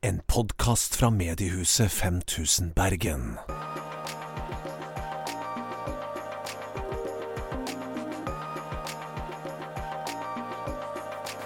En 0.00 0.20
podkast 0.26 0.96
fra 0.96 1.10
mediehuset 1.10 1.92
5000 1.92 2.74
Bergen. 2.74 3.38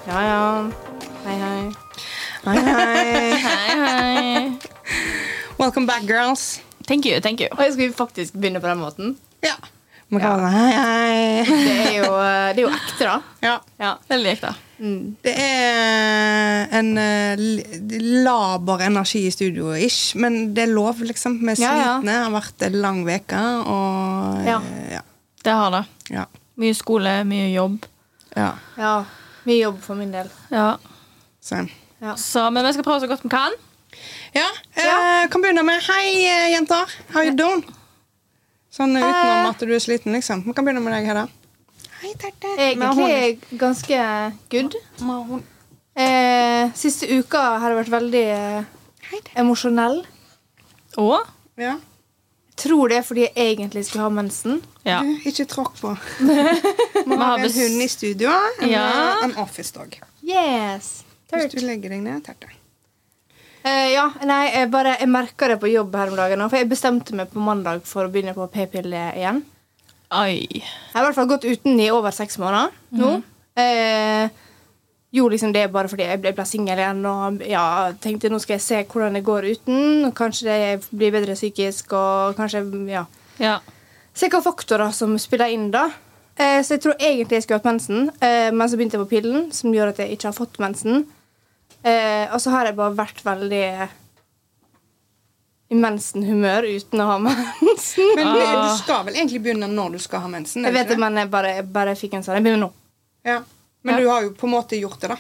Ja, 0.07 0.23
ja. 0.23 0.71
Hei, 1.25 1.37
hei. 1.37 1.73
Hei, 2.45 2.59
hei. 2.59 3.30
Hei, 3.30 3.79
hei. 3.87 4.59
Welcome 5.59 5.87
back, 5.87 6.03
girls. 6.03 6.61
Thank 6.87 7.05
you, 7.05 7.21
thank 7.21 7.41
you. 7.41 7.48
Oi, 7.59 7.73
skal 7.73 7.87
vi 7.87 7.93
faktisk 7.93 8.32
begynne 8.32 8.61
på 8.61 8.66
den 8.66 8.79
måten? 8.79 9.16
Ja. 9.41 9.55
Man 10.09 10.21
kan 10.21 10.41
ja. 10.41 10.46
hei, 10.46 10.73
hei. 10.73 11.45
Det 11.48 11.89
er 11.89 11.96
jo, 11.96 12.12
det 12.53 12.61
er 12.61 12.62
jo 12.66 12.75
ekte, 12.75 13.05
da. 13.05 13.16
Ja. 13.41 13.57
Ja, 13.80 13.96
Veldig 14.09 14.37
ekte. 14.37 14.53
Det 15.23 15.33
er 15.39 16.67
en 16.75 16.89
eh, 16.98 17.43
laber 18.27 18.83
energi 18.89 19.21
i 19.29 19.30
studio, 19.30 19.71
ish. 19.79 20.16
Men 20.19 20.55
det 20.56 20.65
er 20.65 20.73
lov, 20.75 20.98
liksom. 21.06 21.37
Vi 21.39 21.52
er 21.52 21.61
Ja, 21.62 21.73
ja. 21.77 21.84
slitne. 22.01 22.11
Det 22.11 22.16
har 22.25 22.33
vært 22.34 22.65
en 22.66 22.79
lang 22.83 23.03
uke, 23.06 23.42
og 23.66 24.47
Ja. 24.47 24.56
eh, 24.59 24.92
ja. 24.97 25.03
Det 25.45 25.53
har 25.55 25.70
det. 25.70 25.84
Ja. 26.11 26.25
Mye 26.59 26.75
skole, 26.75 27.25
mye 27.25 27.53
jobb. 27.55 27.84
ja. 28.37 28.53
Ja. 28.79 29.05
Mye 29.47 29.61
jobb 29.62 29.80
for 29.83 29.95
min 29.95 30.11
del. 30.12 30.29
Ja. 30.51 30.77
Så. 31.41 31.69
Ja. 32.01 32.14
Så, 32.17 32.51
men 32.53 32.64
vi 32.67 32.73
skal 32.73 32.84
prøve 32.84 33.01
så 33.01 33.09
godt 33.11 33.23
vi 33.23 33.28
kan. 33.28 33.53
Ja, 34.34 34.48
eh, 34.77 35.28
kan 35.28 35.42
begynne 35.42 35.62
med 35.64 35.80
Hei, 35.83 36.25
eh, 36.27 36.51
jenter. 36.56 36.87
How 37.12 37.23
you 37.23 37.34
doing? 37.37 37.62
Sånn 38.73 38.97
utenom 38.97 39.51
at 39.51 39.59
du 39.61 39.73
er 39.75 39.78
sliten, 39.78 40.12
liksom. 40.12 40.42
Vi 40.47 40.53
kan 40.55 40.64
begynne 40.64 40.80
med 40.83 40.92
deg, 40.95 41.06
Hedda. 41.06 41.28
Hei, 42.02 42.12
Terte. 42.19 42.51
Egentlig 42.59 43.05
er 43.06 43.20
jeg 43.23 43.59
ganske 43.61 43.98
good. 44.51 44.74
Eh, 45.95 46.73
siste 46.78 47.06
uka 47.19 47.42
har 47.62 47.70
det 47.73 47.78
vært 47.83 47.92
veldig 47.92 48.23
eh, 48.33 49.23
emosjonell. 49.38 50.02
Og 50.98 51.20
Ja. 51.61 51.77
Jeg 52.53 52.69
tror 52.69 52.89
det 52.92 52.97
er 53.00 53.03
fordi 53.06 53.23
jeg 53.25 53.34
egentlig 53.56 53.84
skulle 53.89 54.05
ha 54.05 54.11
mensen. 54.12 54.58
ja. 54.84 55.00
Du, 55.03 55.14
ikke 55.28 55.47
tråkk 55.50 55.78
på. 55.80 55.92
Vi 56.20 56.34
har 56.34 57.17
har 57.17 57.39
en 57.39 57.45
bes- 57.47 57.56
hund 57.58 57.83
i 57.83 57.89
studio. 57.89 58.30
En, 58.61 58.69
Ja. 58.70 58.83
eh, 59.19 59.25
en 59.25 59.36
office 59.42 59.73
dog. 59.73 59.97
Yes. 60.23 61.03
Hvis 61.33 61.50
du 61.50 61.61
legger 61.67 61.89
deg 61.91 62.03
ned, 62.03 62.23
Terte. 62.25 62.50
Eh, 63.64 63.92
ja, 63.95 64.11
nei, 64.25 64.50
jeg 64.53 64.70
bare 64.70 64.97
Jeg 65.00 65.08
merka 65.08 65.48
det 65.48 65.61
på 65.61 65.70
jobb 65.73 65.95
her 65.95 66.08
om 66.11 66.17
dagen. 66.17 66.48
For 66.50 66.56
jeg 66.58 66.69
bestemte 66.69 67.14
meg 67.14 67.30
på 67.33 67.39
mandag 67.41 67.83
for 67.86 68.05
å 68.06 68.11
begynne 68.12 68.34
på 68.34 68.47
p-pille 68.50 69.12
igjen. 69.17 69.42
Oi. 70.12 70.44
Jeg 70.60 70.92
har 70.92 71.05
i 71.05 71.06
hvert 71.08 71.16
fall 71.16 71.30
gått 71.30 71.46
uten 71.48 71.80
i 71.80 71.91
over 71.92 72.12
seks 72.14 72.36
måneder 72.41 72.72
nå. 73.00 73.12
Eh, 73.56 74.28
jo, 75.12 75.27
liksom 75.28 75.52
det 75.52 75.66
bare 75.72 75.91
fordi 75.92 76.06
jeg 76.08 76.20
ble, 76.22 76.32
ble 76.36 76.44
singel 76.48 76.80
igjen 76.80 77.02
og 77.08 77.42
ja, 77.44 77.64
tenkte 78.00 78.30
nå 78.33 78.38
skal 78.40 78.56
jeg 78.56 78.64
se 78.64 78.80
hvordan 78.88 79.16
det 79.16 79.24
går 79.27 79.48
uten. 79.52 80.06
og 80.08 80.14
Kanskje 80.16 80.48
det 80.48 80.90
blir 80.92 81.12
bedre 81.14 81.36
psykisk 81.36 81.92
og 81.96 82.36
kanskje 82.38 82.64
ja. 82.92 83.06
Ja. 83.40 83.58
Se 84.16 84.28
hva 84.33 84.42
faktorer 84.44 84.92
som 84.96 85.16
spiller 85.20 85.52
inn, 85.52 85.70
da. 85.72 85.86
Eh, 86.36 86.60
så 86.64 86.77
jeg 86.77 86.84
tror 86.84 86.96
egentlig 87.00 87.38
jeg 87.38 87.46
skulle 87.46 87.60
hatt 87.60 87.68
mensen, 87.68 88.10
eh, 88.20 88.48
men 88.52 88.68
så 88.68 88.77
begynte 88.77 88.96
jeg 88.98 89.05
på 89.05 89.12
pillen, 89.14 89.50
som 89.52 89.72
gjør 89.72 89.92
at 89.92 90.00
jeg 90.00 90.16
ikke 90.16 90.30
har 90.30 90.36
fått 90.36 90.60
mensen. 90.60 91.05
Eh, 91.83 92.28
og 92.28 92.40
så 92.40 92.52
har 92.52 92.68
jeg 92.68 92.77
bare 92.78 92.96
vært 92.96 93.24
veldig 93.24 93.66
i 95.73 95.78
mensenhumør 95.78 96.67
uten 96.69 97.01
å 97.01 97.06
ha 97.09 97.17
mensen. 97.23 98.11
Men 98.19 98.28
du, 98.37 98.41
du 98.45 98.77
skal 98.83 99.06
vel 99.09 99.17
egentlig 99.17 99.41
begynne 99.47 99.69
når 99.73 99.97
du 99.97 99.98
skal 100.05 100.20
ha 100.25 100.29
mensen? 100.29 100.67
Jeg 100.69 100.75
vet 100.77 100.92
det, 100.92 100.98
men 101.01 101.17
jeg 101.23 101.31
bare, 101.33 101.55
jeg 101.61 101.67
bare 101.73 101.95
fikk 101.97 102.19
en 102.19 102.27
sånn. 102.27 102.37
Jeg 102.37 102.45
begynner 102.45 102.67
nå. 102.67 102.70
Ja. 103.25 103.39
Men 103.83 103.95
Ja. 103.97 104.01
du 104.05 104.09
har 104.12 104.23
jo 104.29 104.34
på 104.39 104.47
en 104.47 104.53
måte 104.55 104.77
gjort 104.79 105.01
det, 105.03 105.09
da. 105.14 105.17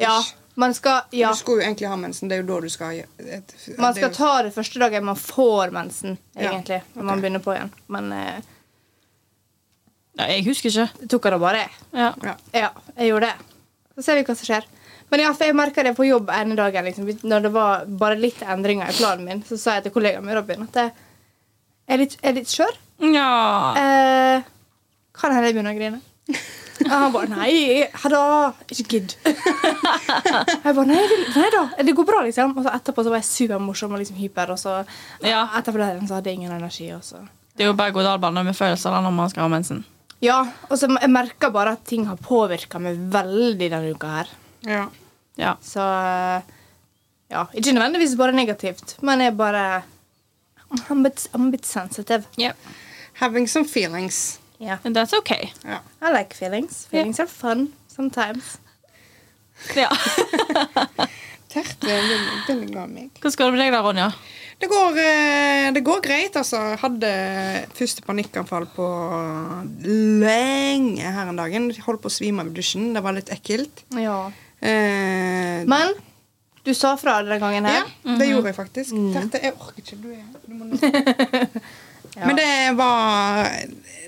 Ja, 0.00 0.16
man 0.56 0.72
skal, 0.74 1.02
ja, 1.12 1.28
Du 1.30 1.36
skulle 1.38 1.62
jo 1.62 1.68
egentlig 1.68 1.88
ha 1.92 1.96
mensen. 2.00 2.28
Det 2.28 2.38
er 2.38 2.42
jo 2.42 2.48
da 2.54 2.60
du 2.64 2.68
skal 2.72 2.96
et- 3.02 3.54
man 3.78 3.92
det 3.92 4.00
skal 4.00 4.10
jo- 4.10 4.16
ta 4.16 4.42
det 4.42 4.54
første 4.56 4.78
dagen 4.80 5.04
man 5.04 5.16
får 5.20 5.70
mensen, 5.76 6.16
Ja, 6.34 6.50
egentlig. 6.50 6.82
Når 6.94 7.02
man 7.10 7.20
begynner 7.22 7.44
på 7.44 7.52
igjen. 7.54 7.70
Men 7.88 8.12
eh, 8.12 8.40
ja. 10.18 10.26
Jeg 10.32 10.44
husker 10.46 10.70
ikke. 10.72 10.88
det 11.00 11.10
tok 11.12 11.22
det 11.30 11.38
bare. 11.40 11.66
Ja. 11.92 12.14
Ja. 12.24 12.34
Ja, 12.52 12.70
jeg 12.96 13.10
gjorde 13.12 13.28
det. 13.28 13.34
Så 13.96 14.02
ser 14.04 14.14
vi 14.18 14.24
hva 14.24 14.36
som 14.36 14.46
skjer. 14.48 14.64
Men 15.10 15.20
ja, 15.22 15.32
for 15.32 15.46
jeg 15.46 15.54
merka 15.54 15.82
det 15.86 15.92
på 15.96 16.06
jobb 16.08 16.30
ene 16.34 16.56
dagen. 16.58 16.84
Liksom, 16.88 17.06
når 17.30 17.44
det 17.46 17.52
var 17.54 17.84
bare 18.00 18.18
litt 18.18 18.40
endringer 18.42 18.90
i 18.90 18.96
planen 18.98 19.24
min, 19.28 19.42
så 19.46 19.58
sa 19.60 19.76
jeg 19.78 19.86
til 19.86 19.94
kollegaen 19.94 20.24
min 20.26 20.34
Robin 20.34 20.64
at 20.66 20.80
jeg 20.82 20.92
er 21.94 22.00
litt, 22.02 22.16
er 22.26 22.34
litt 22.40 22.50
skjør. 22.50 22.74
ja. 23.14 23.30
Eh, 23.78 24.42
kan 25.16 25.32
hende 25.32 25.48
jeg 25.48 25.54
begynner 25.56 25.72
å 25.72 25.78
grine. 25.78 26.00
Og 26.76 26.90
han 26.92 27.12
bare 27.14 27.28
Nei, 27.30 27.86
da, 28.12 28.22
ikke 28.68 28.84
gidd. 28.90 29.14
Jeg 29.24 30.74
bare 30.76 30.84
nei, 30.90 30.98
nei 31.32 31.46
da, 31.54 31.62
det 31.86 31.94
går 31.96 32.04
bra, 32.08 32.20
liksom. 32.26 32.52
Og 32.58 32.66
så 32.66 32.74
etterpå 32.76 33.04
så 33.06 33.12
var 33.14 33.22
jeg 33.22 33.28
supermorsom 33.30 33.94
og 33.96 34.02
liksom 34.02 34.18
hyper, 34.20 34.52
og 34.52 34.58
så 34.60 34.74
Ja. 35.24 35.46
etterpå 35.56 35.80
det 35.80 36.08
så 36.08 36.18
hadde 36.18 36.28
jeg 36.30 36.40
ingen 36.42 36.52
energi. 36.52 36.90
Og 36.92 37.02
så. 37.06 37.22
Det 37.56 37.64
er 37.64 37.70
jo 37.70 37.78
berg-og-dal-bane 37.78 38.44
med 38.44 38.58
følelser 38.58 38.92
da, 38.92 39.00
når 39.06 39.14
man 39.16 39.30
skal 39.32 39.46
ha 39.46 39.48
mensen. 39.54 39.84
Ja, 40.20 40.42
og 40.68 40.76
så 40.76 40.88
jeg 40.92 41.10
merker 41.12 41.50
bare 41.52 41.72
at 41.76 41.84
ting 41.88 42.04
har 42.10 42.16
påvirka 42.20 42.78
meg 42.80 42.98
veldig 43.12 43.70
denne 43.72 43.94
uka 43.96 44.12
her. 44.18 44.28
Ja. 44.66 44.86
Ja. 45.36 45.56
Så 45.62 45.80
ja, 47.30 47.44
ikke 47.54 47.74
nødvendigvis 47.76 48.16
bare 48.18 48.32
negativt, 48.32 48.96
men 49.02 49.20
jeg 49.20 49.36
bare 49.36 49.82
I'm 50.70 51.00
a 51.00 51.02
bit, 51.08 51.28
I'm 51.32 51.48
a 51.48 51.50
bit 51.50 51.66
sensitive. 51.66 52.24
Yeah. 52.38 52.54
Having 53.14 53.46
some 53.48 53.64
feelings. 53.68 54.38
Yeah. 54.58 54.78
And 54.84 54.96
that's 54.96 55.12
okay. 55.12 55.52
Yeah. 55.64 55.80
I 56.02 56.12
like 56.12 56.34
feelings. 56.34 56.86
Feelings 56.86 57.20
are 57.20 57.28
fun 57.28 57.72
sometimes. 57.88 58.58
Ja. 59.76 59.88
Terte 61.52 61.86
veldig, 61.86 62.16
veldig 62.48 62.66
glad 62.72 62.90
meg. 62.92 63.12
Hvordan 63.20 63.36
går 63.38 63.46
det 63.46 63.56
med 63.56 63.62
deg 63.62 63.72
da, 63.72 63.82
Ronja? 63.84 64.08
Det 64.56 64.68
går, 64.72 64.98
eh, 65.00 65.66
det 65.76 65.82
går 65.84 66.00
greit, 66.04 66.36
altså. 66.36 66.58
Jeg 66.72 66.80
hadde 66.80 67.10
første 67.76 68.04
panikkanfall 68.04 68.66
på 68.72 68.86
lenge 70.22 71.12
her 71.16 71.28
en 71.28 71.40
dagen. 71.40 71.68
Holdt 71.84 72.02
på 72.04 72.10
å 72.10 72.16
svime 72.16 72.44
av 72.44 72.52
dusjen. 72.56 72.90
Det 72.96 73.02
var 73.04 73.16
litt 73.16 73.32
ekkelt. 73.32 73.84
Ja. 74.00 74.30
Eh, 74.62 75.64
Men 75.68 75.92
du 76.66 76.72
sa 76.74 76.94
fra 76.98 77.20
denne 77.22 77.38
gangen 77.42 77.64
ja, 77.68 77.82
her. 77.84 78.18
det 78.18 78.28
gjorde 78.30 78.50
jeg 78.50 78.56
faktisk. 78.56 78.94
Terte, 79.14 79.40
jeg 79.42 79.52
orker 79.54 79.82
ikke. 79.82 79.98
Du 80.02 80.08
er 80.10 80.24
du 80.46 80.54
må 80.54 80.70
nesten- 80.72 81.50
Men 82.26 82.36
det 82.38 82.76
var 82.78 83.50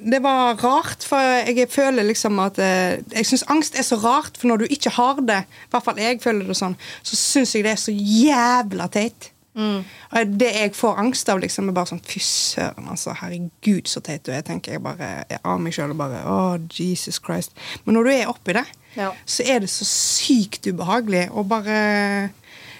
Det 0.00 0.20
var 0.24 0.54
rart, 0.62 1.02
for 1.04 1.18
jeg 1.20 1.66
føler 1.68 2.06
liksom 2.08 2.38
at 2.40 2.56
eh, 2.58 3.02
Jeg 3.12 3.26
syns 3.28 3.42
angst 3.52 3.76
er 3.78 3.82
så 3.84 3.98
rart, 4.00 4.38
for 4.38 4.48
når 4.48 4.62
du 4.62 4.66
ikke 4.70 4.90
har 4.96 5.18
det, 5.20 5.42
i 5.44 5.70
hvert 5.74 5.84
fall 5.84 5.98
jeg 6.00 6.20
føler 6.22 6.46
det 6.48 6.56
sånn, 6.56 6.76
så 7.02 7.18
syns 7.18 7.52
jeg 7.54 7.66
det 7.66 7.74
er 7.74 7.82
så 7.82 7.92
jævla 7.92 8.86
teit. 8.94 9.32
Og 9.58 10.36
det 10.38 10.52
jeg 10.54 10.70
får 10.78 11.00
angst 11.02 11.28
av, 11.32 11.40
liksom, 11.42 11.66
er 11.68 11.74
bare 11.74 11.90
sånn 11.90 12.00
Fy 12.06 12.20
søren, 12.22 12.86
altså. 12.92 13.10
Herregud, 13.18 13.88
så 13.90 13.98
teit 14.06 14.22
du 14.24 14.30
er. 14.30 14.44
tenker 14.46 14.76
jeg 14.76 14.82
bare 14.84 15.24
jeg 15.28 15.40
av 15.42 15.58
meg 15.60 15.74
sjøl 15.74 15.90
og 15.90 15.98
bare 15.98 16.20
Å, 16.30 16.36
Jesus 16.78 17.18
Christ. 17.18 17.50
Men 17.84 17.98
når 17.98 18.06
du 18.06 18.10
er 18.14 18.30
oppi 18.30 18.54
det, 18.54 18.62
Ja. 18.96 19.12
så 19.26 19.44
er 19.46 19.60
det 19.60 19.70
så 19.70 19.84
sykt 19.88 20.66
ubehagelig. 20.66 21.28
Og 21.30 21.48
bare 21.48 21.76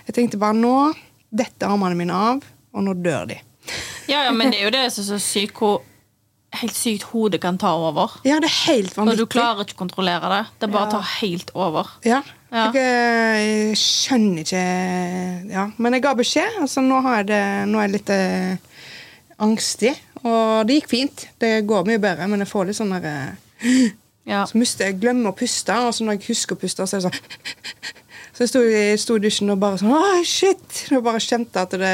Jeg 0.09 0.15
tenkte 0.17 0.39
bare 0.41 0.57
nå 0.57 0.95
detter 1.29 1.69
armene 1.69 1.95
mine 1.99 2.15
av, 2.17 2.41
og 2.73 2.83
nå 2.87 2.95
dør 3.05 3.27
de. 3.29 3.37
Ja, 4.09 4.23
ja, 4.25 4.33
men 4.33 4.51
det 4.51 4.63
er 4.63 4.65
jo 4.65 4.71
det 4.73 4.87
som 4.95 5.05
er 5.05 5.09
så 5.11 5.19
sykt 5.21 5.59
hvor 5.61 5.83
helt 6.57 6.73
sykt 6.75 7.03
hodet 7.11 7.43
kan 7.43 7.59
ta 7.61 7.75
over. 7.77 8.15
Ja, 8.25 8.39
det 8.41 8.49
er 8.49 8.73
helt 8.73 8.95
Og 8.97 9.03
vanvittig. 9.03 9.19
du 9.27 9.33
klarer 9.35 9.67
ikke 9.67 9.77
å 9.77 9.83
kontrollere 9.85 10.31
det. 10.33 10.41
Det 10.63 10.71
bare 10.73 10.87
Ja. 10.87 10.91
tar 10.97 11.07
helt 11.21 11.51
over. 11.55 11.91
Ja. 12.09 12.23
Ja. 12.51 12.71
Jeg, 12.73 12.81
jeg, 12.81 13.77
skjønner 13.77 14.41
ikke 14.41 15.51
Ja, 15.53 15.67
men 15.77 15.93
jeg 15.93 16.03
ga 16.03 16.15
beskjed. 16.15 16.57
Altså, 16.63 16.81
nå, 16.81 17.03
det, 17.29 17.43
nå 17.69 17.79
er 17.79 17.83
jeg 17.89 17.93
litt 17.99 18.11
eh, 18.11 18.57
angstig. 19.45 19.93
Og 20.25 20.67
det 20.67 20.81
gikk 20.81 20.89
fint. 20.89 21.29
Det 21.39 21.67
går 21.69 21.85
mye 21.85 22.01
bedre, 22.01 22.27
men 22.27 22.41
jeg 22.41 22.49
får 22.49 22.71
litt 22.71 22.79
sånn 22.81 22.95
derre 22.97 23.37
eh, 23.61 23.91
Ja. 24.29 24.43
Så 24.47 24.59
mister 24.61 24.91
jeg 24.91 24.99
glemmer 25.01 25.33
å 25.33 25.37
puste, 25.39 25.73
og 25.89 25.95
så 25.97 26.05
når 26.05 26.19
jeg 26.19 26.27
husker 26.35 26.55
å 26.59 26.61
puste, 26.61 26.85
så 26.87 26.99
er 26.99 27.01
det 27.01 27.09
sånn 27.09 27.95
Så 28.39 28.45
jeg 28.45 28.51
sto 28.53 28.61
i 28.63 28.81
sto 29.03 29.15
i 29.19 29.23
dusjen 29.25 29.49
og 29.51 29.57
bare 29.59 29.79
sånn 29.81 29.91
Å, 29.97 30.01
shit! 30.29 30.83
Og 30.95 31.01
bare 31.03 31.19
kjente 31.19 31.59
at 31.65 31.73
det 31.81 31.89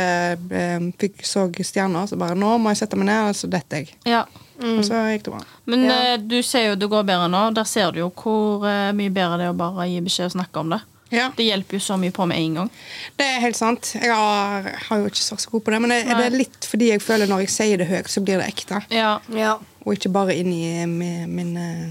eh, 0.53 0.83
fikk 1.01 1.23
så 1.25 1.47
stjerner. 1.55 2.05
Så 2.11 2.19
bare 2.21 2.37
Nå 2.37 2.51
må 2.61 2.69
jeg 2.75 2.83
sette 2.83 2.99
meg 3.01 3.09
ned, 3.09 3.31
og 3.31 3.39
så 3.39 3.49
detter 3.49 3.85
jeg. 3.85 3.95
ja. 4.11 4.25
Og 4.65 4.85
så 4.87 4.95
gikk 5.11 5.25
det 5.27 5.33
bra. 5.35 5.41
Men 5.67 5.81
Ja. 5.89 5.95
eh, 6.13 6.19
du 6.23 6.37
ser 6.47 6.69
jo 6.69 6.75
det 6.79 6.87
går 6.93 7.03
bedre 7.09 7.27
nå. 7.33 7.41
Der 7.57 7.65
ser 7.67 7.91
du 7.93 7.99
jo 8.05 8.11
hvor 8.15 8.63
eh, 8.69 8.93
mye 8.95 9.11
bedre 9.11 9.39
det 9.41 9.49
er 9.49 9.55
å 9.55 9.57
bare 9.59 9.89
gi 9.91 9.97
beskjed 10.05 10.29
og 10.31 10.35
snakke 10.37 10.61
om 10.63 10.71
det. 10.77 10.79
Ja, 11.15 11.31
Det 11.37 11.45
hjelper 11.49 11.77
jo 11.79 11.83
så 11.83 11.97
mye 12.01 12.13
på 12.15 12.27
med 12.31 12.39
en 12.39 12.55
gang. 12.61 12.71
det 13.19 13.27
er 13.27 13.41
helt 13.43 13.57
sant. 13.59 13.91
Jeg 13.99 14.13
har, 14.15 14.69
har 14.89 14.99
jo 15.03 15.07
ikke 15.11 15.25
sagt 15.25 15.43
så 15.43 15.51
god 15.51 15.65
på 15.67 15.75
det, 15.75 15.81
men 15.83 15.91
det, 15.91 15.99
det 16.07 16.27
er 16.29 16.37
litt 16.39 16.69
fordi 16.71 16.89
jeg 16.93 17.03
føler 17.03 17.27
når 17.31 17.45
jeg 17.45 17.51
sier 17.57 17.83
det 17.83 17.89
høyt, 17.91 18.09
så 18.15 18.23
blir 18.25 18.39
det 18.43 18.47
ekte. 18.53 18.81
Ja. 18.95 19.19
Ja. 19.35 19.57
Og 19.85 19.97
ikke 19.99 20.13
bare 20.15 20.37
inni 20.39 20.63
min, 20.87 21.27
min 21.35 21.57
eh, 21.57 21.85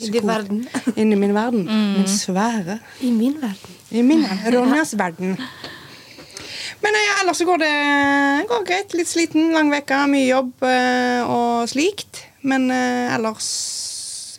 I 0.00 0.22
verden. 0.24 0.62
Inni 1.00 1.16
min 1.20 1.34
verden. 1.36 1.66
Min 1.68 2.08
svære. 2.08 2.78
I 3.04 3.10
min 3.12 3.36
verden. 3.40 3.76
I 3.90 4.02
min. 4.06 4.24
Ronjas 4.54 4.94
verden. 4.98 5.36
Men 6.80 6.96
ja, 6.96 7.16
ellers 7.22 7.40
så 7.40 7.44
går 7.44 7.60
det 7.60 7.72
går 8.48 8.64
greit. 8.68 8.94
Litt 8.96 9.10
sliten, 9.10 9.50
lang 9.52 9.72
uke, 9.74 9.98
mye 10.08 10.28
jobb 10.30 10.64
eh, 10.64 11.20
og 11.28 11.68
slikt. 11.68 12.24
Men 12.46 12.70
eh, 12.72 13.12
ellers 13.16 13.50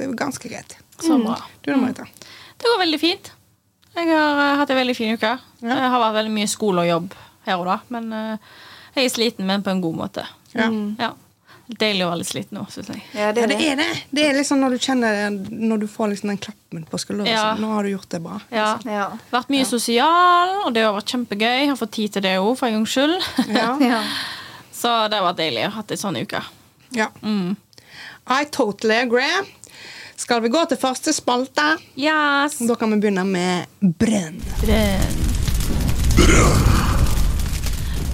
er 0.02 0.10
det 0.10 0.18
ganske 0.18 0.50
greit. 0.50 0.78
Så 1.02 1.18
bra. 1.22 1.38
Du 1.62 1.72
da, 1.72 1.78
Marita? 1.78 2.08
Det 2.58 2.66
går 2.70 2.82
veldig 2.82 3.00
fint. 3.02 3.32
Jeg 3.96 4.08
har 4.10 4.40
eh, 4.42 4.58
hatt 4.62 4.74
en 4.74 4.80
veldig 4.82 4.96
fin 4.98 5.14
uke. 5.14 5.36
Ja. 5.62 5.76
Jeg 5.76 5.92
har 5.94 6.02
vært 6.08 6.18
veldig 6.22 6.34
mye 6.40 6.50
skole 6.50 6.86
og 6.86 6.90
jobb 6.90 7.18
her 7.46 7.58
og 7.62 7.68
da, 7.70 7.78
men 7.94 8.12
eh, 8.14 8.54
jeg 8.96 9.08
er 9.08 9.14
sliten, 9.14 9.48
men 9.50 9.64
på 9.66 9.74
en 9.74 9.82
god 9.84 9.98
måte. 9.98 10.26
Ja. 10.56 10.70
Ja. 11.00 11.12
Deilig 11.80 12.04
å 12.04 12.10
være 12.10 12.20
litt 12.20 12.28
sliten 12.28 12.58
nå, 12.58 12.66
syns 12.74 12.90
jeg. 12.92 13.02
Ja, 13.16 13.30
det 13.32 13.44
er 13.46 13.48
det 13.52 13.58
det. 13.62 13.68
er 13.72 13.78
det. 13.80 13.86
Det 14.12 14.26
er 14.28 14.34
liksom 14.36 14.60
når 14.60 14.76
du 14.76 14.82
kjenner 14.84 15.38
Når 15.52 15.80
du 15.84 15.88
får 15.88 16.10
liksom 16.12 16.32
den 16.34 16.40
klappen 16.44 16.84
på 16.90 17.00
skulderen. 17.00 17.30
Ja. 17.32 17.56
Nå 17.60 17.70
har 17.72 17.88
du 17.88 17.94
gjort 17.94 18.10
det 18.12 18.20
bra. 18.26 18.40
Ja. 18.52 18.74
Ja. 18.86 19.06
Vært 19.32 19.50
mye 19.54 19.66
sosial, 19.70 20.52
og 20.66 20.74
det 20.76 20.84
har 20.84 20.94
vært 20.98 21.14
kjempegøy. 21.16 21.70
Har 21.72 21.80
fått 21.80 21.94
tid 21.96 22.14
til 22.18 22.26
det 22.28 22.36
òg, 22.42 22.52
for 22.60 22.68
en 22.68 22.80
gangs 22.82 22.96
skyld. 22.98 23.18
Ja. 23.56 23.72
Ja. 23.92 24.04
Så 24.82 24.90
det 25.14 25.20
har 25.20 25.28
vært 25.30 25.38
deilig. 25.44 25.66
å 25.68 25.72
ha 25.72 25.82
hatt 25.82 25.92
ei 25.94 26.00
sånn 26.02 26.18
uke. 26.22 26.42
ja. 26.98 27.10
Mm. 27.24 27.56
I 28.32 28.46
totally 28.54 28.96
agree. 29.02 29.42
Skal 30.16 30.42
vi 30.44 30.50
gå 30.54 30.62
til 30.70 30.78
første 30.78 31.14
spalte? 31.14 31.78
Yes. 31.98 32.60
Da 32.70 32.76
kan 32.78 32.92
vi 32.94 33.00
begynne 33.02 33.26
med 33.26 33.66
brønn. 33.82 34.38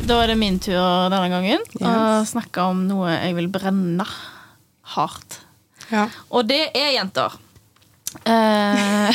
Da 0.07 0.21
er 0.23 0.31
det 0.31 0.37
min 0.39 0.57
tur 0.63 1.09
denne 1.11 1.27
gangen 1.31 1.63
å 1.81 1.89
Yes. 2.21 2.31
snakke 2.31 2.63
om 2.63 2.85
noe 2.87 3.11
jeg 3.11 3.35
vil 3.35 3.49
brenne 3.51 4.05
hardt. 4.95 5.39
Ja. 5.91 6.07
Og 6.31 6.47
det 6.47 6.61
er 6.75 6.93
jenter. 6.95 7.35
Eh, 8.23 9.11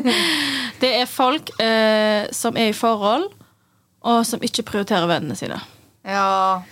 det 0.82 0.90
er 1.00 1.06
folk 1.08 1.50
eh, 1.60 2.28
som 2.36 2.56
er 2.60 2.70
i 2.72 2.76
forhold, 2.76 3.30
og 4.04 4.20
som 4.28 4.40
ikke 4.44 4.64
prioriterer 4.68 5.08
vennene 5.10 5.36
sine. 5.38 5.60
ja. 6.04 6.62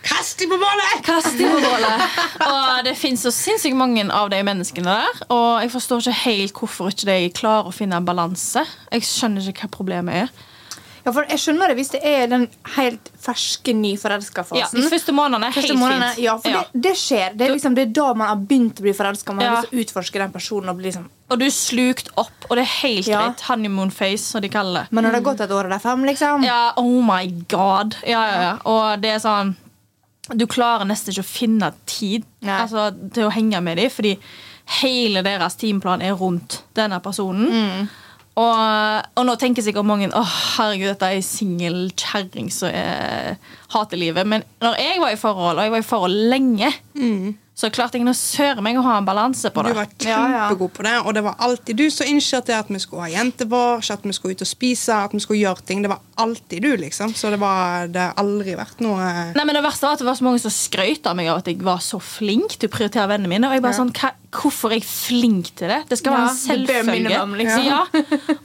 Kast 0.00 0.40
dem 0.40 0.48
på 0.48 0.56
bålet! 0.58 1.02
Kast 1.04 1.36
dem 1.38 1.50
på 1.52 1.58
bålet. 1.60 2.02
Og 2.40 2.78
det 2.86 2.94
fins 2.96 3.20
så 3.22 3.30
sinnssykt 3.30 3.76
mange 3.76 4.00
av 4.16 4.30
de 4.32 4.38
menneskene 4.48 4.88
der. 4.88 5.18
Og 5.30 5.60
jeg 5.60 5.70
forstår 5.74 6.00
ikke 6.00 6.14
helt 6.24 6.54
hvorfor 6.56 6.88
ikke 6.90 7.06
de 7.10 7.28
klarer 7.36 7.68
å 7.68 7.74
finne 7.74 7.98
en 8.00 8.06
balanse. 8.08 8.62
Jeg 8.90 9.04
skjønner 9.06 9.50
ikke 9.52 9.66
hva 9.68 9.74
problemet 9.76 10.22
er. 10.24 10.32
Ja, 11.10 11.14
for 11.16 11.26
jeg 11.28 11.40
skjønner 11.42 11.68
det 11.72 11.76
hvis 11.80 11.90
det 11.96 12.00
er 12.06 12.26
den 12.30 12.46
helt 12.76 13.10
ferske, 13.20 13.72
Ja, 13.74 13.78
nyforelska-fasen. 13.82 14.78
De 14.80 14.88
første 14.92 15.12
månedene 15.16 15.48
er 15.50 15.56
helt 15.58 15.74
månedene, 15.78 16.10
fint. 16.14 16.24
ja, 16.24 16.36
for 16.38 16.50
Ja. 16.54 16.60
Det, 16.72 16.82
det 16.86 16.92
skjer. 16.96 17.34
Det 17.36 17.46
er, 17.48 17.54
liksom, 17.56 17.74
det 17.74 17.82
er 17.88 17.92
da 17.98 18.14
man 18.14 18.28
har 18.28 18.36
begynt 18.36 18.78
å 18.78 18.86
bli 18.86 18.92
forelska. 18.94 19.34
Man 19.34 19.44
Ja. 19.44 19.50
har 19.56 19.62
lyst 19.62 19.70
til 19.70 19.78
å 19.78 19.84
utforske 19.84 20.18
den 20.22 20.32
personen. 20.32 20.68
Og 20.70 20.76
bli 20.78 20.86
liksom 20.92 21.08
Og 21.30 21.38
du 21.38 21.44
er 21.46 21.50
slukt 21.54 22.08
opp, 22.16 22.46
og 22.48 22.56
det 22.56 22.62
er 22.64 22.72
helt 22.86 23.06
Ja. 23.06 23.18
greit. 23.28 23.40
Honeymoon 23.50 23.90
face, 23.90 24.24
som 24.24 24.40
de 24.40 24.48
kaller 24.48 24.82
det. 24.82 24.92
Men 24.92 25.04
når 25.04 25.10
det 25.12 25.24
har 25.24 25.32
gått 25.34 25.40
et 25.40 25.50
år 25.50 25.64
og 25.64 25.70
det 25.70 25.76
er 25.76 25.88
fem, 25.90 26.04
liksom 26.04 26.44
Ja, 26.44 26.72
oh 26.76 27.02
my 27.02 27.26
god. 27.48 27.96
Ja, 28.06 28.24
ja, 28.26 28.40
ja. 28.42 28.58
Og 28.64 29.00
det 29.00 29.10
er 29.10 29.18
sånn 29.18 29.56
Du 30.36 30.46
klarer 30.46 30.84
nesten 30.86 31.10
ikke 31.12 31.24
å 31.24 31.24
finne 31.26 31.72
tid 31.86 32.24
altså, 32.46 32.90
til 33.12 33.24
å 33.24 33.32
henge 33.32 33.60
med 33.62 33.78
dem, 33.78 33.90
fordi 33.90 34.16
hele 34.82 35.22
deres 35.24 35.56
teamplan 35.56 36.00
er 36.02 36.12
rundt 36.14 36.62
denne 36.74 37.00
personen. 37.02 37.88
Og, 38.40 39.06
og 39.20 39.26
nå 39.26 39.34
tenker 39.40 39.64
sikkert 39.66 39.84
mange 39.88 40.06
Å 40.16 40.22
herregud, 40.24 40.86
dette 40.94 41.08
er 41.10 41.18
ei 41.18 41.24
singel 41.26 41.90
kjerring 41.98 42.48
som 42.54 42.70
er- 42.72 43.36
hater 43.74 44.00
livet. 44.00 44.26
Men 44.26 44.42
når 44.64 44.78
jeg 44.80 45.00
var 45.02 45.12
i 45.14 45.18
forhold, 45.20 45.58
og 45.60 45.66
jeg 45.66 45.74
var 45.74 45.82
i 45.84 45.86
forhold 45.86 46.16
lenge, 46.32 46.70
så 47.60 47.68
klarte 47.72 47.98
jeg 47.98 48.06
nå 48.08 48.14
søren 48.16 48.64
meg 48.64 48.78
å 48.80 48.84
ha 48.86 48.96
en 49.00 49.04
balanse 49.08 49.50
på 49.52 49.62
det. 49.66 49.74
Du 49.74 49.78
var 49.80 49.88
Ja, 50.00 50.08
ja. 50.08 50.44
kjempegod 50.48 50.72
på 50.78 50.86
det, 50.86 50.94
og 51.04 51.12
det 51.18 51.22
var 51.26 51.34
alltid 51.44 51.76
du 51.76 51.84
som 51.92 52.08
initierte 52.08 52.56
at 52.56 52.70
vi 52.72 52.80
skulle 52.80 53.04
ha 53.04 53.10
jentevors, 53.12 53.90
at 53.92 54.06
vi 54.08 54.14
skulle 54.16 54.32
ut 54.38 54.44
og 54.46 54.48
spise, 54.48 54.96
at 54.96 55.12
vi 55.12 55.20
skulle 55.20 55.42
gjøre 55.42 55.66
ting. 55.68 55.82
Det 55.84 55.90
var 55.92 56.00
alltid 56.20 56.62
du, 56.64 56.70
liksom. 56.80 57.12
Så 57.14 57.30
det, 57.34 57.38
var, 57.42 57.86
det 57.92 58.00
har 58.00 58.14
aldri 58.20 58.54
vært 58.56 58.80
noe 58.84 59.10
Nei, 59.36 59.44
men 59.44 59.54
Det 59.58 59.62
verste 59.64 59.86
var 59.86 59.98
at 59.98 60.02
det 60.02 60.08
var 60.08 60.16
så 60.18 60.24
mange 60.26 60.40
som 60.42 60.52
skrøt 60.54 61.06
av 61.10 61.16
meg 61.20 61.28
av 61.32 61.42
at 61.42 61.46
jeg 61.52 61.60
var 61.64 61.78
så 61.84 62.00
flink 62.00 62.56
til 62.60 62.68
å 62.70 62.72
prioritere 62.72 63.08
vennene 63.12 63.28
mine. 63.34 63.48
Og 63.50 63.54
jeg 63.58 63.62
bare 63.66 63.76
Ja. 63.76 63.82
sånn, 63.84 63.92
hva, 63.92 64.12
Hvorfor 64.30 64.70
er 64.70 64.78
jeg 64.78 64.84
flink 64.86 65.48
til 65.58 65.66
det? 65.72 65.80
Det 65.90 65.96
skal 65.98 66.12
være 66.14 66.28
Ja, 66.28 66.30
en 66.30 66.36
selvfølge. 66.38 67.36
liksom. 67.40 67.64
Ja. 67.66 67.80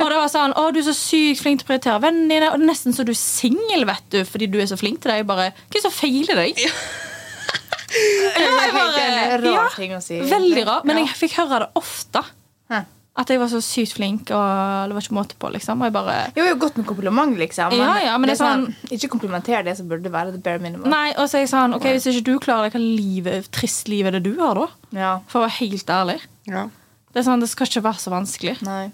Og 0.02 0.08
det 0.10 0.18
var 0.18 0.30
sånn, 0.34 0.54
å, 0.58 0.64
du 0.74 0.80
er 0.82 0.88
så 0.88 0.96
sykt 0.98 1.44
flink 1.44 1.60
til 1.62 1.68
å 1.68 1.70
prioritere 1.70 2.02
vennene 2.02 2.30
dine. 2.34 2.48
Og 2.50 2.58
det 2.58 2.66
er 2.66 2.72
nesten 2.72 2.96
så 2.98 3.06
du 3.06 3.12
er 3.14 3.20
singel, 3.22 3.86
vet 3.86 4.08
du, 4.10 4.24
fordi 4.26 4.48
du 4.50 4.58
er 4.60 4.66
så 4.66 4.80
flink 4.82 5.00
til 5.04 5.12
det. 5.14 5.18
Jeg 5.22 5.28
bare, 5.30 5.52
Hva 5.54 5.78
er 5.78 5.78
det 5.78 5.84
som 5.86 5.94
feiler 5.94 6.42
deg? 6.42 6.64
Det 7.95 8.42
er 8.42 8.50
jeg 8.65 8.74
bare- 8.74 9.03
en 9.06 9.44
rar 9.44 9.53
ja, 9.53 9.68
ting 9.75 9.92
å 9.95 10.01
si. 10.03 10.19
Veldig 10.21 10.65
rart. 10.68 10.86
Men 10.86 10.97
jeg 11.06 11.15
fikk 11.15 11.38
høre 11.42 11.59
det 11.65 11.69
ofte. 11.75 12.24
At 13.15 13.30
jeg 13.31 13.39
var 13.39 13.47
så 13.47 13.62
sykt 13.63 13.94
flink, 13.95 14.27
og 14.36 14.89
det 14.89 14.95
var 14.97 15.00
ikke 15.06 15.15
måte 15.15 15.36
på, 15.39 15.47
liksom. 15.53 15.80
Og 15.80 15.86
jeg 15.88 15.94
bare 15.95 16.15
Jo, 16.36 16.44
jo, 16.50 16.56
godt 16.59 16.75
med 16.75 16.86
kompliment, 16.86 17.38
liksom. 17.39 17.71
Ja, 17.71 17.94
ja, 18.03 18.18
men 18.19 18.27
det 18.27 18.33
er 18.36 18.44
sånn- 18.44 18.74
Ikke 18.92 19.07
komplimenter 19.13 19.63
det 19.63 19.77
som 19.77 19.88
burde 19.88 20.12
være 20.12 20.33
the 20.33 20.38
bare 20.38 20.59
minimum. 20.59 20.89
Nei, 20.92 21.13
og 21.15 21.30
så 21.30 21.36
er 21.39 21.45
jeg 21.45 21.51
sånn, 21.53 21.74
ok, 21.77 21.83
Hvis 21.95 22.07
ikke 22.12 22.24
du 22.25 22.39
klarer 22.44 22.68
det, 22.69 22.74
hva 22.75 22.83
livet, 22.83 23.47
trist 23.56 23.88
liv 23.88 24.06
er 24.06 24.12
det 24.19 24.24
du 24.24 24.36
har, 24.42 24.53
da? 24.56 24.68
Ja. 24.92 25.19
For 25.31 25.39
å 25.39 25.45
være 25.47 25.56
helt 25.63 25.86
ærlig. 25.88 26.19
ja. 26.45 26.68
Det 27.13 27.24
er 27.25 27.31
sånn, 27.31 27.39
det 27.39 27.47
skal 27.47 27.68
ikke 27.68 27.83
være 27.88 28.01
så 28.03 28.12
vanskelig. 28.12 28.62
Nei. 28.63 28.92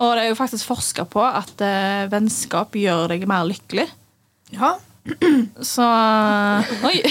Og 0.00 0.14
det 0.14 0.24
er 0.26 0.28
jo 0.28 0.34
faktisk 0.34 0.66
forska 0.68 1.06
på 1.08 1.24
at 1.24 1.58
eh, 1.64 2.06
vennskap 2.12 2.72
gjør 2.76 3.08
deg 3.08 3.26
mer 3.26 3.44
lykkelig. 3.48 3.88
Ja. 4.52 4.74
Så 5.62 5.86
Oi! 6.86 7.02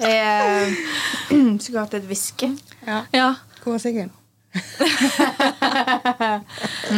Jeg 0.00 0.74
skulle 1.62 1.80
hatt 1.84 1.94
et 1.98 2.06
hviske. 2.08 2.50
ja. 2.86 3.02
Ja. 3.14 3.28
Hvor 3.62 3.74
er 3.76 3.78
Siggen? 3.82 4.10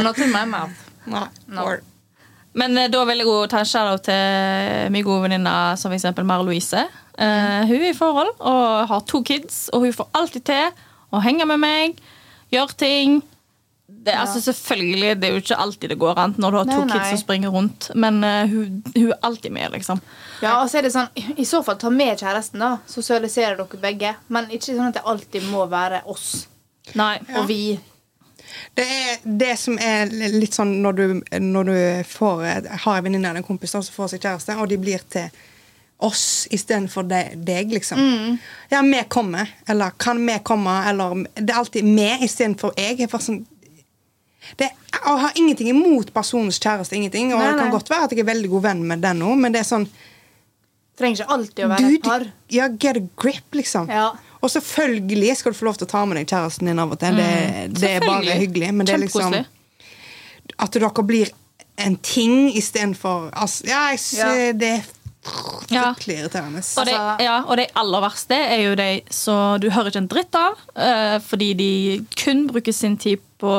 Not 0.02 0.18
in 0.22 0.30
my 0.32 0.44
mouth. 0.46 0.76
Nei. 1.06 1.26
No. 1.48 1.62
Or- 1.66 1.82
Men 2.54 2.76
eh, 2.78 2.88
da 2.92 3.00
vil 3.08 3.16
jeg 3.22 3.26
også 3.26 3.48
ta 3.50 3.58
en 3.62 3.68
shout-out 3.68 4.02
til 4.06 4.90
min 4.92 5.04
gode 5.06 5.22
venninne 5.24 5.52
som 5.80 5.92
eksempel 5.96 6.24
Mara 6.28 6.44
Louise. 6.44 6.82
Eh, 7.18 7.62
hun 7.68 7.80
er 7.80 7.90
i 7.90 7.96
forhold 7.96 8.34
og 8.40 8.88
har 8.90 9.00
to 9.08 9.22
kids, 9.24 9.68
og 9.72 9.80
hun 9.86 9.92
får 9.96 10.08
alltid 10.20 10.44
til 10.50 10.68
å 11.12 11.20
henge 11.24 11.46
med 11.48 11.58
meg, 11.64 11.96
gjøre 12.52 12.76
ting. 12.78 13.22
Det, 14.02 14.14
altså 14.18 14.40
Selvfølgelig, 14.42 15.10
det 15.20 15.28
er 15.28 15.32
jo 15.36 15.40
ikke 15.44 15.56
alltid 15.62 15.92
det 15.92 15.98
går 15.98 16.18
an 16.18 16.32
når 16.42 16.50
du 16.50 16.56
har 16.58 16.64
to 16.70 16.78
Nei, 16.80 16.86
nei. 16.88 16.96
kids 16.98 17.08
som 17.12 17.20
springer 17.20 17.52
rundt, 17.54 17.90
men 17.94 18.16
uh, 18.24 18.40
hun, 18.50 18.80
hun 18.96 19.12
er 19.12 19.18
alltid 19.22 19.52
med, 19.54 19.70
liksom. 19.76 20.00
Ja, 20.42 20.56
og 20.62 20.70
så 20.72 20.80
er 20.80 20.88
det 20.88 20.90
sånn, 20.96 21.06
I 21.38 21.44
så 21.46 21.60
fall 21.62 21.78
ta 21.78 21.90
med 21.94 22.18
kjæresten, 22.18 22.58
da. 22.64 22.72
Sosialiserer 22.90 23.60
dere 23.60 23.78
begge. 23.84 24.14
Men 24.28 24.50
ikke 24.50 24.72
sånn 24.74 24.88
at 24.90 24.98
det 24.98 25.04
alltid 25.06 25.46
må 25.52 25.68
være 25.70 26.02
oss 26.10 26.48
Nei. 26.98 27.14
og 27.38 27.46
vi. 27.46 27.60
Det 28.74 28.84
er 28.84 29.22
det 29.24 29.54
som 29.60 29.78
er 29.80 30.10
litt 30.34 30.58
sånn 30.58 30.74
når 30.82 30.98
du, 30.98 31.04
når 31.40 31.70
du 31.70 31.76
får, 32.10 32.42
har 32.82 32.98
en 32.98 33.04
venninne 33.06 33.30
eller 33.30 33.40
en 33.44 33.46
kompis 33.46 33.70
som 33.76 33.86
får 33.86 34.16
seg 34.16 34.26
kjæreste, 34.26 34.58
og 34.58 34.68
de 34.72 34.80
blir 34.82 35.06
til 35.14 35.30
oss 36.02 36.48
istedenfor 36.50 37.06
de- 37.06 37.36
deg, 37.46 37.70
liksom. 37.70 38.00
Ja, 38.72 38.80
vi 38.82 39.04
kommer, 39.08 39.46
eller 39.70 39.94
kan 39.96 40.18
vi 40.26 40.34
komme, 40.42 40.74
eller 40.90 41.22
Det 41.36 41.50
er 41.54 41.58
alltid 41.60 41.84
vi 41.86 42.08
istedenfor 42.26 42.74
jeg. 42.76 42.98
jeg 42.98 43.08
sånn, 43.22 43.44
det, 44.58 44.68
jeg 44.92 45.18
har 45.24 45.38
ingenting 45.38 45.68
imot 45.72 46.12
personens 46.14 46.58
kjæreste, 46.62 46.96
ingenting, 46.98 47.32
og 47.32 47.38
Nei, 47.40 47.46
det 47.50 47.58
kan 47.60 47.68
nei. 47.70 47.74
godt 47.76 47.90
være 47.92 48.08
at 48.08 48.14
jeg 48.14 48.24
er 48.24 48.28
veldig 48.32 48.50
god 48.52 48.64
venn 48.66 48.82
med 48.86 49.02
den 49.04 49.22
nå, 49.22 49.34
men 49.38 49.54
det 49.54 49.62
er 49.62 49.68
sånn 49.68 49.86
Trenger 50.98 51.22
ikke 51.22 51.32
alltid 51.32 51.64
å 51.64 51.68
være 51.70 51.88
et 51.88 52.02
par. 52.04 52.24
Ja, 52.52 52.66
get 52.68 52.98
a 53.00 53.02
grip, 53.16 53.46
liksom. 53.56 53.88
Ja. 53.88 54.10
Og 54.44 54.50
selvfølgelig 54.52 55.36
skal 55.38 55.54
du 55.54 55.56
få 55.56 55.64
lov 55.70 55.78
til 55.80 55.86
å 55.88 55.90
ta 55.92 56.02
med 56.04 56.18
deg 56.20 56.28
kjæresten 56.28 56.68
din 56.68 56.82
av 56.82 56.92
og 56.92 56.98
til. 57.00 57.16
Det, 57.16 57.30
det 57.78 57.92
er 57.96 58.04
bare 58.04 58.36
hyggelig. 58.36 58.68
Men 58.76 58.88
det 58.88 58.96
er 58.98 59.00
liksom 59.00 59.36
At 60.58 60.76
dere 60.76 61.06
blir 61.08 61.30
en 61.80 61.96
ting 62.04 62.50
istedenfor 62.52 63.30
altså, 63.32 63.64
Ja, 63.70 63.86
jeg 63.94 64.00
Ja. 64.18 64.52
det 64.52 64.68
er 64.68 64.82
Ja. 65.74 65.82
fryktelig 65.92 66.18
irriterende. 66.22 66.62
Og 66.78 66.86
de, 66.86 66.92
Altså- 66.96 67.24
ja, 67.24 67.36
og 67.46 67.56
de 67.56 67.66
aller 67.82 68.00
verste 68.04 68.38
er 68.38 68.62
jo 68.62 68.74
de 68.78 68.88
som 69.10 69.60
du 69.60 69.68
hører 69.70 69.90
ikke 69.92 70.02
en 70.02 70.08
dritt 70.08 70.34
av, 70.34 70.58
uh, 70.76 71.18
fordi 71.24 71.50
de 71.58 71.70
kun 72.24 72.46
bruker 72.48 72.72
sin 72.72 72.96
tid 72.96 73.18
på 73.42 73.52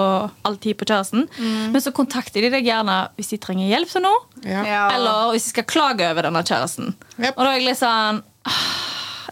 all 0.46 0.55
tid 0.63 0.77
på 0.79 0.86
kjæresten. 0.88 1.27
Men 1.74 1.82
så 1.84 1.91
kontakter 1.91 2.41
de 2.41 2.50
deg 2.53 2.63
gjerne 2.70 3.10
hvis 3.17 3.34
de 3.34 3.38
trenger 3.38 3.67
hjelp 3.67 3.89
til 3.91 4.01
noe, 4.05 4.22
Ja. 4.46 4.89
Eller 4.96 5.32
hvis 5.34 5.43
de 5.43 5.50
skal 5.50 5.63
klage 5.67 6.08
over 6.10 6.22
denne 6.24 6.43
kjæresten. 6.43 6.93
Yep. 7.20 7.34
Og 7.38 7.43
da 7.43 7.50
er 7.51 7.60
jeg 7.60 7.67
litt 7.67 7.79
sånn 7.82 8.24
«Ah, 8.46 8.79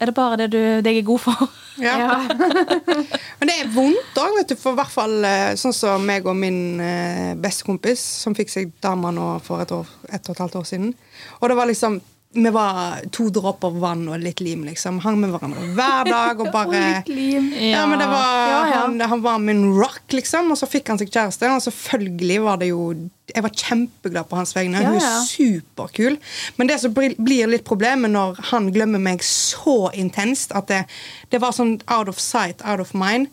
Er 0.01 0.05
det 0.07 0.15
bare 0.15 0.37
det 0.37 0.49
du, 0.51 0.81
det 0.81 0.95
jeg 0.95 1.03
er 1.03 1.05
god 1.05 1.19
for? 1.19 1.49
Ja. 1.77 1.97
Ja. 1.99 2.15
Men 3.39 3.47
det 3.49 3.55
er 3.61 3.67
vondt 3.73 4.17
òg, 4.17 4.33
vet 4.39 4.49
du. 4.49 4.55
For 4.59 4.73
i 4.73 4.79
hvert 4.79 4.91
fall 4.93 5.23
eh, 5.27 5.53
sånn 5.59 5.73
som 5.75 6.03
meg 6.05 6.25
og 6.25 6.35
min 6.35 6.79
eh, 6.81 7.33
bestekompis, 7.41 8.01
som 8.23 8.35
fikk 8.37 8.49
seg 8.49 8.71
dame 8.83 9.11
nå 9.15 9.27
for 9.45 9.61
et, 9.63 9.71
år, 9.71 9.87
et 10.09 10.25
og 10.27 10.33
et 10.35 10.41
halvt 10.43 10.57
år 10.61 10.65
siden. 10.67 10.93
Og 11.39 11.49
det 11.51 11.57
var 11.59 11.69
liksom 11.69 11.99
Vi 12.33 12.49
var 12.55 13.01
to 13.11 13.25
dråper 13.33 13.73
vann 13.81 14.05
og 14.07 14.21
litt 14.23 14.39
lim, 14.39 14.61
liksom. 14.63 15.01
Hang 15.03 15.17
med 15.19 15.33
hverandre 15.33 15.65
hver 15.75 16.07
dag 16.07 16.39
og 16.39 16.51
bare 16.55 16.81
Ja, 17.73 17.81
men 17.89 17.99
det 17.99 18.07
var. 18.07 18.69
Han, 18.71 18.99
han 19.01 19.23
var 19.25 19.41
min 19.43 19.65
rock, 19.75 20.05
liksom. 20.15 20.53
Og 20.53 20.59
så 20.61 20.69
fikk 20.71 20.93
han 20.93 21.01
seg 21.01 21.11
kjæreste. 21.11 21.49
Og 21.51 21.63
selvfølgelig 21.65 22.39
var 22.45 22.61
det 22.61 22.71
jo 22.71 22.85
Jeg 23.31 23.43
var 23.43 23.55
kjempeglad 23.55 24.29
på 24.31 24.39
hans 24.39 24.55
vegne. 24.55 24.79
Hun 24.79 24.95
er 24.99 25.25
superkul. 25.27 26.17
Men 26.55 26.71
det 26.71 26.79
som 26.83 26.95
blir 26.95 27.17
blir 27.19 27.51
litt 27.51 27.67
problemet 27.67 28.11
når 28.11 28.39
han 28.51 28.71
glemmer 28.75 28.99
meg 28.99 29.23
så 29.27 29.89
intenst 29.93 30.55
at 30.55 30.71
det, 30.71 30.81
det 31.31 31.39
var 31.43 31.55
sånn 31.55 31.81
out 31.91 32.11
of 32.11 32.19
sight, 32.19 32.63
out 32.63 32.79
of 32.83 32.95
mind, 32.95 33.27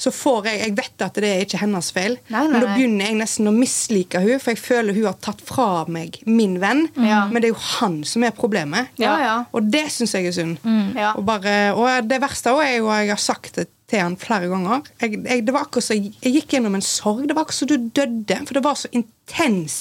så 0.00 0.10
får 0.14 0.48
jeg 0.48 0.60
Jeg 0.64 0.74
vet 0.78 1.04
at 1.06 1.18
det 1.20 1.30
er 1.30 1.44
ikke 1.44 1.60
hennes 1.60 1.90
feil, 1.94 2.16
Nei, 2.28 2.44
nei, 2.44 2.50
men 2.52 2.62
da 2.62 2.72
begynner 2.74 3.10
jeg 3.10 3.18
nesten 3.18 3.50
å 3.50 3.54
mislike 3.54 4.22
hun 4.24 4.40
for 4.42 4.54
jeg 4.54 4.62
føler 4.62 4.96
hun 4.96 5.08
har 5.08 5.18
tatt 5.22 5.42
fra 5.44 5.84
meg 5.90 6.18
min 6.26 6.58
venn. 6.62 6.86
Mm. 6.96 7.32
Men 7.32 7.38
det 7.38 7.48
er 7.48 7.54
jo 7.54 7.62
han 7.78 8.00
som 8.08 8.24
er 8.26 8.34
problemet. 8.36 8.90
Ja, 9.00 9.14
ja. 9.22 9.36
Og 9.54 9.70
det 9.70 9.86
syns 9.94 10.14
jeg 10.16 10.30
er 10.30 10.36
synd. 10.36 10.58
Ja. 10.96 11.14
Og, 11.14 11.24
bare, 11.26 11.54
og 11.76 12.08
det 12.08 12.20
verste 12.22 12.54
også 12.54 12.66
er 12.66 12.76
jo, 12.78 12.90
at 12.92 13.04
jeg 13.04 13.14
har 13.14 13.22
sagt 13.22 13.60
det 13.60 13.68
til 13.90 14.00
han 14.00 14.16
flere 14.20 14.48
ganger. 14.50 14.84
Jeg, 15.02 15.20
jeg, 15.22 15.44
det 15.46 15.54
var 15.54 15.66
akkurat 15.66 15.86
så, 15.86 15.96
jeg 15.96 16.34
gikk 16.38 16.56
gjennom 16.56 16.76
en 16.78 16.84
sorg. 16.84 17.24
Det 17.28 17.36
var 17.36 17.46
akkurat 17.46 17.60
så 17.60 17.68
du 17.70 17.76
døde, 17.94 18.40
for 18.48 18.56
det 18.56 18.64
var 18.64 18.78
så 18.80 18.90
intens, 18.96 19.76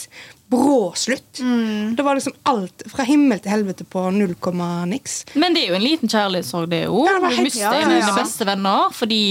brå 0.53 0.91
slutt. 0.99 1.39
Mm. 1.39 1.95
Det 1.97 2.05
var 2.05 2.19
liksom 2.19 2.35
alt 2.49 2.85
fra 2.91 3.07
himmel 3.07 3.41
til 3.41 3.53
helvete 3.53 3.87
på 3.89 4.05
null 4.13 4.35
komma 4.43 4.83
niks. 4.89 5.23
Men 5.33 5.55
det 5.55 5.65
er 5.65 5.73
jo 5.73 5.79
en 5.79 5.87
liten 5.87 6.11
kjærlighetssorg, 6.11 6.69
det 6.73 6.85
òg. 6.91 7.07
Ja, 7.09 7.17
du 7.23 7.41
mister 7.41 7.65
ja, 7.65 7.73
en 7.79 7.81
ja, 7.81 7.87
av 7.87 7.95
ja. 7.95 8.05
dine 8.05 8.21
beste 8.21 8.49
venner 8.49 8.93
fordi 8.93 9.23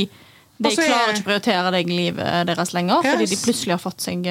de 0.63 0.71
Også 0.71 0.85
klarer 0.87 1.09
er- 1.09 1.15
ikke 1.17 1.25
å 1.25 1.31
prioritere 1.31 1.71
deg 1.75 1.89
i 1.91 1.97
livet 1.97 2.47
deres 2.51 2.73
lenger. 2.77 3.03
Fordi 3.07 3.27
Yes. 3.27 3.31
de 3.35 3.41
plutselig 3.47 3.75
har 3.77 3.83
fått 3.83 4.01
seg 4.05 4.29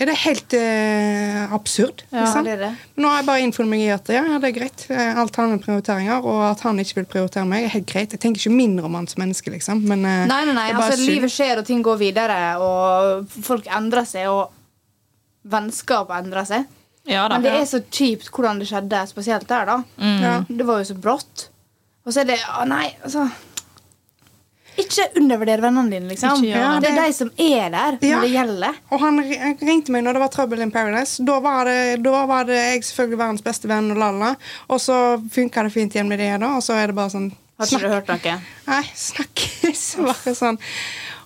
er 0.00 0.06
det 0.08 0.14
helt 0.22 0.54
eh, 0.56 1.52
absurd. 1.52 2.02
Ja, 2.08 2.22
liksom. 2.24 2.44
det 2.46 2.52
er 2.54 2.60
det. 2.62 2.68
Nå 2.96 3.08
har 3.10 3.18
jeg 3.20 3.26
bare 3.26 3.40
innfunnet 3.44 3.68
meg 3.68 3.80
i 3.84 3.88
at 3.92 4.06
ja, 4.08 4.22
ja, 4.24 4.38
det 4.40 4.48
er 4.48 4.54
greit. 4.56 4.84
Eh, 4.88 5.18
Alt 5.20 5.36
handler 5.36 5.58
om 5.58 5.60
prioriteringer, 5.60 6.24
og 6.24 6.38
at 6.46 6.62
han 6.64 6.80
ikke 6.80 6.94
vil 7.02 7.04
prioritere 7.04 7.44
meg, 7.44 7.66
er 7.66 7.74
helt 7.74 7.86
greit. 7.90 8.14
Jeg 8.16 8.22
tenker 8.22 8.40
ikke 8.40 8.54
mindre 8.54 8.88
om 8.88 8.96
han 8.96 9.06
som 9.12 9.20
menneske, 9.20 9.52
liksom. 9.52 9.82
Men 9.84 10.06
eh, 10.08 10.22
Nei, 10.30 10.38
nei, 10.48 10.54
nei. 10.56 10.70
Altså, 10.72 10.96
livet 11.04 11.28
skjer, 11.34 11.60
og 11.60 11.66
ting 11.68 11.82
går 11.84 12.00
videre, 12.00 12.38
og 12.64 13.28
folk 13.44 13.68
endrer 13.76 14.08
seg, 14.08 14.30
og 14.32 14.48
vennskap 15.52 16.08
endrer 16.16 16.48
seg. 16.48 16.64
Ja 17.08 17.26
da. 17.28 17.36
Men 17.36 17.44
det 17.48 17.52
er 17.60 17.68
så 17.68 17.80
kjipt 17.84 18.28
hvordan 18.32 18.60
det 18.60 18.68
skjedde, 18.72 19.04
spesielt 19.12 19.46
der, 19.52 19.68
da. 19.68 19.78
Ja. 20.00 20.34
Det 20.48 20.64
var 20.68 20.80
jo 20.80 20.88
så 20.94 20.96
brått. 21.00 21.46
Og 22.06 22.14
så 22.14 22.22
er 22.24 22.32
det 22.32 22.40
Å, 22.40 22.64
nei, 22.68 22.86
altså 23.04 23.26
Ikke 24.80 25.04
undervurder 25.20 25.60
vennene 25.64 25.90
dine, 25.94 26.08
liksom. 26.10 26.40
Ikke 26.44 26.54
gjør 26.56 26.80
det. 26.80 26.88
det. 26.88 26.92
er 26.98 27.06
de 27.06 27.16
som 27.16 27.30
er 27.36 27.70
der 27.74 27.98
når 28.00 28.08
Ja. 28.08 28.20
det 28.24 28.30
gjelder. 28.34 28.78
Og 28.90 29.00
han 29.00 29.20
ringte 29.60 29.92
meg 29.94 30.04
når 30.04 30.12
det 30.18 30.20
var 30.24 30.32
Trouble 30.34 30.62
in 30.62 30.70
Paradise. 30.74 31.22
Da 31.24 31.38
var 31.40 31.64
det, 31.70 32.02
da 32.02 32.24
var 32.26 32.44
det 32.48 32.56
jeg 32.56 32.82
selvfølgelig 32.88 33.18
verdens 33.18 33.44
beste 33.46 33.68
venn, 33.68 33.90
og 33.94 33.96
lalla. 34.02 34.34
Og 34.68 34.80
så 34.80 34.96
funka 35.32 35.62
det 35.68 35.72
fint 35.72 35.94
igjen 35.94 36.08
med 36.08 36.18
det, 36.18 36.32
da. 36.40 36.54
Og 36.56 36.62
så 36.66 36.74
er 36.80 36.86
det 36.92 36.96
bare 36.96 37.10
sånn 37.14 37.30
Har 37.60 37.66
ikke 37.66 37.80
du 37.84 37.88
hørt 37.92 38.08
noe? 38.08 38.36
Nei, 38.66 38.82
snakkes. 38.96 39.82
Bare 40.08 40.34
sånn 40.34 40.58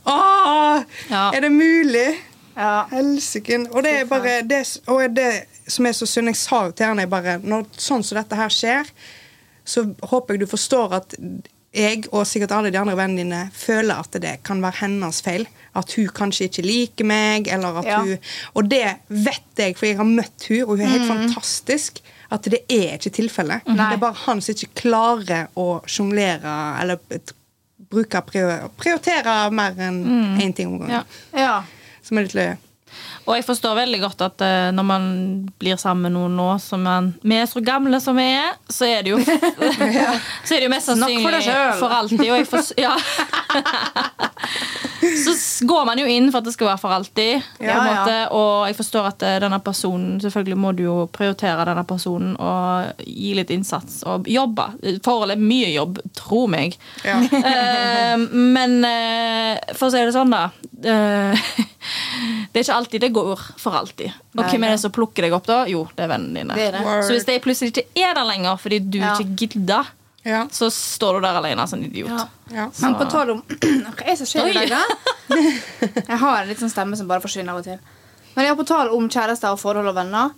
Åh, 0.06 0.82
Ja. 1.10 1.30
er 1.32 1.40
det 1.40 1.50
mulig? 1.52 2.18
Ja. 2.56 2.86
Helsiken. 2.90 3.68
Og 3.72 3.82
det 3.82 3.92
er 4.00 4.04
bare 4.10 4.42
det, 4.46 4.60
og 4.86 5.00
det 5.14 5.46
som 5.66 5.86
er 5.86 5.92
så 5.96 6.06
synd, 6.06 6.28
jeg 6.30 6.36
sa 6.36 6.66
jo 6.68 6.72
til 6.76 6.86
henne 6.86 7.06
bare 7.10 7.38
Når 7.42 7.64
sånn 7.80 8.04
som 8.04 8.18
dette 8.18 8.36
her 8.36 8.48
skjer, 8.52 8.90
så 9.64 9.86
håper 10.10 10.34
jeg 10.36 10.40
du 10.44 10.46
forstår 10.46 10.92
at 11.00 11.14
jeg 11.74 12.04
og 12.12 12.26
sikkert 12.26 12.52
alle 12.54 12.70
de 12.70 12.78
andre 12.78 12.94
vennene 12.96 13.22
dine 13.24 13.50
føler 13.52 13.98
at 14.00 14.16
det 14.22 14.36
kan 14.46 14.60
være 14.62 14.78
hennes 14.84 15.20
feil. 15.26 15.46
At 15.74 15.90
hun 15.96 16.06
kanskje 16.14 16.46
ikke 16.48 16.62
liker 16.62 17.04
meg, 17.10 17.48
eller 17.50 17.80
at 17.80 17.84
Ja. 17.90 17.98
hun 18.00 18.18
Og 18.54 18.68
det 18.70 18.84
vet 19.08 19.58
jeg, 19.58 19.76
for 19.76 19.86
jeg 19.86 19.96
har 19.96 20.04
møtt 20.06 20.46
hun, 20.48 20.62
og 20.62 20.68
hun 20.76 20.80
er 20.80 20.92
helt 20.98 21.10
Mm. 21.10 21.16
fantastisk. 21.28 21.98
At 22.30 22.42
det 22.50 22.60
er 22.70 22.94
ikke 22.98 23.10
tilfellet. 23.14 23.64
Det 23.66 23.78
er 23.80 23.96
bare 23.96 24.14
han 24.26 24.40
som 24.40 24.54
ikke 24.54 24.74
klarer 24.74 25.48
å 25.56 25.82
sjonglere 25.86 26.80
eller 26.80 26.98
bruke 27.90 28.22
prioritere 28.78 29.50
mer 29.52 29.74
enn 29.78 30.38
én 30.40 30.54
ting 30.56 30.72
om 30.72 30.78
gangen. 30.78 31.04
Ja. 31.34 31.38
ja. 31.38 31.62
Som 32.02 32.18
er 32.18 32.22
litt 32.26 32.34
løye. 32.34 32.56
Og 33.24 33.36
jeg 33.38 33.44
forstår 33.46 33.78
veldig 33.78 34.00
godt 34.02 34.24
at 34.26 34.44
uh, 34.44 34.68
når 34.76 34.86
man 34.88 35.04
blir 35.60 35.78
sammen 35.80 36.08
med 36.08 36.16
noen 36.16 36.36
nå 36.36 36.48
som 36.62 36.82
man, 36.84 37.12
vi 37.24 37.38
er 37.40 37.48
så 37.48 37.62
gamle 37.64 38.00
som 38.02 38.18
vi 38.20 38.26
er, 38.36 38.56
så 38.68 38.88
er 38.88 39.06
det 39.06 39.14
jo 39.14 39.20
Så 40.46 40.56
er 40.56 40.60
det 40.60 40.66
jo 40.66 40.72
mest 40.72 40.90
sannsynlig 40.90 41.44
for 41.44 41.80
for 41.80 41.96
alltid. 41.98 42.26
Og 42.28 42.36
jeg 42.38 42.48
for, 42.50 42.74
ja. 42.80 42.94
Så 45.24 45.66
går 45.66 45.84
man 45.84 45.98
jo 46.00 46.06
inn 46.08 46.30
for 46.30 46.40
at 46.40 46.48
det 46.48 46.54
skal 46.54 46.70
være 46.70 46.80
for 46.80 46.94
alltid. 46.94 47.44
Ja, 47.60 47.76
måte, 47.84 48.14
ja. 48.14 48.28
Og 48.32 48.66
jeg 48.70 48.76
forstår 48.78 49.08
at 49.10 49.24
eh, 49.26 49.36
denne 49.42 49.58
personen 49.64 50.16
Selvfølgelig 50.22 50.58
må 50.60 50.72
du 50.76 50.84
jo 50.86 50.94
prioritere 51.12 51.66
denne 51.68 51.84
personen 51.88 52.34
og 52.40 53.02
gi 53.04 53.34
litt 53.36 53.52
innsats 53.52 54.00
og 54.08 54.28
jobbe. 54.30 54.66
Forholdet 55.04 55.36
er 55.36 55.44
mye 55.44 55.70
jobb, 55.74 56.00
tro 56.16 56.44
meg. 56.50 56.78
Ja. 57.04 57.18
uh, 57.20 58.24
men 58.32 58.78
uh, 58.84 59.74
for 59.74 59.88
å 59.88 59.92
si 59.92 60.00
det 60.00 60.14
sånn, 60.16 60.32
da. 60.32 60.48
eh, 60.88 61.48
det 62.52 62.60
er 62.60 62.64
ikke 62.64 62.76
alltid 62.78 63.00
det 63.04 63.10
går 63.16 63.42
for 63.60 63.76
alltid. 63.76 64.12
Og 64.34 64.40
Nei, 64.42 64.48
hvem 64.52 64.64
er 64.64 64.74
det 64.74 64.80
som 64.84 64.92
plukker 64.94 65.26
deg 65.26 65.34
opp 65.36 65.46
da? 65.48 65.58
Jo, 65.70 65.84
det 65.96 66.04
er 66.06 66.10
vennene 66.14 66.40
dine. 66.42 66.54
Det 66.56 66.68
er 66.70 66.78
det. 66.78 66.94
Så 67.06 67.12
hvis 67.16 67.26
de 67.28 67.36
plutselig 67.44 67.72
ikke 67.74 67.86
er 68.06 68.14
der 68.16 68.24
lenger 68.28 68.56
fordi 68.60 68.78
du 68.80 68.98
Ja. 68.98 69.14
ikke 69.18 69.36
gidder, 69.44 69.90
Ja. 70.24 70.46
så 70.50 70.70
står 70.72 71.18
du 71.20 71.26
der 71.26 71.36
alene 71.36 71.66
som 71.68 71.78
en 71.82 71.90
idiot. 71.90 72.08
Ja. 72.08 72.28
Ja. 72.50 72.68
Men 72.80 72.94
på 72.96 73.04
tolv 73.10 73.30
om 73.36 73.42
Hva 73.96 74.06
er 74.06 74.14
det 74.14 74.18
som 74.22 74.26
skjer 74.30 74.48
i 74.48 74.52
dag, 74.54 74.70
da? 74.70 74.82
Jeg 76.08 76.18
har 76.18 76.42
en 76.42 76.48
litt 76.48 76.60
sånn 76.62 76.70
stemme 76.72 76.96
som 76.96 77.08
bare 77.10 77.20
forsvinner 77.24 77.52
av 77.52 77.60
og 77.60 77.64
til. 77.68 77.78
Men 78.34 78.44
jeg 78.44 78.50
har 78.50 78.56
på 78.58 78.66
tale 78.66 78.90
om 78.90 79.04
kjærester 79.08 79.52
og 79.54 79.60
forhold 79.62 79.86
og 79.92 79.94
venner. 79.94 80.32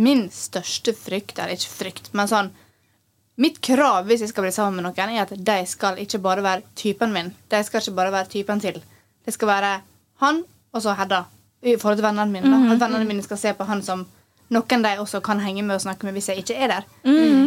Min 0.00 0.30
største 0.32 0.94
frykt, 0.96 1.38
er 1.38 1.50
ikke 1.52 1.68
frykt, 1.74 2.12
men 2.16 2.26
sånn 2.30 2.52
Mitt 3.36 3.56
krav 3.66 4.04
hvis 4.06 4.20
jeg 4.22 4.28
skal 4.30 4.44
bli 4.46 4.52
sammen 4.54 4.76
med 4.78 4.84
noen, 4.86 5.10
er 5.10 5.24
at 5.24 5.32
de 5.34 5.56
skal 5.66 5.96
ikke 5.98 6.20
bare 6.22 6.40
være 6.44 6.62
typen 6.78 7.10
min. 7.12 7.32
De 7.50 7.58
skal 7.66 7.80
ikke 7.82 7.96
bare 7.96 8.12
være 8.14 8.30
typen 8.30 8.60
til. 8.62 8.78
Det 9.26 9.34
skal 9.34 9.48
være 9.50 9.70
han 10.22 10.44
og 10.74 10.82
så 10.82 10.94
Hedda. 10.98 11.24
I 11.64 11.78
forhold 11.80 11.96
til 11.96 12.04
vennene 12.04 12.28
mine. 12.32 12.50
da. 12.50 12.74
At 12.74 12.82
vennene 12.82 13.08
mine 13.08 13.24
skal 13.24 13.40
se 13.40 13.54
på 13.56 13.64
han 13.64 13.80
som 13.82 14.04
noen 14.52 14.82
de 14.84 14.92
også 15.00 15.20
kan 15.24 15.40
henge 15.40 15.62
med 15.64 15.78
og 15.78 15.82
snakke 15.82 16.06
med 16.06 16.14
hvis 16.16 16.28
jeg 16.28 16.42
ikke 16.42 16.56
er 16.60 16.72
der. 16.74 16.88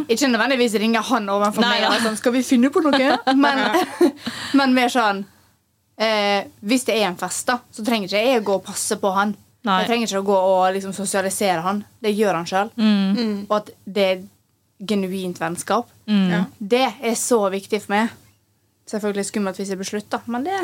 Ikke 0.10 0.30
nødvendigvis 0.32 0.78
ringe 0.82 1.02
han 1.06 1.30
overfor 1.30 1.62
Nei, 1.62 1.76
meg 1.76 1.90
og 1.90 1.98
ja. 1.98 2.04
sånn, 2.08 2.18
skal 2.20 2.34
vi 2.34 2.44
finne 2.46 2.72
på 2.74 2.82
noe? 2.84 3.18
Men, 3.44 3.62
men 4.58 4.74
mer 4.74 4.90
sånn 4.92 5.20
eh, 6.02 6.48
Hvis 6.66 6.88
det 6.88 6.96
er 6.98 7.10
en 7.12 7.20
fest, 7.20 7.46
da, 7.50 7.60
så 7.72 7.86
trenger 7.86 8.10
ikke 8.10 8.24
jeg 8.24 8.46
gå 8.48 8.56
og 8.58 8.66
passe 8.66 8.98
på 9.02 9.12
han. 9.14 9.36
Nei. 9.68 9.78
Jeg 9.84 9.92
trenger 9.92 10.10
ikke 10.10 10.24
å 10.24 10.28
gå 10.32 10.40
og 10.56 10.66
liksom, 10.78 10.96
sosialisere 10.96 11.62
han. 11.66 11.84
Det 12.02 12.16
gjør 12.16 12.40
han 12.40 12.50
sjøl. 12.50 12.74
Og 13.46 13.56
at 13.60 13.72
det 13.86 14.06
er 14.08 14.26
genuint 14.88 15.40
vennskap. 15.42 15.90
Ja. 16.10 16.46
Det 16.58 16.86
er 16.88 17.18
så 17.20 17.44
viktig 17.54 17.82
for 17.84 17.94
meg. 17.96 18.14
Selvfølgelig 18.88 19.28
skummelt 19.28 19.60
hvis 19.60 19.74
jeg 19.74 19.80
blir 19.80 19.90
slutt, 19.90 20.08
da, 20.14 20.22
men 20.32 20.46
det 20.48 20.56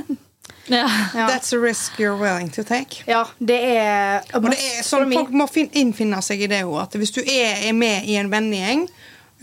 Ja. 0.72 0.88
That's 1.14 1.54
a 1.54 1.60
risk 1.60 2.00
you're 2.00 2.18
willing 2.18 2.50
to 2.56 2.64
take. 2.64 3.04
ja, 3.06 3.26
det 3.40 3.60
er 3.76 4.24
Og 4.34 4.50
det 4.50 4.60
er 4.60 4.84
sånn, 4.84 5.12
Folk 5.12 5.34
må 5.36 5.48
innfinne 5.72 6.22
seg 6.24 6.46
i 6.46 6.48
det 6.52 6.64
òg. 6.64 6.78
At 6.86 6.96
hvis 7.00 7.12
du 7.16 7.22
er, 7.22 7.60
er 7.68 7.74
med 7.76 8.08
i 8.08 8.16
en 8.20 8.32
vennegjeng, 8.32 8.88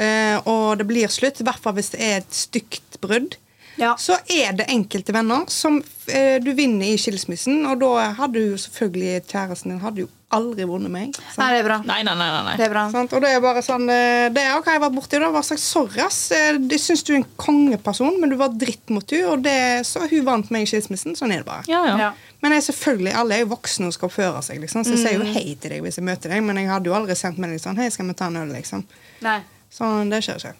eh, 0.00 0.40
og 0.48 0.78
det 0.80 0.86
blir 0.88 1.12
slutt, 1.12 1.40
i 1.40 1.46
hvert 1.46 1.60
fall 1.60 1.76
hvis 1.76 1.92
det 1.92 2.00
er 2.00 2.16
et 2.22 2.34
stygt 2.34 3.00
brudd, 3.04 3.36
Ja. 3.80 3.94
så 3.98 4.18
er 4.28 4.52
det 4.60 4.68
enkelte 4.70 5.14
venner 5.16 5.46
som 5.50 5.80
eh, 6.06 6.36
du 6.44 6.52
vinner 6.54 6.86
i 6.92 6.98
skilsmissen. 7.00 7.62
Og 7.70 7.80
da 7.80 8.10
hadde 8.20 8.42
jo 8.52 8.56
selvfølgelig 8.60 9.22
kjæresten 9.30 9.72
din 9.74 9.80
hadde 9.82 10.04
jo 10.04 10.10
aldri 10.30 10.62
vunnet 10.68 10.92
meg. 10.94 11.16
sant? 11.16 11.40
Nei, 11.40 11.46
det 11.56 11.62
er 11.62 11.66
bra. 11.66 11.76
Nei, 11.88 11.96
nei, 12.06 12.14
nei. 12.14 12.52
Det 12.60 12.66
er 12.68 12.70
bra. 12.70 12.84
Sant? 12.92 13.14
Og 13.16 13.24
det 13.24 13.32
er 13.34 13.40
bare 13.42 13.62
sånn 13.66 13.88
eh, 13.90 14.28
Det 14.30 14.44
er 14.44 14.52
hva 14.52 14.60
jeg 14.62 14.76
har 14.78 14.84
vært 14.84 14.94
borti. 15.00 15.18
Da 15.24 15.30
var 15.34 15.46
sagt 15.48 15.62
sorry, 15.64 15.98
ass. 16.04 16.20
Eh, 16.36 16.60
Jeg 16.70 16.82
syns 16.84 17.02
du 17.08 17.14
er 17.14 17.18
en 17.22 17.26
kongeperson, 17.40 18.20
men 18.22 18.30
du 18.30 18.36
var 18.38 18.52
dritt 18.54 18.92
mot 18.94 19.02
henne, 19.10 19.32
og 19.32 19.42
det, 19.48 19.56
så 19.88 20.04
hun 20.06 20.26
vant 20.28 20.52
meg 20.54 20.68
i 20.68 20.70
skilsmissen. 20.70 21.16
Sånn 21.18 21.32
er 21.34 21.42
det 21.42 21.48
bare. 21.48 21.64
Ja, 21.72 21.82
ja. 21.88 21.96
Ja. 22.04 22.10
Men 22.44 22.54
jeg, 22.56 22.68
selvfølgelig, 22.70 23.12
alle 23.20 23.36
er 23.36 23.42
jo 23.42 23.50
voksne 23.56 23.90
og 23.90 23.96
skal 23.96 24.08
oppføre 24.08 24.42
seg, 24.46 24.60
liksom. 24.62 24.84
så 24.86 24.94
jeg 24.94 25.02
sier 25.02 25.18
jo 25.18 25.26
hei 25.34 25.56
til 25.60 25.74
deg 25.74 25.82
hvis 25.84 25.98
jeg 25.98 26.06
møter 26.06 26.32
deg, 26.32 26.44
men 26.46 26.56
jeg 26.62 26.70
hadde 26.70 26.88
jo 26.88 26.94
aldri 26.96 27.16
sendt 27.18 27.40
melding 27.42 27.60
sånn 27.60 27.76
Hei, 27.80 27.90
skal 27.92 28.08
vi 28.08 28.14
ta 28.16 28.30
en 28.30 28.38
øl, 28.40 28.52
liksom. 28.54 28.84
Nei. 29.26 29.40
Sånn, 29.70 30.08
det 30.14 30.22
skjer 30.24 30.38
ikke. 30.40 30.54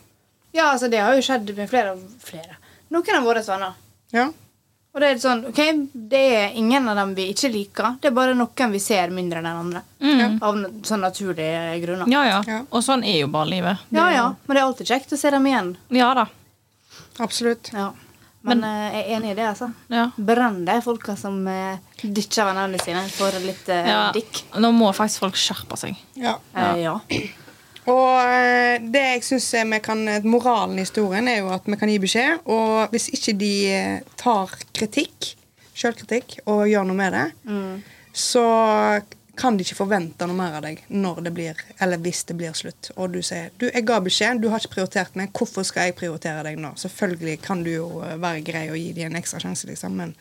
Ja, 0.53 0.73
altså, 0.75 0.91
det 0.93 0.99
har 1.01 1.15
jo 1.17 1.23
skjedd 1.25 1.55
med 1.57 1.71
flere 1.71 1.95
og 1.95 2.03
flere. 2.27 2.59
Noen 2.91 3.17
av 3.17 3.27
våre 3.27 3.43
venner. 3.47 3.75
Ja. 4.15 4.29
Og 4.91 4.99
det 4.99 5.07
er 5.13 5.21
sånn, 5.23 5.45
ok, 5.47 5.61
det 6.11 6.21
er 6.35 6.57
ingen 6.59 6.89
av 6.91 6.97
dem 6.99 7.13
vi 7.15 7.29
ikke 7.31 7.49
liker. 7.55 7.93
Det 8.03 8.11
er 8.11 8.15
bare 8.17 8.35
noen 8.35 8.73
vi 8.73 8.81
ser 8.83 9.13
mindre 9.15 9.39
enn 9.39 9.47
den 9.47 9.61
andre. 9.61 9.83
Av 10.43 10.59
sånn 10.89 11.05
naturlige 11.05 11.77
grunner. 11.85 12.11
Ja, 12.11 12.25
ja. 12.27 12.41
Ja. 12.51 12.59
Og 12.75 12.83
sånn 12.83 13.05
er 13.07 13.21
jo 13.21 13.31
bare 13.31 13.53
livet. 13.53 13.87
ja, 13.95 14.09
ja. 14.11 14.27
Men 14.47 14.57
det 14.57 14.63
er 14.63 14.67
alltid 14.67 14.91
kjekt 14.91 15.15
å 15.15 15.19
se 15.21 15.31
dem 15.31 15.47
igjen. 15.47 15.77
Ja 15.95 16.11
da. 16.19 16.27
Absolutt. 17.23 17.71
Ja. 17.73 17.93
Men, 18.43 18.63
Men, 18.65 18.93
jeg 18.95 19.01
er 19.05 19.17
enig 19.19 19.31
i 19.31 19.37
det, 19.37 19.47
altså. 19.53 19.69
Ja. 19.93 20.07
Brenn 20.17 20.63
de 20.65 20.79
folka 20.83 21.13
som 21.21 21.43
uh, 21.47 21.77
ditcher 22.03 22.49
vennene 22.49 22.79
sine 22.81 23.03
for 23.13 23.37
litt 23.45 23.69
uh, 23.69 23.83
Ja. 23.85 23.99
dikk. 24.17 24.43
Nå 24.57 24.71
må 24.73 24.89
faktisk 24.97 25.27
folk 25.27 25.37
skjerpe 25.39 25.77
seg. 25.77 25.99
Ja. 26.17 26.39
Uh, 26.57 26.73
ja. 26.81 26.95
Og 27.89 28.17
eh, 28.21 28.83
det 28.93 29.05
jeg 29.07 29.23
synes 29.25 29.49
vi 29.73 29.79
kan, 29.85 30.03
moralen 30.29 30.79
i 30.79 30.85
historien 30.85 31.29
er 31.29 31.41
jo 31.41 31.53
at 31.55 31.65
vi 31.65 31.79
kan 31.81 31.89
gi 31.89 32.01
beskjed, 32.03 32.43
og 32.53 32.93
hvis 32.93 33.09
ikke 33.17 33.37
de 33.41 33.55
eh, 33.73 34.03
tar 34.21 34.53
kritikk, 34.77 35.33
selvkritikk, 35.73 36.43
og 36.51 36.69
gjør 36.69 36.85
noe 36.91 36.99
med 36.99 37.17
det, 37.17 37.25
så 38.13 38.45
kan 39.41 39.57
de 39.57 39.65
ikke 39.65 39.79
forvente 39.79 40.27
noe 40.29 40.37
mer 40.37 40.59
av 40.59 40.65
deg 40.67 40.83
når 40.93 41.23
det 41.25 41.33
blir, 41.37 41.61
eller 41.81 42.01
hvis 42.05 42.23
det 42.29 42.37
blir 42.37 42.57
slutt. 42.57 42.91
Og 42.97 43.15
du 43.15 43.23
sier 43.25 43.51
du, 43.57 43.71
'Jeg 43.71 43.87
ga 43.89 44.01
beskjed, 44.05 44.43
du 44.43 44.49
har 44.51 44.61
ikke 44.61 44.75
prioritert 44.77 45.17
meg. 45.17 45.33
Hvorfor 45.33 45.65
skal 45.65 45.89
jeg 45.89 45.97
prioritere 45.97 46.45
deg 46.45 46.59
nå?' 46.59 46.77
Selvfølgelig 46.77 47.41
kan 47.43 47.65
du 47.65 47.71
jo 47.71 48.03
eh, 48.05 48.19
være 48.21 48.45
grei 48.45 48.67
og 48.71 48.77
gi 48.77 48.93
dem 48.93 49.11
en 49.11 49.21
ekstra 49.23 49.41
sjanse, 49.41 49.67
liksom, 49.67 49.97
men 49.97 50.17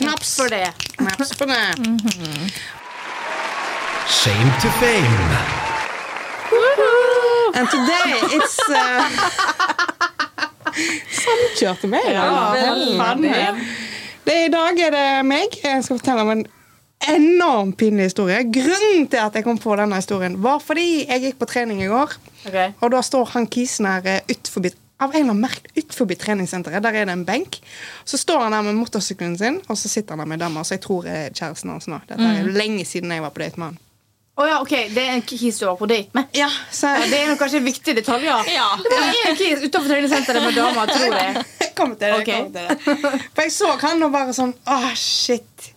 Knaps 0.00 0.36
For 0.36 0.48
det. 0.48 0.72
Knaps 0.96 1.34
for 1.36 1.44
det. 1.44 1.74
Shame 4.10 4.50
to 4.60 4.68
fame. 4.82 5.28
And 7.54 7.68
today 7.70 8.10
it's 8.36 8.58
uh... 8.68 9.06
Samkjørte 11.14 11.86
meg. 11.86 12.08
Ja, 12.10 12.24
veldig. 12.56 13.44
Det 14.26 14.34
I 14.48 14.48
dag 14.50 14.80
er 14.82 14.90
det 14.96 15.04
meg. 15.30 15.54
Jeg 15.62 15.84
skal 15.86 16.00
fortelle 16.00 16.24
om 16.26 16.32
en 16.34 16.42
enormt 17.06 17.76
pinlig 17.78 18.08
historie. 18.10 18.42
Grunnen 18.50 19.06
til 19.12 19.22
at 19.22 19.38
jeg 19.38 19.46
kom 19.46 19.60
på 19.62 19.76
denne 19.78 20.00
historien, 20.02 20.34
var 20.42 20.58
fordi 20.58 21.04
jeg 21.04 21.22
gikk 21.28 21.38
på 21.44 21.48
trening 21.52 21.84
i 21.84 21.90
går. 21.92 22.16
Okay. 22.50 22.72
Og 22.80 22.90
da 22.90 23.02
står 23.06 23.30
han 23.36 23.46
kisen 23.46 23.86
her 23.86 24.24
utforbi 24.26 24.72
av 25.00 25.14
en 25.14 25.30
eller 25.30 25.36
annen 25.36 25.76
utenfor 25.76 26.10
treningssenteret. 26.18 26.82
Der 26.82 26.98
er 26.98 27.06
det 27.06 27.14
en 27.14 27.22
benk. 27.28 27.60
Så 28.04 28.18
står 28.18 28.42
han 28.48 28.58
der 28.58 28.66
med 28.66 28.82
motorsykkelen 28.82 29.38
sin, 29.38 29.62
og 29.68 29.78
så 29.78 29.88
sitter 29.88 30.18
han 30.18 30.26
der 30.26 30.34
med 30.34 30.42
dama. 30.42 30.64
Så 30.64 30.74
som 30.74 30.80
jeg 30.80 30.84
tror 30.88 31.06
er 31.06 31.30
kjæresten 31.30 31.70
hans 31.70 31.88
nå. 31.88 32.02
Dette 32.10 32.34
er 32.40 32.50
lenge 32.58 32.82
siden 32.84 33.14
jeg 33.14 33.22
var 33.22 33.30
på 33.30 33.44
date 33.46 33.62
med 33.62 33.70
han. 33.70 33.78
Å 34.38 34.46
ja, 34.46 34.60
ok, 34.62 34.72
Det 34.94 35.02
er 35.02 35.16
en 35.18 35.22
kis 35.26 35.58
du 35.60 35.66
var 35.66 35.76
på 35.76 35.86
date 35.90 36.14
med? 36.16 36.30
Ja, 36.38 36.48
så 36.72 36.92
Ja, 36.94 37.06
det 37.10 37.18
er 37.18 37.36
kanskje 37.40 37.60
viktige 37.64 37.96
detaljer. 37.98 38.46
Ja. 38.54 38.68
Det 38.80 38.92
var 38.94 39.18
en 39.30 39.36
kis 39.36 39.64
utenfor 39.64 39.88
treningssenteret 39.90 40.44
med 40.46 40.54
dama, 40.56 40.86
tror 40.88 41.16
jeg. 41.18 41.44
Kom 41.80 41.94
til 41.96 42.06
det. 42.12 42.20
okay. 42.22 42.42
kom 42.44 42.52
til 42.52 42.68
det. 42.68 43.20
For 43.34 43.42
jeg 43.46 43.52
så 43.54 43.70
han 43.80 44.02
og 44.04 44.12
bare 44.12 44.34
sånn 44.36 44.52
Åh, 44.68 44.90
shit. 44.98 45.70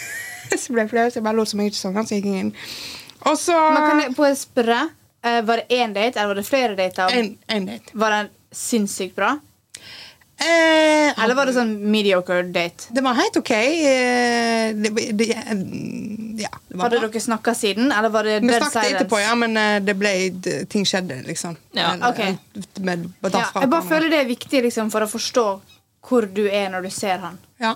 så 0.60 0.72
ble 0.72 0.84
jeg 0.86 0.92
flau, 0.92 1.06
så 1.10 1.20
jeg 1.20 1.26
bare 1.26 1.36
lot 1.38 1.50
som 1.50 1.60
jeg 1.60 1.72
ikke 1.72 1.80
så 1.80 1.92
han, 1.96 2.08
så 2.08 2.16
jeg 2.16 2.24
gikk 2.24 2.40
inn. 2.44 2.52
Og 3.28 3.36
så 3.36 3.56
Men 3.74 3.84
kan 3.84 4.02
jeg 4.04 4.14
på 4.16 4.30
spørre, 4.40 4.80
eh, 5.22 5.40
Var 5.44 5.62
det 5.62 5.80
én 5.80 5.92
date, 5.96 6.16
eller 6.16 6.32
var 6.32 6.40
det 6.40 6.46
flere 6.48 6.76
dater? 6.78 7.12
en, 7.16 7.34
en 7.48 7.68
date. 7.68 7.92
Var 7.94 8.16
den 8.16 8.30
sinnssykt 8.52 9.16
bra? 9.16 9.34
Eh, 10.40 11.22
Eller 11.22 11.36
var 11.36 11.46
det 11.50 11.52
sånn 11.52 11.74
mediocre 11.92 12.42
date? 12.48 12.88
Det 12.96 13.02
var 13.04 13.18
helt 13.18 13.36
ok. 13.36 13.50
Eh, 13.50 14.70
Det, 14.80 14.90
det, 15.12 15.26
ja, 16.40 16.48
det 16.68 16.76
var 16.76 16.86
Hadde 16.86 17.00
bra. 17.00 17.08
dere 17.10 17.20
snakka 17.20 17.54
siden, 17.54 17.90
eller 17.92 18.08
var 18.14 18.24
det 18.24 18.38
Vi 18.40 18.48
snakket 18.48 18.72
silence? 18.72 18.94
etterpå, 18.96 19.20
ja, 19.20 19.34
men 19.36 19.56
eh, 19.56 19.80
det 19.84 19.94
ble, 20.00 20.12
ting 20.72 20.86
skjedde, 20.88 21.20
liksom. 21.26 21.56
Ja, 21.76 21.92
Eller, 21.92 22.08
ok. 22.08 22.80
Med, 22.80 23.04
med 23.20 23.34
Ja, 23.36 23.44
jeg 23.60 23.68
bare 23.70 23.82
føler 23.90 24.08
det 24.08 24.22
er 24.24 24.30
viktig 24.30 24.62
liksom, 24.64 24.88
for 24.94 25.04
å 25.04 25.10
forstå 25.10 25.46
hvor 26.08 26.24
du 26.32 26.46
er 26.48 26.70
når 26.72 26.86
du 26.88 26.90
ser 26.90 27.18
han. 27.20 27.34
Ja. 27.60 27.74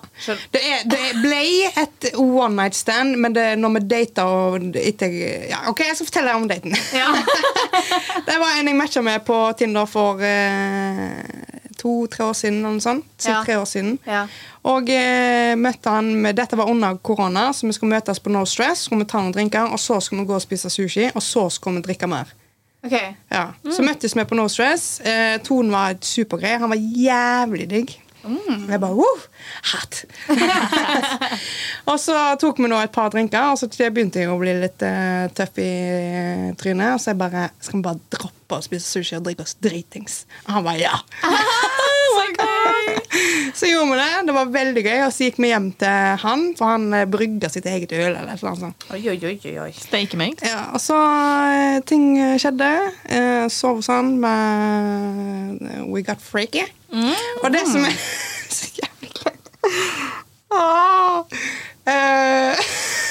Det, 0.55 0.61
er, 0.65 0.87
det 0.89 1.01
ble 1.21 1.43
et 1.77 2.07
one 2.17 2.55
night 2.57 2.75
stand, 2.75 3.19
men 3.21 3.35
det, 3.37 3.59
når 3.61 3.75
vi 3.77 3.83
data 3.91 4.25
og 4.25 4.65
etter, 4.81 5.13
ja, 5.51 5.59
Ok, 5.69 5.83
jeg 5.85 5.99
skal 5.99 6.09
fortelle 6.09 6.33
deg 6.33 6.41
om 6.41 6.49
daten. 6.49 6.73
Ja. 6.97 7.11
det 8.31 8.39
var 8.41 8.57
en 8.57 8.71
jeg 8.73 8.79
matcha 8.81 9.03
med 9.05 9.21
på 9.29 9.37
Tinder 9.61 9.85
for 9.91 10.25
eh, 10.25 11.54
to-tre 11.85 12.25
år 12.25 12.37
siden. 12.39 12.63
Noe 12.65 12.81
sånt. 12.83 13.11
Ja. 13.27 13.43
Tre 13.45 13.59
år 13.61 13.69
siden. 13.69 13.99
Ja. 14.09 14.25
Og 14.71 14.89
eh, 14.93 15.53
møtte 15.61 15.93
han 15.93 16.15
med, 16.25 16.39
Dette 16.41 16.57
var 16.59 16.71
under 16.73 16.97
korona, 17.05 17.51
så 17.53 17.69
vi 17.69 17.77
skulle 17.77 17.95
møtes 17.95 18.23
på 18.23 18.33
No 18.33 18.47
Stress. 18.49 18.87
Skulle 18.89 19.05
vi 19.05 19.11
ta 19.13 19.21
noen 19.21 19.35
drinker, 19.37 19.69
og 19.69 19.81
så 19.83 20.01
skulle 20.01 20.25
vi 20.25 20.33
gå 20.33 20.39
og 20.39 20.45
spise 20.45 20.73
sushi, 20.73 21.11
og 21.13 21.23
så 21.25 21.49
skulle 21.53 21.83
vi 21.83 21.91
drikke 21.91 22.09
mer. 22.11 22.33
Okay. 22.85 23.15
Ja. 23.33 23.51
Så 23.73 23.85
møttes 23.85 24.17
vi 24.17 24.25
på 24.29 24.37
No 24.37 24.49
Stress. 24.53 24.99
Eh, 25.01 25.37
tonen 25.45 25.73
var 25.73 25.97
supergrei. 26.05 26.57
Han 26.61 26.73
var 26.73 26.81
jævlig 26.81 27.69
digg. 27.71 27.99
Og 28.25 28.71
jeg 28.71 28.81
bare 28.81 28.97
wow, 28.97 29.21
hot. 29.73 29.99
og 31.91 31.99
så 32.01 32.17
tok 32.41 32.63
vi 32.63 32.71
nå 32.73 32.79
et 32.81 32.93
par 32.95 33.13
drinker, 33.13 33.51
og 33.53 33.61
så 33.61 33.69
begynte 33.69 34.23
jeg 34.23 34.33
å 34.33 34.39
bli 34.41 34.55
litt 34.63 34.85
uh, 34.87 35.29
tøff 35.37 35.61
i 35.61 35.69
uh, 35.69 36.47
trynet. 36.61 36.95
Og 36.95 37.03
så 37.03 37.13
jeg 37.13 37.21
bare 37.21 37.51
Skal 37.61 37.81
vi 37.81 37.85
bare 37.85 38.01
droppe 38.17 38.61
å 38.61 38.65
spise 38.65 38.89
sushi 38.89 39.19
og 39.19 39.27
drikke 39.29 39.45
oss 39.45 39.57
dritings? 39.61 40.23
Og 40.47 40.57
han 40.57 40.69
bare 40.71 40.81
ja. 40.81 40.97
så 43.55 43.67
gjorde 43.71 43.91
vi 43.91 43.99
det. 44.01 44.27
Det 44.27 44.35
var 44.37 44.53
veldig 44.55 44.85
gøy. 44.85 44.99
Og 45.07 45.13
så 45.15 45.29
gikk 45.29 45.41
vi 45.43 45.51
hjem 45.53 45.69
til 45.81 46.23
han, 46.25 46.45
for 46.59 46.73
han 46.75 46.87
eh, 46.97 47.07
brygga 47.11 47.51
sitt 47.53 47.67
eget 47.71 47.93
øl. 47.93 48.13
eller 48.13 48.35
et 48.35 48.43
sånt. 48.43 48.87
Oi, 48.93 49.01
oi, 49.13 49.19
oi, 49.19 49.37
oi, 49.39 49.55
oi. 49.67 49.71
Steike 49.77 50.19
meg. 50.21 50.39
Ja, 50.45 50.71
og 50.75 50.83
så 50.83 50.99
eh, 50.99 51.81
ting 51.89 52.15
eh, 52.19 52.37
skjedde. 52.43 52.71
Eh, 53.09 53.47
sov 53.53 53.81
hos 53.83 53.91
han 53.93 54.15
med 54.23 55.85
We 55.91 56.03
Got 56.07 56.23
Freaky. 56.23 56.67
Og 57.43 57.51
det 57.55 57.65
som 57.71 57.85
er 57.87 57.97
så 58.57 58.71
jævlig 58.79 59.11
kleint 59.19 59.51
ah, 60.55 61.25
eh, 61.91 62.55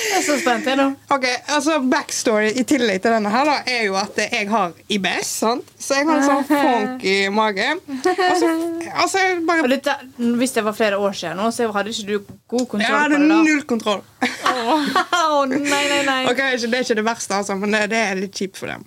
Jeg 0.00 0.16
er 0.18 0.24
så 0.24 0.36
spent, 0.40 0.66
jeg 0.66 0.78
nå. 0.80 0.86
Ok, 1.12 1.24
altså 1.54 1.76
Backstory 1.92 2.50
i 2.60 2.64
tillegg 2.68 3.02
til 3.04 3.12
denne 3.14 3.30
her 3.32 3.48
da 3.48 3.56
er 3.68 3.84
jo 3.86 3.96
at 4.00 4.16
jeg 4.22 4.48
har 4.50 4.72
IBS. 4.88 5.30
sant? 5.42 5.72
Så 5.80 5.98
jeg 6.00 6.08
har 6.08 6.20
en 6.20 6.26
sånn 6.26 6.46
funky 6.48 7.14
mage. 7.34 7.66
Altså, 8.00 8.50
altså, 8.94 9.18
jeg 9.24 9.64
Og 9.64 9.68
dette, 9.72 9.96
hvis 10.40 10.56
det 10.56 10.64
var 10.66 10.76
flere 10.76 10.98
år 10.98 11.16
siden, 11.16 11.36
nå, 11.40 11.50
så 11.54 11.68
hadde 11.74 11.92
ikke 11.94 12.08
du 12.08 12.34
god 12.50 12.66
kontroll 12.74 12.98
hadde 13.00 13.18
på 13.18 13.22
det 13.22 13.30
da. 13.30 13.40
null 13.50 13.62
kontroll. 13.68 14.02
Å, 14.20 15.42
nei, 15.52 15.84
nei, 15.92 16.02
nei. 16.08 16.20
Ok, 16.30 16.40
Det 16.60 16.72
er 16.74 16.86
ikke 16.86 17.00
det 17.00 17.06
verste, 17.06 17.34
altså, 17.42 17.56
men 17.60 17.76
det, 17.76 17.84
det 17.92 18.00
er 18.10 18.22
litt 18.24 18.36
kjipt 18.40 18.60
for 18.60 18.72
dem. 18.72 18.86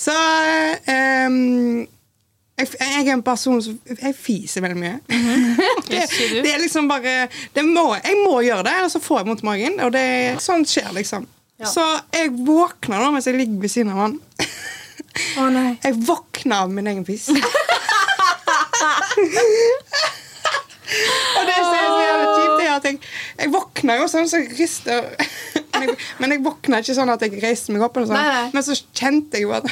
Så 0.00 0.14
ehm, 0.90 1.84
jeg, 2.54 2.68
jeg 2.78 3.08
er 3.08 3.12
en 3.16 3.22
person 3.26 3.58
som 3.62 3.78
Jeg 3.98 4.14
fiser 4.14 4.62
veldig 4.62 4.78
mye. 4.78 4.98
det, 5.88 5.96
Yes, 5.96 6.12
you 6.20 6.42
det 6.44 6.52
er 6.54 6.60
liksom 6.62 6.86
bare 6.90 7.26
det 7.54 7.64
må, 7.66 7.88
Jeg 7.98 8.20
må 8.22 8.38
gjøre 8.46 8.62
det, 8.66 8.74
ellers 8.78 8.94
så 8.94 9.02
får 9.02 9.22
jeg 9.22 9.28
vondt 9.30 9.42
i 9.42 9.48
magen. 9.48 9.80
Og 9.82 9.90
det, 9.94 10.04
sånt 10.44 10.70
skjer, 10.70 10.92
liksom. 10.94 11.26
Ja. 11.58 11.70
Så 11.70 11.82
jeg 12.14 12.30
våkner 12.46 13.02
da 13.02 13.10
mens 13.14 13.26
jeg 13.30 13.38
ligger 13.38 13.58
ved 13.62 13.72
siden 13.74 13.92
av 13.94 14.04
han. 14.04 14.16
Å, 15.38 15.48
nei. 15.54 15.68
Jeg 15.84 15.94
våkner 16.06 16.64
av 16.64 16.72
min 16.74 16.88
egen 16.90 17.04
fis. 17.06 17.28
Og 21.34 21.46
det 21.48 21.54
som 21.54 21.74
er 21.74 21.86
så 21.86 22.00
jævlig 22.02 22.26
kjipt, 22.34 22.60
er 22.64 22.72
at 22.74 22.84
jeg, 22.86 22.98
jeg 23.38 23.50
våkner 23.54 23.98
jo 23.98 24.08
sånn, 24.10 24.28
så 24.30 24.40
jeg 24.42 24.50
rister 24.58 25.06
men 25.74 25.86
jeg, 25.88 25.96
men 26.20 26.34
jeg 26.34 26.42
våkner 26.44 26.84
ikke 26.84 26.96
sånn 26.98 27.12
at 27.14 27.24
jeg 27.24 27.40
reiser 27.42 27.74
meg 27.74 27.86
opp, 27.86 27.96
eller 27.98 28.10
sånn. 28.10 28.20
Nei, 28.20 28.34
nei. 28.36 28.50
men 28.54 28.66
så 28.66 28.76
kjente 28.94 29.40
jeg 29.40 29.48
jo 29.48 29.54
at 29.56 29.66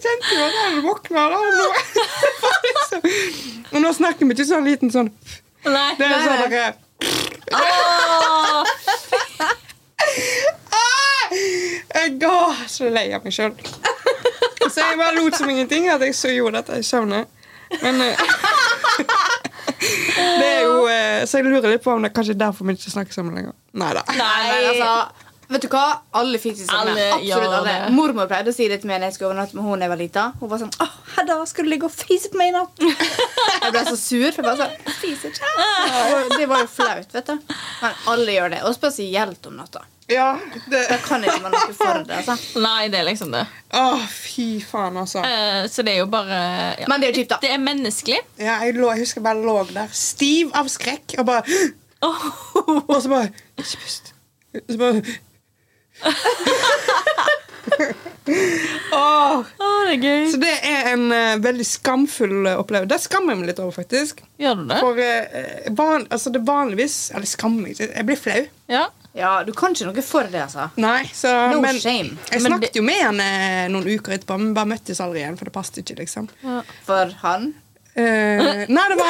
Jeg 0.00 0.06
kjente 0.06 0.32
jo 0.32 0.40
at 0.46 0.54
han 0.64 0.76
våkna 0.84 1.22
da. 1.28 1.36
og 1.36 1.44
nå- 1.58 1.76
Og 3.74 3.78
nå 3.84 3.90
snakker 3.94 4.24
vi 4.26 4.32
ikke 4.34 4.46
sånn 4.48 4.64
liten 4.66 4.90
sånn 4.94 5.10
Nei. 5.66 5.90
Det 5.98 6.06
er 6.06 6.10
Nei, 6.10 6.24
sånn 6.24 6.74
Ah! 7.52 8.64
Jeg 11.94 12.16
var 12.22 12.54
så 12.70 12.88
lei 12.90 13.10
av 13.14 13.24
meg 13.24 13.32
sjøl. 13.34 13.52
Så 14.70 14.78
jeg 14.80 14.98
bare 15.00 15.14
lot 15.18 15.36
som 15.38 15.50
ingenting 15.50 15.88
at 15.92 16.00
jeg 16.04 16.14
så 16.16 16.30
gjorde 16.32 16.60
dette 16.60 16.78
i 16.80 16.86
søvne. 16.86 17.24
Men 17.82 18.00
eh, 18.02 18.16
Det 19.80 20.46
er 20.46 20.62
jo 20.66 20.86
eh, 20.90 21.20
Så 21.30 21.38
jeg 21.38 21.46
lurer 21.46 21.70
litt 21.70 21.84
på 21.84 21.92
om 21.94 22.02
det 22.02 22.10
er 22.10 22.14
kanskje 22.16 22.34
derfor 22.38 22.66
vi 22.68 22.74
ikke 22.76 22.90
snakker 22.92 23.14
sammen 23.14 23.36
lenger. 23.38 23.54
Neida. 23.78 24.02
Nei, 24.16 24.74
da. 24.80 24.94
Vet 25.50 25.64
du 25.64 25.68
hva? 25.72 25.84
Alle 26.14 26.38
fikk 26.38 26.60
sånn. 26.60 26.70
Alle 26.78 27.08
Absolutt 27.16 27.54
alle. 27.58 27.72
Ja, 27.74 27.88
Mormor 27.90 28.28
pleide 28.30 28.52
å 28.52 28.54
si 28.54 28.68
det 28.70 28.80
til 28.82 28.90
meg 28.90 29.00
når 29.00 29.10
jeg 29.10 29.16
skulle 29.16 29.32
overnatte 29.32 29.56
med 29.58 29.64
henne 29.66 29.80
da 29.80 29.86
jeg 29.88 29.92
var 29.92 29.98
lita. 29.98 30.24
Hun 30.38 30.50
var 30.52 30.60
sånn 30.62 30.70
Åh, 30.84 30.92
Hedda, 31.16 31.36
skal 31.50 31.66
du 31.66 31.70
ligge 31.72 31.88
og 31.88 31.94
fise 31.94 32.30
på 32.30 32.38
meg 32.38 32.52
i 32.52 32.54
natt? 32.54 32.84
Jeg 33.60 33.72
ble 33.74 33.80
så 33.90 33.96
sur. 33.98 34.28
For 34.32 34.40
jeg 34.40 34.46
bare 34.46 34.56
sånn, 34.60 34.76
jeg 34.86 34.94
fiser 34.96 35.32
ikke. 35.34 36.36
Det 36.38 36.46
var 36.48 36.62
jo 36.62 36.68
flaut, 36.72 37.10
vet 37.12 37.26
du. 37.28 37.56
Men 37.82 37.98
alle 38.14 38.36
gjør 38.36 38.52
det. 38.54 38.60
Og 38.64 38.76
spesielt 38.76 39.48
om 39.50 39.58
natta. 39.58 39.82
Ja, 40.10 40.28
det, 40.70 40.80
Da 40.88 40.96
kan 41.04 41.22
ikke 41.26 41.42
man 41.44 41.52
noe 41.54 41.74
for 41.76 42.00
det. 42.06 42.22
altså. 42.22 42.36
Nei, 42.62 42.88
det 42.90 43.02
er 43.02 43.06
liksom 43.10 43.34
det. 43.34 43.42
Å, 43.76 43.84
fy 44.10 44.46
faen, 44.64 44.96
altså. 45.02 45.20
Uh, 45.26 45.66
så 45.70 45.84
det 45.86 45.92
er 45.96 46.00
jo 46.00 46.08
bare 46.10 46.40
ja. 46.80 46.88
Men 46.90 47.02
det 47.02 47.10
er 47.10 47.12
jo 47.12 47.20
kjipt, 47.20 47.34
da. 47.34 47.40
Det 47.44 47.52
er 47.54 47.60
menneskelig. 47.62 48.20
Ja, 48.40 48.56
jeg, 48.64 48.78
lå, 48.80 48.88
jeg 48.94 49.04
husker 49.04 49.20
jeg 49.20 49.26
bare 49.28 49.44
lå 49.44 49.56
der 49.74 49.92
stiv 49.94 50.54
av 50.56 50.70
skrekk 50.72 51.18
og 51.20 51.28
bare 51.28 51.60
Og 52.88 52.96
så 52.96 53.10
bare 53.12 53.28
Ikke 53.60 53.82
pust. 53.84 54.14
Så 54.56 54.78
bare 54.80 55.02
Åh, 58.92 59.38
oh, 59.58 59.80
det 59.86 59.94
er 59.94 60.02
gøy. 60.04 60.24
så 60.30 60.38
det 60.42 60.52
er 60.66 60.88
en 60.92 61.06
uh, 61.12 61.40
veldig 61.42 61.66
skamfull 61.66 62.46
opplevelse. 62.52 62.90
Det 62.92 62.98
skammer 63.02 63.34
jeg 63.34 63.40
meg 63.40 63.50
litt 63.50 63.62
over, 63.62 63.74
faktisk. 63.74 64.22
Gjør 64.40 64.60
du 64.60 64.64
det? 64.70 64.78
For 64.84 65.00
uh, 65.00 65.70
van, 65.78 66.06
altså 66.12 66.32
det 66.34 66.42
vanligvis 66.46 66.96
Eller 67.14 67.30
skammer 67.30 67.64
meg 67.64 67.74
ikke. 67.74 67.90
Jeg 67.94 68.08
blir 68.08 68.20
flau. 68.20 68.40
Ja. 68.70 68.84
Ja, 69.16 69.32
Du 69.42 69.50
kan 69.56 69.74
ikke 69.74 69.88
noe 69.88 70.02
for 70.06 70.28
det, 70.30 70.44
altså. 70.44 70.68
Nei, 70.78 71.02
så, 71.14 71.32
No 71.50 71.58
men 71.64 71.80
shame. 71.82 72.14
jeg 72.30 72.44
Men 72.44 72.52
snakket 72.52 72.76
jo 72.78 72.84
med 72.86 73.00
han 73.02 73.18
eh, 73.24 73.64
noen 73.72 73.88
uker 73.90 74.14
etterpå, 74.14 74.36
men 74.38 74.52
bare 74.54 74.70
møttes 74.70 75.00
aldri 75.02 75.24
igjen, 75.24 75.34
for 75.40 75.50
det 75.50 75.54
passet 75.56 75.80
ikke, 75.82 75.96
liksom. 76.04 76.28
For 76.86 77.10
han. 77.24 77.48
Eh, 78.00 78.62
nei, 78.72 78.84
det 78.90 78.96
var 78.98 79.08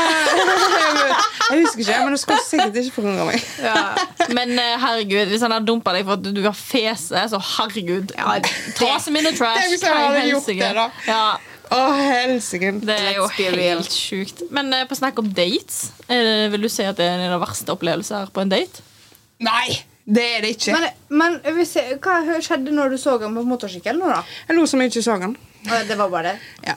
Jeg 1.50 1.64
husker 1.64 1.82
ikke, 1.82 1.98
men 2.04 2.14
det 2.14 2.20
skulle 2.22 2.44
sikkert 2.46 2.76
ikke 2.80 2.94
forundre 3.00 3.26
meg. 3.28 3.44
Men 4.36 4.52
eh, 4.62 4.74
herregud, 4.82 5.30
hvis 5.32 5.42
han 5.46 5.54
har 5.54 5.64
dumpa 5.66 5.94
deg 5.96 6.06
for 6.08 6.18
at 6.18 6.28
du 6.36 6.42
har 6.46 6.56
fese, 6.56 7.24
så 7.32 7.40
herregud. 7.56 8.14
Ta 8.78 8.90
som 9.02 9.18
in 9.18 9.26
the 9.26 9.32
trash. 9.36 9.58
Tenk 9.64 9.74
hvis 9.74 9.86
jeg 9.86 9.96
hadde 9.96 10.26
gjort 10.30 10.50
det, 10.52 10.72
da. 10.78 10.88
Ja, 11.08 11.22
Å, 11.70 11.80
helsike. 11.94 12.72
det 12.82 12.96
er 12.98 13.12
jo 13.18 13.28
helt 13.36 13.92
sjukt. 13.94 14.42
Men 14.54 14.72
eh, 14.74 14.86
på 14.90 14.98
snakk 14.98 15.18
om 15.22 15.28
dates, 15.34 15.84
vil 16.10 16.66
du 16.66 16.70
si 16.72 16.86
at 16.86 16.98
det 16.98 17.06
er 17.06 17.18
en 17.18 17.28
av 17.28 17.36
de 17.38 17.44
verste 17.44 17.74
opplevelser 17.74 18.32
på 18.34 18.42
en 18.42 18.50
date? 18.50 18.82
Nei, 19.46 19.78
det 20.04 20.24
er 20.36 20.42
det 20.44 20.54
ikke. 20.56 20.74
Men, 20.74 20.86
men 21.22 21.38
hvis 21.56 21.76
jeg, 21.78 21.98
hva 22.02 22.20
skjedde 22.42 22.74
når 22.74 22.94
du 22.94 22.98
så 23.00 23.14
han 23.22 23.34
på 23.38 23.46
motorsykkel 23.46 23.98
nå, 24.00 24.10
da? 24.10 24.22
Jeg 24.48 24.58
lo 24.58 24.66
som 24.70 24.82
jeg 24.82 24.90
ikke 24.92 25.04
så 25.06 25.18
han. 25.22 25.36
Det 25.86 25.98
var 25.98 26.10
bare 26.12 26.32
det. 26.34 26.38
Ja. 26.66 26.74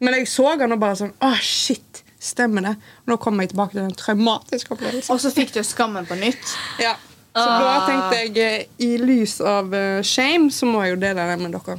Men 0.00 0.18
jeg 0.18 0.28
så 0.28 0.50
han 0.52 0.74
og 0.74 0.80
bare 0.82 0.98
sånn 0.98 1.14
Å, 1.24 1.32
shit. 1.40 2.02
Stemmer 2.20 2.64
det? 2.64 2.72
Og 3.04 3.12
nå 3.12 3.16
kommer 3.22 3.44
jeg 3.44 3.52
tilbake 3.54 3.76
til 3.76 3.84
den 3.84 3.96
traumatiske 3.96 4.72
opplevelsen. 4.74 5.12
Og 5.14 5.20
så 5.22 5.30
fikk 5.32 5.52
du 5.54 5.60
skammen 5.66 6.08
på 6.08 6.18
nytt. 6.20 6.56
Ja. 6.86 6.96
Så 7.36 7.44
da 7.44 7.72
tenkte 7.84 8.16
jeg 8.16 8.38
eh, 8.40 8.62
i 8.80 8.94
lys 8.96 9.34
av 9.44 9.74
eh, 9.76 9.98
shame, 10.00 10.48
så 10.48 10.64
må 10.64 10.80
jeg 10.86 10.94
jo 10.94 11.00
dele 11.02 11.26
det 11.28 11.34
med 11.42 11.52
dere. 11.52 11.74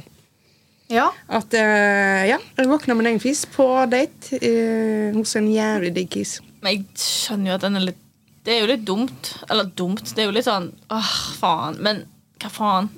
Ja. 0.88 1.08
At 1.26 1.52
uh, 1.52 2.22
ja, 2.24 2.38
jeg 2.56 2.68
våkna 2.70 2.94
med 2.96 3.04
en 3.04 3.10
egen 3.10 3.22
fis 3.22 3.42
på 3.52 3.66
date 3.90 4.38
uh, 4.38 5.16
hos 5.16 5.34
en 5.36 5.48
jævlig 5.52 5.90
digg 5.96 6.12
kis. 6.14 6.38
Men 6.62 6.78
jeg 6.78 7.02
skjønner 7.02 7.50
jo 7.50 7.56
at 7.58 7.66
den 7.66 7.80
er 7.80 7.84
litt 7.90 8.04
Det 8.46 8.54
er 8.54 8.62
jo 8.62 8.70
litt 8.70 8.86
dumt. 8.88 9.32
Eller 9.50 9.68
dumt, 9.76 10.14
det 10.14 10.22
er 10.22 10.30
jo 10.30 10.36
litt 10.38 10.46
sånn 10.46 10.70
åh, 10.94 11.12
faen. 11.42 11.76
Men 11.84 12.06
hva 12.40 12.52
faen? 12.54 12.88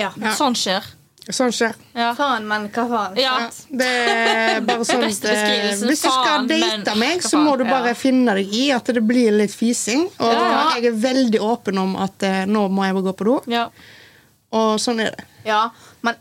Ja. 0.00 0.10
Ja. 0.16 0.32
Sånn 0.34 0.56
skjer. 0.58 0.88
Sånn 1.30 1.52
skjer. 1.54 1.76
Ja. 1.94 2.08
Faen, 2.18 2.46
men 2.50 2.64
hva 2.74 2.82
faen? 2.90 3.12
Ja. 3.20 3.32
Ja, 3.44 3.50
det 3.78 3.86
er 3.86 4.60
bare 4.66 4.82
sånn 4.88 5.04
at, 5.06 5.24
eh, 5.30 5.68
Hvis 5.70 5.82
du 5.86 5.92
skal 6.00 6.48
date 6.50 6.94
meg, 6.98 7.22
så 7.22 7.38
må 7.38 7.52
du 7.60 7.62
bare 7.68 7.92
ja. 7.92 7.98
finne 7.98 8.34
deg 8.40 8.50
i 8.58 8.64
at 8.74 8.90
det 8.90 9.02
blir 9.06 9.30
litt 9.38 9.54
fising. 9.54 10.08
Og 10.18 10.32
Ja. 10.32 10.64
jeg 10.76 10.86
er 10.90 10.96
veldig 11.04 11.38
åpen 11.46 11.78
om 11.78 11.94
at 12.02 12.22
eh, 12.26 12.42
nå 12.50 12.64
må 12.74 12.82
jeg 12.88 12.94
bare 12.98 13.06
gå 13.10 13.14
på 13.22 13.28
do. 13.30 13.36
ja. 13.54 13.68
Og 14.52 14.74
sånn 14.82 14.98
er 15.00 15.14
det. 15.14 15.22
Ja, 15.48 15.62
men 16.04 16.14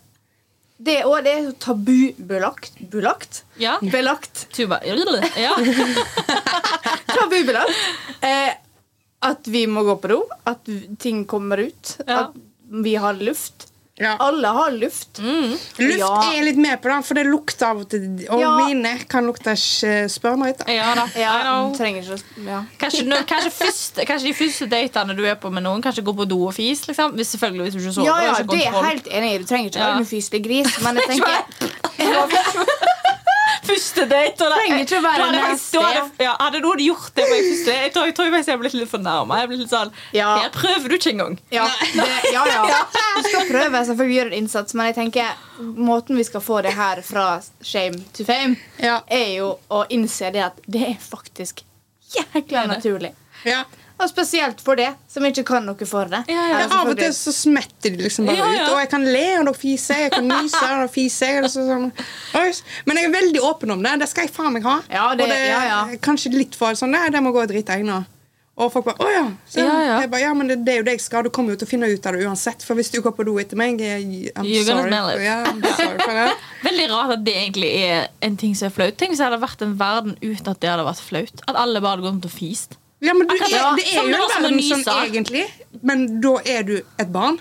det, 0.79 1.01
og 1.03 1.17
det 1.25 1.31
er 1.33 1.41
så 1.49 1.55
tabubelagt 1.65 2.77
Belagt? 2.93 3.41
Ja. 3.59 3.73
Belagt. 3.83 4.45
Tuba. 4.55 4.77
Ja. 4.87 4.95
Tabubelagt. 7.11 7.75
Eh, 8.21 8.53
at 9.19 9.47
vi 9.51 9.65
må 9.67 9.83
gå 9.83 9.97
på 10.01 10.07
do. 10.13 10.21
At 10.47 10.63
ting 10.99 11.25
kommer 11.29 11.59
ut. 11.67 11.97
Ja. 12.07 12.29
At 12.29 12.39
vi 12.71 12.95
har 12.95 13.13
luft. 13.19 13.67
Ja. 14.01 14.15
Alle 14.19 14.47
har 14.57 14.71
luft. 14.73 15.19
Luft 15.21 15.99
Ja. 15.99 16.09
er 16.25 16.33
jeg 16.39 16.45
litt 16.49 16.57
med 16.57 16.81
på, 16.81 16.89
den, 16.89 17.03
for 17.05 17.13
det 17.19 17.25
lukter 17.27 17.67
av 17.69 17.81
og 17.83 17.89
til. 17.91 18.07
Og 18.29 18.39
Ja. 18.41 18.51
mine 18.65 18.95
kan 19.07 19.25
lukte 19.29 19.53
ikke 19.53 20.09
spørrmøyt. 20.09 20.63
ja 20.67 20.95
da. 20.97 21.05
Ja, 21.15 21.69
trenger 21.77 22.01
ikke 22.01 22.17
ja. 22.47 22.63
Kanskje, 22.81 23.05
kanskje, 23.29 23.51
første, 23.51 24.05
kanskje 24.09 24.27
de 24.27 24.33
første 24.33 24.69
datene 24.71 25.15
du 25.15 25.23
er 25.25 25.35
på 25.35 25.51
med 25.53 25.63
noen, 25.63 25.81
kanskje 25.85 26.03
gå 26.03 26.15
på 26.17 26.27
do 26.27 26.41
og 26.47 26.53
fis. 26.57 26.87
Liksom. 26.87 27.13
Hvis 27.13 27.27
selvfølgelig 27.35 27.63
hvis 27.69 27.73
du 27.73 27.79
ikke 27.79 27.93
sover. 27.93 28.07
ja, 28.09 28.21
ja, 28.25 28.43
det 28.43 28.65
er 28.65 28.83
helt 28.89 29.07
enig. 29.07 29.39
Du 29.39 29.45
trenger 29.45 29.69
ikke 29.69 29.93
noen 29.93 30.05
fyselig 30.09 30.43
gris, 30.43 30.79
men 30.81 30.95
jeg 30.95 31.07
tenker 31.11 32.87
Første 33.65 34.05
date. 34.09 34.45
Og 34.45 34.53
Trenger 34.55 34.79
ikke 34.85 34.97
å 34.99 35.03
være 35.05 35.17
Du 35.17 35.23
hadde, 35.27 35.41
nasty. 35.51 35.77
du 35.77 35.83
hadde, 35.85 36.03
ja, 36.25 36.33
hadde 36.39 36.61
noen 36.63 36.81
gjort 36.85 37.11
det 37.15 37.25
på 37.29 37.35
en 37.37 37.45
første 37.49 37.65
date, 37.71 37.81
jeg 37.85 37.93
tror, 37.95 38.05
jeg 38.09 38.15
tror 38.17 38.25
jeg 38.25 38.33
blitt 38.63 38.73
litt 38.79 38.91
fornærma. 38.91 39.39
Jeg 39.41 39.51
ble 39.51 39.57
litt 39.61 39.73
sånn 39.73 39.91
Ja. 40.17 40.29
Her 40.41 40.49
prøver 40.55 40.87
du 40.89 40.95
ikke 40.97 41.13
engang. 41.13 41.39
ja, 41.53 41.67
det, 41.93 42.07
ja, 42.33 42.45
ja. 42.49 42.79
Du 43.17 43.29
skal 43.29 43.47
prøve 43.49 43.83
selvfølgelig 43.89 44.17
gjøre 44.17 44.31
en 44.33 44.37
innsats, 44.43 44.73
men 44.73 44.85
jeg 44.91 44.95
tenker 44.95 45.35
måten 45.61 46.17
vi 46.17 46.23
skal 46.27 46.41
få 46.41 46.61
det 46.65 46.73
her 46.77 47.01
fra 47.05 47.27
shame 47.61 48.01
to 48.17 48.25
fame, 48.25 48.57
Ja. 48.81 49.01
er 49.07 49.35
jo 49.37 49.51
å 49.69 49.85
innse 49.89 50.31
det 50.33 50.41
at 50.51 50.57
det 50.67 50.81
er 50.89 50.97
faktisk 51.01 51.61
jækla 52.15 52.65
naturlig. 52.67 53.13
Ja. 53.45 53.63
Og 54.01 54.09
spesielt 54.09 54.61
for 54.65 54.75
det 54.79 54.89
som 55.11 55.25
ikke 55.27 55.43
kan 55.45 55.65
noe 55.67 55.85
for 55.85 56.09
det. 56.09 56.23
Ja, 56.31 56.45
ja. 56.49 56.59
Ja, 56.63 56.67
av 56.79 56.89
og 56.89 56.97
til 56.97 57.11
så 57.13 57.29
smetter 57.35 57.93
de 57.93 58.01
liksom 58.01 58.25
bare 58.25 58.37
Ja, 58.39 58.47
ja. 58.55 58.63
ut. 58.63 58.71
Og 58.73 58.79
jeg 58.81 58.89
kan 58.89 59.03
le, 59.05 59.25
og 59.39 59.45
da 59.45 59.53
fiser 59.53 59.93
jeg. 59.99 60.07
Jeg 60.09 60.11
kan 60.15 60.27
nyse, 60.35 60.61
og 60.71 60.79
da 60.81 60.87
fiser 60.95 61.35
jeg. 61.35 61.43
og 61.43 61.51
så 61.53 61.65
sånn. 61.67 61.91
Men 62.89 62.97
jeg 62.97 63.05
er 63.11 63.13
veldig 63.19 63.43
åpen 63.45 63.71
om 63.77 63.83
det. 63.85 63.99
Det 64.01 64.09
skal 64.09 64.25
jeg 64.25 64.33
faen 64.33 64.53
meg 64.57 64.63
ha. 64.65 64.79
Ja, 64.89 65.11
det- 65.15 65.27
og 65.27 65.29
det 65.29 65.37
er 65.37 65.51
ja, 65.53 65.61
ja. 65.69 65.83
kanskje 66.01 66.33
litt 66.33 66.55
for 66.57 66.73
sånn 66.73 66.91
Nei, 66.97 67.09
det 67.13 67.21
må 67.21 67.31
gå 67.35 67.43
og 67.45 67.53
drite 67.53 67.77
nå. 67.85 68.01
Og 68.61 68.67
folk 68.73 68.83
bare 68.85 68.99
Å 69.05 69.11
ja. 69.13 69.21
Så, 69.49 69.61
Ja, 69.63 69.77
ja. 69.81 69.93
Jeg 70.03 70.09
bare, 70.11 70.21
ja, 70.25 70.33
men 70.37 70.47
det, 70.49 70.57
det 70.65 70.73
er 70.73 70.77
jo 70.81 70.83
det 70.89 70.93
jeg 70.97 71.01
skal. 71.05 71.23
Du 71.23 71.29
kommer 71.33 71.53
jo 71.55 71.61
til 71.61 71.69
å 71.69 71.71
finne 71.71 71.87
ut 71.89 72.05
av 72.05 72.13
det 72.17 72.25
uansett. 72.27 72.61
For 72.67 72.75
hvis 72.77 72.91
du 72.91 72.99
går 73.01 73.13
på 73.17 73.23
do 73.25 73.37
etter 73.41 73.57
meg 73.57 73.79
jeg- 73.79 74.33
I'm 74.35 74.45
You're 74.45 74.65
sorry. 74.67 74.89
it. 74.91 74.97
I'm 75.47 75.61
sorry 75.77 75.97
for 76.03 76.13
det. 76.13 76.27
Veldig 76.67 76.89
rart 76.91 77.13
at 77.15 77.23
det 77.25 77.35
egentlig 77.37 77.71
er 77.87 78.09
en 78.21 78.35
ting 78.37 78.53
som 78.55 78.67
er 78.67 78.75
flaut. 78.75 78.97
Tenk 78.99 79.13
hvis 79.15 79.21
det 79.23 79.29
hadde 79.29 79.41
vært 79.41 79.61
en 79.65 79.77
verden 79.79 80.17
uten 80.21 80.51
at 80.51 80.59
det 80.59 80.69
hadde 80.69 80.85
vært 80.85 81.01
flaut. 81.07 81.41
At 81.47 81.55
alle 81.55 81.81
bare 81.81 81.95
hadde 81.95 82.05
gått 82.05 82.13
rundt 82.17 82.25
og 82.29 82.35
fist. 82.35 82.77
Ja, 83.01 83.15
men 83.17 83.27
du, 83.27 83.33
er, 83.33 83.47
ja. 83.49 83.69
det 83.77 83.85
er 83.89 83.95
jo 83.97 84.03
en 84.03 84.29
verden 84.29 84.59
sånn 84.61 84.83
egentlig, 85.07 85.47
men 85.81 86.03
da 86.21 86.35
er 86.45 86.67
du 86.67 86.75
et 86.81 87.09
barn. 87.09 87.39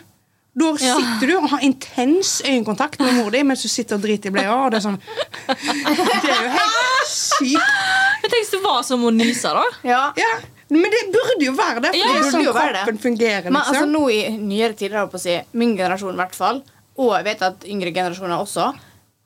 Da 0.61 0.71
sitter 0.81 1.29
du 1.31 1.35
og 1.37 1.47
har 1.53 1.63
intens 1.63 2.41
øyekontakt 2.43 2.99
med 3.01 3.15
mor 3.21 3.31
di 3.31 3.43
mens 3.47 3.63
du 3.63 3.69
sitter 3.71 4.01
og 4.01 4.03
driter 4.03 4.33
i 4.33 4.35
bleia. 4.35 4.55
Og 4.57 4.73
det 4.73 4.81
er 4.81 4.87
sånn 4.89 4.97
Det 6.25 6.33
er 6.33 6.41
jo 6.43 6.51
helt 6.57 7.13
sykt. 7.13 7.77
Men 8.25 8.33
tenk 8.33 8.41
hvis 8.41 8.55
det 8.57 8.63
var 8.65 8.81
som 8.89 9.05
å 9.07 9.13
nyse, 9.15 9.53
da. 9.61 9.63
Ja. 9.87 10.01
Ja, 10.19 10.33
men 10.75 10.91
det 10.91 11.05
burde 11.15 11.47
jo 11.47 11.55
være 11.59 11.85
det, 11.85 11.93
for 11.95 12.01
Ja, 12.01 12.11
det 12.11 12.25
er 12.25 12.35
sånn 12.35 12.49
kroppen 12.51 13.01
fungerer. 13.05 13.49
Men 13.51 13.61
altså 13.63 13.79
Liksom. 13.79 13.95
nå 13.95 14.03
i 14.11 14.21
nyere 14.43 14.77
tider, 14.79 15.07
på 15.11 15.19
å 15.21 15.23
si, 15.23 15.39
min 15.61 15.77
generasjon 15.79 16.15
i 16.15 16.21
hvert 16.21 16.37
fall, 16.37 16.61
og 17.01 17.15
jeg 17.17 17.27
vet 17.31 17.43
at 17.47 17.67
yngre 17.71 17.95
generasjoner 17.95 18.43
også, 18.43 18.69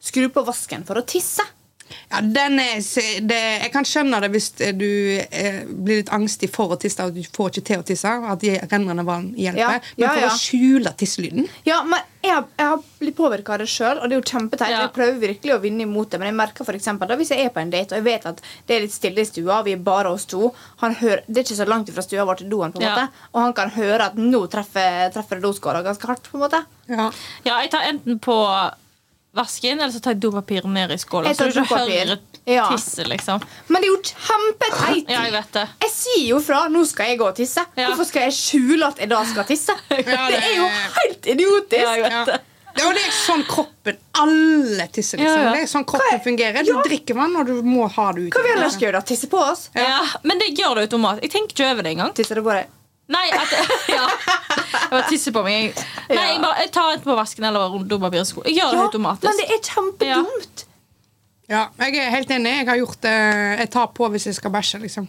skru 0.05 0.29
på 0.33 0.45
vasken 0.47 0.85
for 0.89 1.01
å 1.01 1.05
tisse. 1.09 1.45
Ja, 2.11 2.21
den 2.21 2.59
er, 2.63 2.79
det, 3.29 3.41
jeg 3.65 3.73
kan 3.75 3.85
skjønne 3.89 4.21
det 4.25 4.31
hvis 4.35 4.51
du 4.77 4.89
eh, 5.31 5.61
blir 5.69 6.01
litt 6.03 6.13
angstig 6.15 6.51
for 6.55 6.75
å 6.75 6.79
tisse, 6.81 7.05
og 7.05 7.15
du 7.15 7.23
får 7.35 7.51
ikke 7.53 7.67
til 7.71 7.83
å 7.83 7.87
tisse, 7.87 8.09
at 8.09 8.45
rennende 8.73 9.05
vann 9.07 9.33
hjelper. 9.37 9.61
Ja, 9.61 9.69
Men 9.97 10.05
ja, 10.07 10.11
for 10.15 10.25
ja. 10.25 10.33
å 10.33 10.39
skjule 10.39 10.95
tisselyden 10.99 11.49
Ja, 11.69 11.83
men 11.85 12.01
jeg 12.25 12.45
jeg 12.57 12.67
har 12.71 12.79
blitt 12.99 13.17
påvirka 13.19 13.53
av 13.53 13.59
det 13.61 13.67
sjøl, 13.69 13.99
og 14.01 14.09
det 14.09 14.17
er 14.17 14.21
jo 14.23 14.25
kjempeteit. 14.31 14.71
Ja. 14.73 14.79
Jeg 14.87 14.93
prøver 14.97 15.19
virkelig 15.21 15.53
å 15.55 15.59
vinne 15.61 15.85
imot 15.85 16.11
det, 16.11 16.19
men 16.23 16.31
jeg 16.31 16.37
merker 16.39 16.65
for 16.65 16.77
eksempel, 16.79 17.09
da 17.11 17.19
hvis 17.21 17.31
jeg 17.35 17.45
er 17.45 17.51
på 17.53 17.61
en 17.61 17.73
date 17.73 17.93
og 17.93 18.01
jeg 18.01 18.07
vet 18.07 18.25
at 18.31 18.41
det 18.67 18.77
er 18.79 18.85
litt 18.87 18.95
stille 18.95 19.21
i 19.21 19.29
stua, 19.29 19.59
vi 19.67 19.75
er 19.77 19.83
bare 19.85 20.09
oss 20.15 20.25
to 20.31 20.49
han 20.81 20.97
hører, 21.03 21.21
Det 21.29 21.43
er 21.43 21.45
ikke 21.45 21.59
så 21.61 21.67
langt 21.69 21.93
fra 21.93 22.05
stua 22.07 22.25
vår 22.25 22.41
til 22.41 22.49
doen, 22.49 22.73
på 22.73 22.81
en 22.81 22.87
Ja. 22.87 22.95
måte, 22.95 23.27
og 23.35 23.41
han 23.43 23.53
kan 23.53 23.71
høre 23.77 24.07
at 24.07 24.17
nå 24.17 24.41
treffer, 24.49 25.11
treffer 25.13 25.41
doskåra 25.45 25.83
ganske 25.85 26.07
hardt. 26.09 26.31
på 26.31 26.39
en 26.39 26.45
måte 26.47 26.65
ja. 26.89 27.11
Ja, 27.45 27.61
jeg 27.61 27.71
tar 27.71 27.85
enten 27.93 28.19
på 28.19 28.37
vasken, 29.35 29.81
eller 29.81 29.93
så 29.95 30.01
tar 30.05 30.15
jeg 30.15 30.23
dopapiret 30.25 30.71
ned 30.71 30.95
i 30.95 30.99
skåla. 31.01 31.35
Så 31.35 31.51
du 31.51 31.61
ikke 31.61 31.81
hører 31.81 32.19
Ja. 32.47 32.69
tisset, 32.71 33.07
liksom. 33.09 33.41
Men 33.69 33.83
det 33.83 33.89
er 33.89 33.93
jo 33.93 34.01
kjempeteit! 34.03 35.09
Ja, 35.09 35.23
jeg 35.25 35.33
vet 35.33 35.53
det. 35.53 35.69
Jeg 35.81 35.91
sier 35.91 36.27
jo 36.29 36.41
fra 36.41 36.69
'nå 36.69 36.87
skal 36.87 37.07
jeg 37.07 37.19
gå 37.19 37.29
og 37.29 37.37
tisse'. 37.37 37.65
Ja. 37.77 37.89
Hvorfor 37.89 38.05
skal 38.07 38.23
jeg 38.29 38.33
skjule 38.33 38.87
at 38.87 38.99
jeg 38.99 39.09
da 39.09 39.25
skal 39.25 39.45
tisse? 39.45 39.73
Det 39.89 40.07
er 40.09 40.57
jo 40.57 40.69
helt 40.99 41.27
idiotisk! 41.27 41.81
Ja, 41.81 41.95
jeg 41.97 42.03
vet 42.11 42.27
det. 42.27 42.41
Er 42.75 43.11
sånn 43.15 43.45
kroppen 43.47 43.97
Alle 44.19 44.89
tisser, 44.91 45.19
liksom. 45.19 45.39
Ja, 45.39 45.45
ja. 45.45 45.53
Det 45.55 45.63
er 45.63 45.71
sånn 45.71 45.87
kroppen 45.87 46.21
fungerer. 46.25 46.65
Du 46.67 46.75
drikker 46.83 47.15
vann, 47.15 47.37
og 47.37 47.47
du 47.47 47.63
må 47.63 47.87
ha 47.91 48.13
det 48.13 48.29
ut. 48.29 48.33
Hva 48.35 48.43
vil 48.43 48.57
ellers 48.59 48.77
gjøre? 48.79 49.03
Tisse 49.07 49.29
på 49.31 49.39
oss? 49.39 49.69
Ja, 49.75 50.03
men 50.25 50.39
det 50.39 50.53
gjør 50.59 50.75
det 50.81 50.89
automatisk. 50.91 51.23
Jeg 51.23 51.31
tenker 51.37 51.55
ikke 51.55 51.71
over 51.73 51.83
det 51.87 51.93
engang. 51.95 52.15
Tisser 52.15 52.35
det 52.35 52.45
på 52.45 52.51
deg? 52.55 52.67
Nei, 53.13 53.27
at, 53.37 53.51
ja. 53.93 54.05
Jeg 54.09 54.91
bare 54.91 55.03
tisser 55.11 55.33
på 55.37 55.43
meg. 55.45 55.75
Nei, 56.09 56.17
jeg, 56.31 56.39
bare, 56.41 56.61
jeg 56.65 56.71
tar 56.73 56.93
enten 56.95 57.05
på 57.11 57.17
vasken 57.19 57.45
eller 57.51 57.75
dopapir 57.91 58.23
i 58.23 58.25
sko. 58.29 58.45
Jeg 58.49 58.57
gjør 58.61 58.71
det 58.73 58.79
Ja, 58.81 58.85
automatisk. 58.87 59.27
men 59.29 59.41
det 59.43 59.47
er 59.53 59.61
kjempedumt. 59.69 60.65
Ja, 61.53 61.67
jeg 61.85 61.99
er 62.01 62.11
helt 62.15 62.31
enig. 62.33 62.55
Jeg 62.63 62.69
har 62.71 62.79
gjort 62.81 63.01
det 63.05 63.13
Jeg 63.61 63.71
tar 63.75 63.91
på 63.93 64.09
hvis 64.15 64.25
jeg 64.31 64.39
skal 64.39 64.55
bæsje, 64.55 64.81
liksom. 64.81 65.09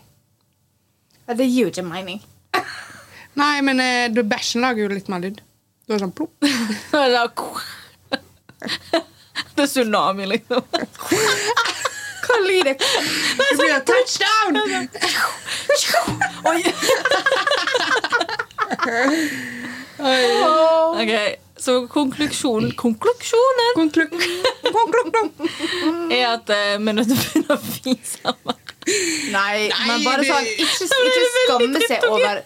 Det 1.26 1.48
gir 1.48 1.62
jo 1.64 1.72
ikke 1.72 1.86
mening. 1.88 2.20
Nei, 3.42 3.56
men 3.66 3.80
eh, 3.80 4.10
du- 4.12 4.24
bæsjen 4.28 4.62
lager 4.66 4.84
jo 4.86 4.92
litt 4.92 5.08
mer 5.12 5.24
lyd. 5.24 5.40
Du 5.88 5.96
er 5.96 6.04
sånn 6.04 6.12
plopp. 6.16 6.36
Det 6.92 7.00
er- 7.00 7.30
Det 9.56 9.64
er 9.64 9.68
tsunami, 9.72 10.26
liksom. 10.36 10.64
Hva 12.36 12.42
lyder 12.44 12.64
det? 12.74 12.76
Det 13.40 13.58
blir 13.58 13.74
en 13.74 13.86
touchdown! 13.88 14.54
Oi. 20.06 21.36
Så 21.58 21.88
konklusjonen 21.88 22.72
Konklusjonen 22.76 23.72
Konkluk. 23.76 24.14
Er 26.12 26.28
at 26.34 26.50
eh, 26.52 26.76
vi 26.78 26.90
er 26.92 26.98
nødt 26.98 27.08
til 27.08 27.16
å 27.16 27.22
begynne 27.22 27.56
å 27.56 27.58
fise 27.64 28.20
sammen. 28.20 28.60
Nei, 29.32 29.70
Nei, 29.72 29.86
men 29.88 30.04
bare 30.06 30.26
sånn 30.28 30.46
Ikke, 30.46 30.86
ikke 30.86 31.24
skamme 31.32 31.80
seg 31.88 32.04
over 32.06 32.44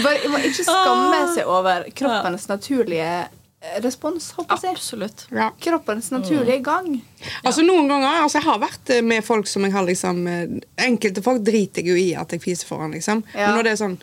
bare, 0.00 0.38
ikke 0.46 0.64
skamme 0.64 1.20
seg 1.34 1.50
over 1.50 1.84
kroppens 1.98 2.46
naturlige 2.48 3.10
eh, 3.26 3.28
respons. 3.84 4.30
Håper 4.38 4.56
jeg. 4.62 4.72
Absolutt. 4.76 5.26
Ja. 5.36 5.50
Kroppens 5.60 6.10
naturlige 6.14 6.62
gang. 6.64 6.94
Altså 7.44 7.62
Noen 7.66 7.88
ganger, 7.92 8.22
altså 8.24 8.38
Jeg 8.40 8.46
har 8.48 8.58
vært 8.62 8.92
eh, 8.94 9.02
med 9.04 9.24
folk 9.26 9.46
som 9.50 9.66
jeg 9.66 9.74
har 9.74 9.84
liksom 9.84 10.22
eh, 10.30 10.54
Enkelte 10.86 11.20
folk 11.24 11.42
driter 11.44 11.84
jeg 11.84 11.90
jo 11.92 11.98
i 12.00 12.06
at 12.16 12.32
jeg 12.32 12.40
fiser 12.44 12.70
foran, 12.70 12.94
liksom. 12.96 13.20
Ja. 13.34 13.50
Men 13.50 13.58
når 13.60 13.68
det 13.68 13.74
er 13.76 13.80
sånn 13.82 13.98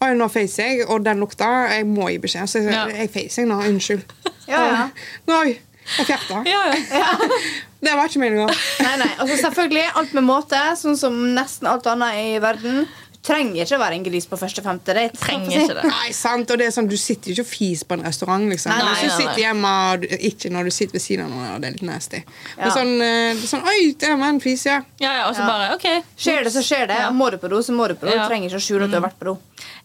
Oi, 0.00 0.14
nå 0.16 0.28
feiser 0.32 0.64
jeg, 0.70 0.84
og 0.88 1.02
den 1.04 1.18
lukta 1.20 1.48
Jeg 1.74 1.84
må 1.88 2.06
gi 2.12 2.20
beskjed. 2.22 2.48
Så 2.48 2.62
jeg, 2.64 2.72
Ja. 2.72 2.86
jeg 2.88 3.10
feiser 3.12 3.44
nå. 3.48 3.58
Unnskyld. 3.68 4.04
Ja, 4.48 4.60
ja. 4.68 4.84
Oi, 5.40 5.58
jeg 5.98 6.06
fjerta. 6.08 6.40
Ja, 6.48 6.62
ja. 6.72 7.10
Det 7.84 7.92
var 7.96 8.08
ikke 8.08 8.20
meninga. 8.20 8.46
Nei, 8.84 8.94
nei. 9.00 9.08
Altså, 9.16 9.38
selvfølgelig, 9.40 9.84
alt 9.96 10.10
med 10.16 10.24
måte, 10.28 10.58
sånn 10.76 10.98
som 11.00 11.14
nesten 11.32 11.64
alt 11.70 11.86
annet 11.88 12.18
i 12.20 12.34
verden. 12.44 12.82
Trenger 13.20 13.66
ikke 13.66 13.76
å 13.76 13.80
være 13.82 13.96
en 13.98 14.04
gris 14.06 14.24
på 14.24 14.36
første 14.40 14.62
femte 14.64 14.94
date. 14.96 15.18
Trenger 15.20 15.50
ikke 15.66 15.74
det. 15.76 15.82
Nei, 15.92 16.12
sant, 16.16 16.48
og 16.50 16.56
det 16.60 16.66
er 16.70 16.72
sånn, 16.72 16.88
Du 16.88 16.96
sitter 16.96 17.28
jo 17.28 17.34
ikke 17.34 17.44
og 17.44 17.50
fiser 17.50 17.88
på 17.90 17.98
en 17.98 18.04
restaurant. 18.06 18.46
liksom 18.48 18.72
Nei, 18.72 18.78
nei, 18.86 18.94
du 19.04 19.10
sitter 19.12 19.40
hjemme, 19.42 19.72
og 19.92 20.00
du, 20.00 20.06
ikke 20.30 20.50
når 20.54 20.70
du 20.70 20.72
sitter 20.72 20.96
ved 20.96 21.04
siden 21.04 21.26
av 21.26 21.34
noen, 21.34 21.50
og 21.54 21.60
det 21.60 21.68
er 21.68 21.72
litt 21.76 21.84
nasty. 21.84 22.22
Men 22.56 22.66
Ja. 22.66 22.72
sånn, 22.72 22.94
eh, 23.04 23.34
det 23.36 23.50
sånn 23.50 23.66
Oi, 23.68 23.92
det 24.00 24.08
var 24.08 24.28
en 24.28 24.40
fis, 24.40 24.64
ja. 24.64 24.80
ja, 24.98 25.12
ja 25.18 25.28
og 25.28 25.34
så 25.36 25.44
Ja. 25.44 25.46
bare 25.46 25.74
OK. 25.74 26.04
Skjer 26.16 26.44
det, 26.44 26.52
så 26.54 26.62
skjer 26.64 26.86
det. 26.88 26.96
Ja. 26.96 27.10
Må 27.10 27.30
du 27.30 27.36
på 27.36 27.48
do, 27.50 27.60
så 27.60 27.72
må 27.76 27.88
du 27.88 27.94
på 27.94 28.08
do. 28.08 28.14
Ja. 28.14 28.24
Du 28.24 28.28
trenger 28.32 28.48
ikke 28.48 28.56
å 28.56 28.66
skjule 28.66 28.84
at 28.84 28.90
du 28.90 28.96
har 29.00 29.04
vært 29.10 29.18
på 29.20 29.24
do. 29.24 29.38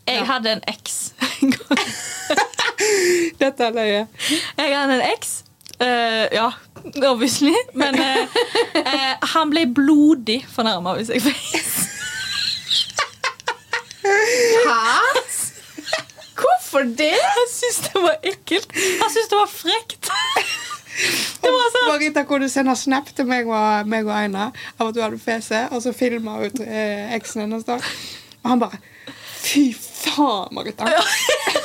Jeg 0.08 0.26
hadde 0.26 0.48
en 0.56 0.62
eks. 0.68 1.12
Dette 3.40 3.68
er 3.68 3.72
løye. 3.76 4.08
Jeg 4.58 4.76
hadde 4.76 4.94
en 5.00 5.06
eks. 5.12 5.44
Uh, 5.76 6.24
ja, 6.32 6.52
obviously. 7.10 7.54
Men 7.74 8.00
uh, 8.00 8.28
uh, 8.80 9.28
han 9.34 9.50
ble 9.52 9.66
blodig 9.68 10.46
fornærma 10.48 10.96
hvis 10.96 11.12
jeg 11.12 11.22
feis. 11.26 11.85
Hæ? 14.66 15.24
Hvorfor 16.36 16.84
det? 17.00 17.12
Jeg 17.16 17.48
syns 17.52 17.78
det 17.88 18.02
var 18.04 18.18
ekkelt. 18.24 18.76
Jeg 18.76 19.12
syns 19.14 19.30
det 19.32 19.40
var 19.40 19.52
frekt. 19.52 20.10
Det 21.44 21.52
var 21.52 21.72
sånn. 21.74 21.88
Marita 21.92 22.24
kunne 22.28 22.50
sende 22.52 22.76
snap 22.80 23.10
til 23.16 23.28
meg 23.30 23.48
og, 23.52 23.88
meg 23.92 24.08
og 24.08 24.16
Aina 24.16 24.50
av 24.80 24.90
at 24.90 24.96
du 24.96 25.02
hadde 25.04 25.20
fese, 25.22 25.66
og 25.76 25.84
så 25.84 25.94
filma 25.96 26.38
hun 26.40 26.64
eh, 26.66 27.16
eksen 27.18 27.46
hennes. 27.46 27.68
da. 27.68 27.80
Og 28.44 28.52
han 28.54 28.64
bare 28.64 28.82
Fy 29.46 29.70
faen, 29.78 30.50
Marita! 30.56 30.88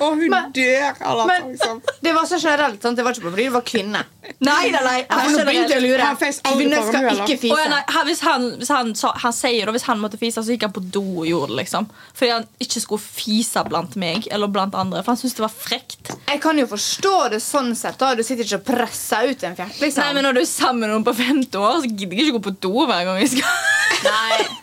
og 0.00 0.14
hun 0.18 0.30
Men- 0.30 0.52
dør 0.52 1.00
av 1.02 1.16
latter, 1.18 1.46
liksom. 1.52 1.82
det 2.02 2.12
var 2.14 2.24
så 2.30 2.38
generelt. 2.38 2.82
sant? 2.82 2.96
Det 2.96 3.04
var 3.04 3.12
ikke 3.12 3.24
på 3.26 3.32
fordi 3.34 3.44
du 3.48 3.50
var 3.56 3.62
kvinne. 3.66 4.02
Nei, 4.40 4.70
nei, 4.70 4.82
nei. 4.84 4.98
Ja, 5.08 5.16
begynte 5.48 5.78
å 5.78 5.82
lure. 5.82 6.08
Kvinner 6.18 6.82
skal 6.86 7.22
ikke 7.24 7.38
fise. 7.40 7.58
ja, 7.58 7.68
nei, 7.72 7.82
han, 7.88 8.06
hvis 8.06 8.20
han, 8.20 8.46
hvis 8.60 8.68
han, 8.74 8.92
så, 8.94 9.12
han 9.24 9.32
sier 9.32 9.66
da, 9.66 9.72
hvis 9.72 9.86
han 9.88 9.98
måtte 10.02 10.18
fise, 10.20 10.42
så 10.44 10.54
gikk 10.54 10.66
han 10.68 10.74
på 10.76 10.84
do 10.94 11.02
og 11.22 11.26
gjorde 11.26 11.54
det. 11.54 11.58
liksom 11.64 11.88
Fordi 12.14 12.30
han 12.32 12.46
ikke 12.60 12.80
skulle 12.84 13.00
fise 13.02 13.64
blant 13.68 13.96
meg 13.96 14.28
eller 14.30 14.46
blant 14.52 14.74
andre. 14.74 15.02
For 15.02 15.12
han 15.14 15.20
syntes 15.22 15.38
det 15.38 15.46
var 15.46 15.54
frekt. 15.54 16.12
Jeg 16.28 16.40
kan 16.44 16.58
jo 16.58 16.66
forstå 16.70 17.16
det 17.34 17.42
sånn 17.42 17.74
sett. 17.76 17.98
da 17.98 18.14
Du 18.14 18.22
sitter 18.22 18.44
ikke 18.44 18.60
og 18.60 18.64
presser 18.70 19.30
ut 19.32 19.42
en 19.44 19.56
fjert. 19.56 19.80
liksom 19.80 20.04
Nei, 20.04 20.12
men 20.14 20.24
Når 20.28 20.34
du 20.34 20.40
er 20.40 20.48
sammen 20.50 20.80
med 20.80 20.90
noen 20.90 21.04
på 21.04 21.14
50 21.18 21.58
år, 21.58 21.82
så 21.82 21.90
gidder 21.90 22.16
jeg 22.16 22.28
ikke 22.28 22.38
gå 22.38 22.44
på 22.50 22.56
do 22.60 22.86
hver 22.86 23.04
gang 23.04 23.18
vi 23.18 23.26
skal. 23.26 23.60
Nei. 24.04 24.46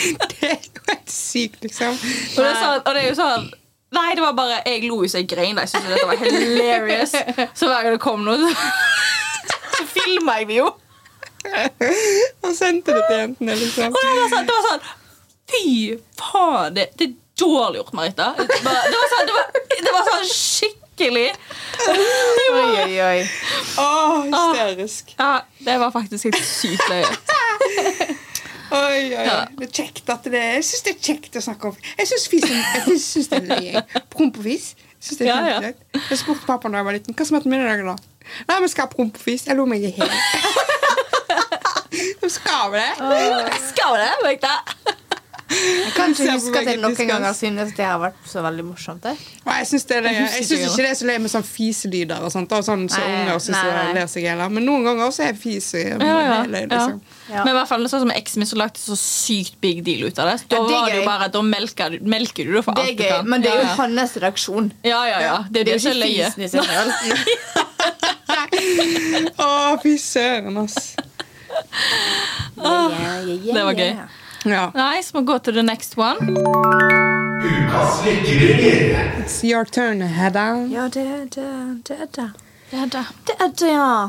Det 0.00 0.46
er 0.48 0.56
jo 0.64 0.80
helt 0.88 1.10
sykt, 1.12 1.58
liksom. 1.62 1.92
Og 1.92 2.38
det, 2.40 2.46
er 2.48 2.54
sånn, 2.56 2.78
og 2.86 2.94
det 2.96 3.00
er 3.02 3.08
jo 3.10 3.16
sånn 3.18 3.50
Nei, 3.90 4.10
det 4.14 4.22
var 4.22 4.36
bare 4.38 4.60
Jeg 4.66 4.84
lo 4.86 5.00
så 5.08 5.18
jeg 5.18 5.28
grein. 5.32 5.58
Jeg 5.58 5.68
syntes 5.72 5.90
dette 5.90 6.06
var 6.06 6.20
hilarious. 6.20 7.14
Så 7.58 7.66
hver 7.66 7.82
gang 7.82 7.96
det 7.96 8.02
kom 8.02 8.22
noe, 8.26 8.38
så, 8.38 8.50
så 9.76 9.86
filma 9.90 10.38
jeg 10.40 10.50
det 10.52 10.60
jo. 10.60 10.68
Og 12.44 12.52
sendte 12.54 12.94
det 12.94 13.02
til 13.08 13.16
jentene, 13.16 13.56
liksom. 13.56 13.94
Og 13.94 14.02
det 14.04 14.16
var 14.20 14.32
sånn, 14.34 14.46
det 14.46 14.56
var 14.56 14.66
sånn 14.68 14.88
Fy 15.50 15.70
faen, 16.20 16.76
det, 16.76 16.84
det 17.00 17.08
er 17.08 17.14
dårlig 17.40 17.80
gjort, 17.80 17.94
Marita. 17.98 18.28
Det 18.38 18.60
var, 18.62 18.84
det 18.86 18.98
var, 19.00 19.08
sånn, 19.14 19.26
det 19.26 19.34
var, 19.34 19.48
det 19.72 19.94
var 19.96 20.10
sånn 20.12 20.28
skikkelig 20.30 21.26
Oi, 21.90 22.66
oi, 22.84 22.94
oi. 23.02 23.20
Å, 23.80 23.88
hysterisk. 24.28 25.14
Ja, 25.16 25.30
det 25.64 25.78
var 25.80 25.94
faktisk 25.94 26.28
helt 26.28 26.44
sykt 26.44 26.86
løye. 26.92 28.20
Oi, 28.70 28.78
oi, 28.78 29.16
oi. 29.18 29.24
Ja. 29.26 29.38
Det 29.58 29.66
er 29.66 29.72
kjekt 29.80 30.10
at 30.12 30.26
det 30.30 30.40
Jeg 30.40 30.62
syns 30.66 30.84
det 30.86 30.92
er 30.92 31.00
kjekt 31.08 31.38
å 31.40 31.42
snakke 31.42 31.70
om 31.72 31.78
Jeg 31.98 32.06
syns 32.10 33.28
det 33.32 33.40
er 33.40 33.48
løye. 33.50 33.82
Promp 34.12 34.38
og 34.38 34.46
fis. 34.46 34.72
Jeg 35.00 35.18
det 35.18 35.26
er 35.26 35.30
Ja, 35.30 35.60
ja. 35.64 35.72
Jeg 36.10 36.20
spurte 36.20 36.46
pappa 36.46 36.70
da 36.70 36.80
jeg 36.82 36.86
var 36.86 36.98
liten 36.98 37.16
hva 37.16 37.26
som 37.26 37.38
het 37.40 37.48
middagen 37.50 37.90
da. 37.90 37.96
Nei, 38.46 38.58
vi 38.62 38.68
skal 38.70 38.86
ha 38.86 38.92
promp 38.92 39.16
og 39.18 39.24
fis. 39.24 39.46
Jeg 39.48 39.58
lo 39.58 39.66
meg 39.66 39.82
i 39.82 39.94
hjel. 39.96 40.10
Vi 42.20 42.28
skal 42.30 42.70
det. 42.72 42.86
Skal 43.72 43.96
det, 43.98 44.10
Jeg 45.50 45.92
kan 45.96 46.12
ikke 46.14 46.32
huske 46.36 46.60
at 46.60 46.68
jeg 46.70 46.78
noen 46.78 46.94
ganger 46.94 47.08
gang 47.10 47.24
har 47.26 47.34
syntes 47.34 47.72
det 47.74 47.82
har 47.84 47.98
vært 47.98 48.18
så 48.30 48.42
veldig 48.44 48.64
morsomt. 48.68 49.02
jeg. 49.08 49.16
Nei, 49.46 49.56
jeg 49.58 49.66
syns 49.66 49.86
synes 50.46 50.60
ikke 50.70 50.84
det 50.84 50.90
er 50.92 50.98
så 51.00 51.06
løye 51.08 51.22
med 51.24 51.32
sånn 51.32 51.46
fiselyder 51.48 52.22
og 52.22 52.30
sånt. 52.30 52.52
Og 52.54 52.62
sånn 52.66 52.84
så 52.92 53.00
Nei, 53.02 53.08
unger 53.16 53.40
syns 53.42 53.56
nei, 53.56 53.72
nei. 53.74 53.94
ler 53.98 54.06
seg 54.12 54.22
Men 54.54 54.66
noen 54.68 54.86
ganger 54.86 55.08
også 55.08 55.24
er 55.26 55.34
fis 55.40 55.72
Ja, 55.74 56.20
ja, 56.22 56.36
liksom. 56.70 57.00
Ja. 57.30 57.42
Men 57.44 57.50
i 57.54 57.56
hvert 57.58 57.68
fall 57.72 57.88
sånn 57.90 58.04
som 58.06 58.12
eksen 58.14 58.38
min 58.44 58.50
så 58.52 58.56
lagde 58.60 58.78
så 58.78 58.96
sykt 59.00 59.58
big 59.60 59.82
deal 59.86 60.06
ut 60.06 60.18
av 60.22 60.30
det. 60.30 60.38
Da 60.48 60.56
Ja, 60.56 60.62
det 60.68 60.74
var 60.78 60.86
det 60.90 61.00
jo 61.00 61.04
bare 61.10 61.28
da 61.34 61.42
melker, 61.42 61.90
du- 61.98 62.06
melker 62.06 62.44
du 62.46 62.52
det 62.54 62.64
for 62.64 62.74
Det 62.78 62.86
alt 62.86 62.96
du 62.98 63.04
kan. 63.04 63.28
men 63.28 63.42
det 63.42 63.50
er 63.50 63.56
jo 63.58 63.66
ja, 63.66 63.68
ja. 63.74 63.76
hans 63.82 64.16
reaksjon. 64.22 64.72
ja, 64.84 65.02
ja, 65.10 65.20
ja. 65.20 65.36
Det 65.50 65.64
det, 65.66 65.74
er 65.74 65.78
jo 65.78 65.90
ikke 65.90 66.06
fisen 66.06 66.42
i 66.42 66.48
seg 66.48 66.62
selv. 66.70 66.90
Å, 69.40 69.50
fy 69.82 69.96
søren, 69.98 70.56
ass. 70.62 70.94
Yeah, 72.60 72.92
yeah, 72.92 73.24
yeah, 73.26 73.54
Det 73.54 73.64
var 73.64 73.74
gøy. 73.74 73.94
Yeah. 74.46 74.70
Ja. 74.74 74.76
Nei, 74.76 75.02
så 75.02 75.16
må 75.16 75.20
vi 75.20 75.26
gå 75.32 75.38
til 75.38 75.52
the 75.54 75.62
next 75.62 75.98
one. 75.98 76.18
Ukas 77.40 78.04
lykkeringer. 78.04 79.12
It's 79.20 79.44
your 79.44 79.64
turn, 79.64 80.00
Hedda. 80.00 80.66
Ja, 80.72 80.88
det, 80.88 81.34
det, 81.34 81.82
det 81.88 81.96
er 82.00 82.06
det. 82.16 82.30
Det 82.70 82.78
er 82.78 82.86
det. 82.86 83.04
Det 83.26 83.34
er 83.40 83.48
det, 83.60 83.72
ja. 83.74 84.08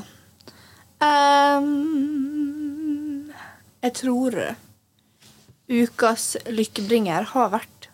Um, 1.02 3.32
jeg 3.82 3.94
tror 3.98 4.36
ukas 5.72 6.38
lykkebringer 6.46 7.24
har 7.34 7.50
vært 7.56 7.90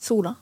sola. 0.00 0.34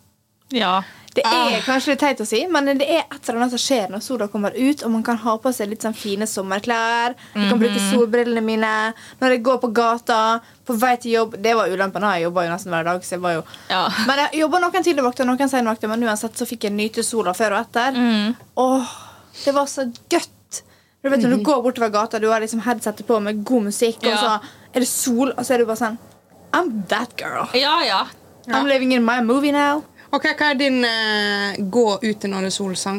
Ja. 0.53 0.83
Det 1.13 1.21
er 1.27 1.59
Ah. 1.59 1.61
kanskje 1.61 1.89
litt 1.93 2.01
teit 2.01 2.21
å 2.21 2.27
si, 2.27 2.47
men 2.49 2.65
det 2.79 2.87
er 2.89 3.03
et 3.05 3.29
eller 3.29 3.43
annet 3.43 3.51
som 3.53 3.61
skjer 3.61 3.91
når 3.93 4.01
sola 4.01 4.29
kommer 4.33 4.55
ut, 4.57 4.83
og 4.83 4.91
man 4.95 5.03
kan 5.05 5.19
ha 5.21 5.35
på 5.37 5.51
seg 5.53 5.69
litt 5.69 5.83
sånn 5.85 5.93
fine 5.95 6.25
sommerklær. 6.25 7.13
Jeg 7.35 7.51
kan 7.51 7.59
bruke 7.61 7.83
solbrillene 7.91 8.41
mine 8.43 8.71
når 9.21 9.35
jeg 9.35 9.43
går 9.45 9.59
på 9.61 9.73
gata, 9.77 10.41
på 10.65 10.73
vei 10.81 10.95
til 10.97 11.13
jobb. 11.13 11.37
Det 11.43 11.53
var 11.55 11.69
ulempen. 11.69 12.01
Jeg 12.17 12.25
jobba 12.25 12.47
jo 12.47 12.53
nesten 12.55 12.73
hver 12.73 12.85
dag. 12.89 13.03
Så 13.05 13.11
jeg 13.19 13.21
var 13.21 13.35
jo 13.35 13.43
Ja. 13.69 13.83
Men 14.07 14.19
jeg 14.25 14.41
jobba 14.41 14.59
noen 14.61 14.83
tidlige 14.89 15.05
vakter, 15.05 15.25
noen 15.29 15.51
sene 15.51 15.69
vakter, 15.69 15.89
men 15.89 16.01
uansett 16.03 16.33
så 16.35 16.47
fikk 16.49 16.65
jeg 16.65 16.73
nyte 16.73 17.05
sola 17.05 17.33
før 17.37 17.59
og 17.59 17.67
etter. 17.67 17.93
Åh, 18.57 18.89
det 19.45 19.53
var 19.55 19.67
så 19.67 19.85
godt. 20.09 20.63
Du 21.05 21.11
vet 21.11 21.21
Når 21.21 21.37
du 21.37 21.43
går 21.45 21.63
bortover 21.63 21.91
gata, 21.93 22.19
du 22.21 22.31
har 22.31 22.41
liksom 22.41 22.61
headsetet 22.63 23.05
på 23.07 23.21
med 23.21 23.45
god 23.45 23.65
musikk, 23.65 23.99
og 24.07 24.17
så 24.17 24.41
er 24.75 24.81
det 24.81 24.89
sol, 24.89 25.29
og 25.37 25.45
så 25.45 25.55
er 25.55 25.59
du 25.59 25.67
bare 25.67 25.77
sånn 25.77 25.99
I'm 26.55 26.87
that 26.89 27.17
girl. 27.19 27.49
Ja, 27.53 27.83
ja. 27.83 28.07
I'm 28.49 28.67
living 28.67 28.93
in 28.93 29.05
my 29.05 29.21
movie 29.21 29.53
now. 29.53 29.85
Ok, 30.13 30.27
Hva 30.37 30.51
er 30.53 30.59
din 30.61 30.83
eh, 30.85 31.61
gå 31.73 31.87
ut 32.03 32.25
når 32.29 32.45
det 32.45 32.51
er 32.51 32.55
solsang? 32.55 32.99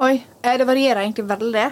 Oi, 0.00 0.14
eh, 0.40 0.54
det 0.56 0.64
varierer 0.64 1.02
egentlig 1.02 1.26
veldig. 1.28 1.64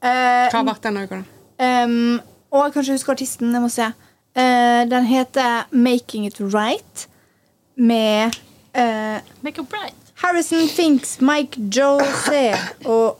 Eh, 0.00 0.46
Hva 0.48 0.62
har 0.62 0.64
vært 0.70 0.86
den 0.86 1.00
uka? 1.02 1.18
da? 1.20 1.42
Um, 1.62 2.22
og 2.50 2.64
jeg 2.64 2.72
kan 2.72 2.82
ikke 2.82 2.96
huske 2.96 3.12
artisten. 3.12 3.52
Jeg 3.52 3.62
må 3.62 3.68
se. 3.68 3.90
Uh, 4.32 4.82
den 4.88 5.04
heter 5.10 5.68
Making 5.70 6.24
It 6.26 6.40
Right 6.40 7.06
med 7.76 8.32
uh, 8.72 9.20
Make 9.44 9.60
it 9.60 9.76
right. 9.76 9.94
Harrison 10.22 10.64
Finks, 10.68 11.20
Mike 11.20 11.60
Jose 11.68 12.56
og 12.88 13.18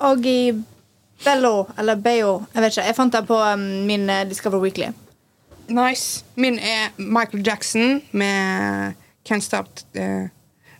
Oggy 0.00 0.64
Bello, 1.24 1.68
eller 1.78 1.94
Beo. 1.94 2.42
Jeg 2.54 2.62
vet 2.62 2.74
ikke. 2.74 2.86
Jeg 2.90 2.96
fant 2.96 3.14
den 3.14 3.26
på 3.26 3.38
um, 3.38 3.66
min 3.86 4.10
Discover 4.28 4.58
Weekly. 4.58 4.90
Nice. 5.68 6.24
Min 6.34 6.58
er 6.58 6.90
Michael 6.98 7.46
Jackson 7.46 8.02
med 8.10 8.94
Can't 9.28 9.44
Stop 9.44 9.68
uh, 9.96 10.28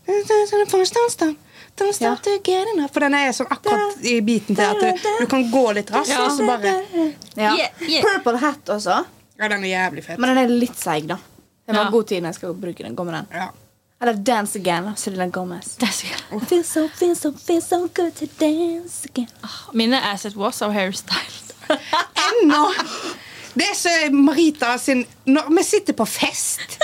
Don't 0.08 0.86
stop, 0.86 1.36
don't 1.76 1.92
stop 1.92 2.22
to 2.22 2.38
get 2.42 2.66
enough. 2.74 2.90
For 2.94 3.04
den 3.04 3.14
er 3.14 3.32
sånn 3.36 3.50
akkurat 3.52 3.98
i 4.08 4.14
biten 4.24 4.56
til 4.56 4.64
at 4.64 4.80
du, 4.80 5.08
du 5.20 5.26
kan 5.28 5.44
gå 5.52 5.64
litt 5.76 5.90
raskt, 5.92 6.14
Ja. 6.14 6.22
og 6.24 6.32
så 6.32 6.46
bare 6.48 6.72
Ja. 7.36 7.52
Yeah, 7.54 7.82
yeah. 7.84 8.02
Purple 8.06 8.38
Hat 8.40 8.72
også. 8.72 9.02
Ja, 9.38 9.48
den 9.52 9.64
er 9.68 9.68
jævlig 9.74 10.04
fet. 10.06 10.18
Men 10.18 10.32
den 10.32 10.40
er 10.46 10.54
litt 10.64 10.80
seig, 10.80 11.04
da. 11.10 11.18
Jeg 11.68 11.74
må 11.76 11.82
Ja. 11.82 11.84
ha 11.84 11.90
god 11.92 12.06
tid 12.08 12.22
når 12.24 12.32
jeg 12.32 12.34
skal 12.40 12.54
bruke 12.54 12.82
den. 12.86 12.96
Gå 12.96 13.04
med 13.04 13.14
den. 13.18 13.26
Ja. 13.36 13.50
Eller 14.00 14.14
Dance 14.14 14.58
Again. 14.58 14.96
Selena 14.96 15.26
Gomez. 15.28 15.76
Er 15.82 16.40
Feel 16.46 16.64
so, 16.64 16.88
feel 16.88 17.14
so, 17.16 17.32
feel 17.32 17.60
so 17.60 17.88
good 17.88 18.14
to 18.16 18.26
dance 18.40 19.04
again. 19.04 19.28
Mine 19.74 20.00
As 20.00 20.24
It 20.24 20.36
Was 20.36 20.62
av 20.62 20.72
Hairstyle. 20.72 21.76
Ennå! 22.32 22.72
Det 23.58 23.66
er 23.66 23.76
så 23.78 23.92
Marita 24.14 24.76
sin 24.80 25.04
Når 25.26 25.48
vi 25.56 25.62
sitter 25.66 25.96
på 25.98 26.06
fest, 26.08 26.78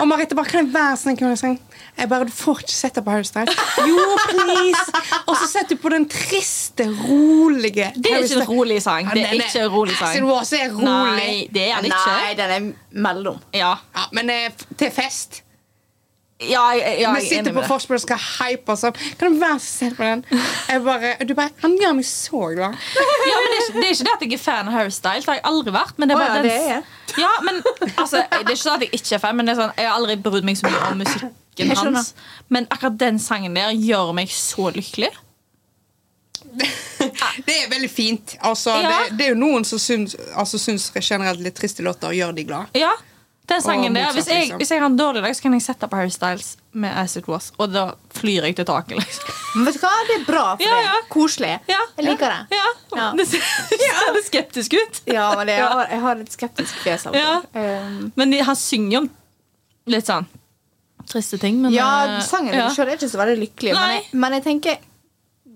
og 0.00 0.08
Marita 0.08 0.36
bare 0.38 0.50
Kan 0.50 0.66
jeg 0.66 0.74
være 0.74 0.98
sånn 1.00 1.18
Kan 1.18 1.32
jeg 1.34 1.40
synge? 1.42 1.74
Jeg 1.94 2.08
bare, 2.10 2.26
Du 2.26 2.32
får 2.34 2.64
ikke 2.64 2.74
sette 2.74 3.02
på 3.06 3.12
Hairstyle. 3.14 3.52
Jo, 3.86 4.06
please! 4.26 5.02
Og 5.28 5.36
så 5.38 5.46
setter 5.46 5.76
du 5.76 5.82
på 5.84 5.92
den 5.92 6.08
triste, 6.10 6.88
rolige 6.90 7.92
Det 7.94 8.10
er 8.10 8.24
ikke 8.24 8.40
en 8.40 8.48
rolig 8.48 8.80
sang. 8.82 9.10
Det 9.14 9.22
er 9.22 9.36
ikke 9.38 9.62
en 9.62 9.70
rolig 9.70 9.94
sang. 10.00 10.10
Er 10.10 10.74
rolig. 10.74 11.20
Nei, 11.20 11.36
det 11.54 11.68
er 11.70 11.86
den 11.86 11.94
Nei, 11.94 12.34
den 12.40 12.54
er 12.56 13.00
mellom. 13.06 13.38
Ja, 13.54 13.76
Ja, 13.94 14.08
men 14.12 14.30
eh, 14.34 14.50
til 14.78 14.90
fest. 14.90 15.43
Ja, 16.50 16.64
ja, 16.76 16.92
ja 17.00 17.12
vi 17.14 17.20
jeg 17.20 17.24
er 17.24 17.24
sitter 17.24 17.40
enig 17.42 17.52
på 17.54 17.60
med 17.60 17.68
vorspiel 17.70 17.96
og 17.98 18.02
skal 18.04 18.20
hype 18.24 18.74
oss 18.74 18.84
opp. 18.88 19.00
Kan 19.20 19.34
du 19.34 19.40
være 19.42 19.58
så 19.62 19.70
snill 19.78 19.96
på 19.98 20.08
den? 20.08 20.24
Jeg 20.68 20.82
bare, 20.84 21.12
du 21.24 21.34
bare, 21.38 21.50
Han 21.62 21.76
gjør 21.80 21.96
meg 21.98 22.08
så 22.08 22.42
glad. 22.54 22.76
Ja, 23.30 23.36
men 23.40 23.48
det, 23.50 23.58
er 23.58 23.64
ikke, 23.64 23.80
det 23.80 23.86
er 23.86 23.94
ikke 23.94 24.04
det 24.08 24.14
at 24.14 24.24
jeg 24.26 24.32
er 24.38 24.42
fan 24.44 24.68
av 24.70 24.76
Hairstyle. 24.78 25.22
Det 25.24 25.30
har 25.32 25.40
jeg 25.40 25.46
aldri 25.50 25.74
vært. 25.74 25.98
Men 25.98 26.10
det 26.10 26.16
er 26.16 26.22
bare 26.22 26.30
oh, 26.30 26.36
ja, 26.36 26.42
den, 26.42 26.50
det 26.50 26.56
er 26.58 26.68
jeg. 26.74 26.84
Ja, 27.24 27.32
men 27.46 27.60
altså, 27.96 28.16
Det 28.16 28.40
er 28.40 28.54
ikke 28.54 28.62
sånn 28.64 28.78
at 28.78 28.86
jeg 28.86 29.00
ikke 29.00 29.16
er 29.16 29.22
fan, 29.22 29.36
men 29.38 29.48
det 29.48 29.54
er 29.54 29.60
sånn, 29.62 29.74
jeg 29.78 29.88
har 29.90 29.98
aldri 29.98 30.16
brydd 30.26 30.48
meg 30.48 30.58
så 30.60 30.70
mye 30.70 30.86
om 30.90 31.02
musikken 31.04 31.76
hans. 31.78 32.14
Men 32.52 32.66
akkurat 32.74 32.98
den 33.00 33.20
sangen 33.22 33.56
der 33.56 33.72
gjør 33.76 34.12
meg 34.16 34.32
så 34.34 34.70
lykkelig. 34.74 35.12
Det 37.46 37.54
er 37.64 37.70
veldig 37.70 37.90
fint. 37.90 38.36
Altså, 38.40 38.70
Ja. 38.78 38.90
det, 38.90 39.18
det 39.18 39.26
er 39.26 39.32
jo 39.34 39.38
noen 39.40 39.64
som 39.66 39.80
syns, 39.82 40.14
altså, 40.38 40.58
syns 40.60 40.90
generelt 41.00 41.40
litt 41.42 41.56
triste 41.58 41.82
låter 41.82 42.14
gjør 42.14 42.34
de 42.36 42.44
glad. 42.46 42.70
Ja, 42.78 42.92
den 43.50 43.60
sangen 43.60 43.92
der 43.96 44.12
hvis 44.16 44.28
jeg, 44.30 44.46
liksom. 44.46 44.60
hvis 44.62 44.70
jeg 44.72 44.80
har 44.80 44.88
en 44.88 44.96
dårlig 44.96 45.22
dag, 45.22 45.34
så 45.36 45.42
kan 45.44 45.52
jeg 45.52 45.62
sette 45.66 45.88
på 45.92 45.98
Hairstyles 46.00 46.46
med 46.80 46.94
As 46.96 47.16
It 47.20 47.26
Was, 47.28 47.50
og 47.60 47.74
da 47.74 47.82
flyr 48.16 48.46
jeg 48.48 48.56
til 48.56 48.64
taket. 48.68 48.96
liksom 49.02 49.66
vet 49.66 49.76
du 49.76 49.82
hva? 49.82 49.90
Det 50.08 50.14
er 50.16 50.24
bra 50.26 50.44
for 50.54 50.64
Ja, 50.64 50.78
ja. 50.80 50.94
deg. 50.96 51.10
Koselig. 51.12 51.50
Ja, 51.70 51.80
Jeg 51.98 52.06
liker 52.08 52.32
det. 52.32 52.56
Ja, 52.56 52.70
Ja. 52.94 53.10
Det 53.18 53.26
ser 53.28 54.14
litt 54.14 54.30
skeptisk 54.30 54.78
ut. 54.78 55.02
Ja, 55.10 55.26
men 55.36 55.46
det, 55.50 55.58
jeg, 55.58 55.68
har, 55.68 55.92
jeg 55.92 56.00
har 56.06 56.24
et 56.24 56.32
skeptisk 56.32 56.80
fjes 56.86 57.06
Ja. 57.12 57.42
Um, 57.52 58.12
Men 58.16 58.30
de, 58.32 58.40
han 58.48 58.56
synger 58.56 59.02
om 59.02 59.10
litt 59.92 60.08
sånn 60.08 60.26
triste 61.10 61.38
ting. 61.38 61.60
Men, 61.60 61.72
ja, 61.74 62.16
eh, 62.16 62.20
sangen 62.24 62.54
ja. 62.56 62.70
selv 62.72 62.94
er 62.94 62.96
ikke 62.96 63.10
så 63.12 63.20
veldig 63.20 63.36
lykkelig, 63.42 63.74
men 63.76 63.94
jeg, 63.98 64.04
men 64.24 64.36
jeg 64.38 64.44
tenker 64.48 64.78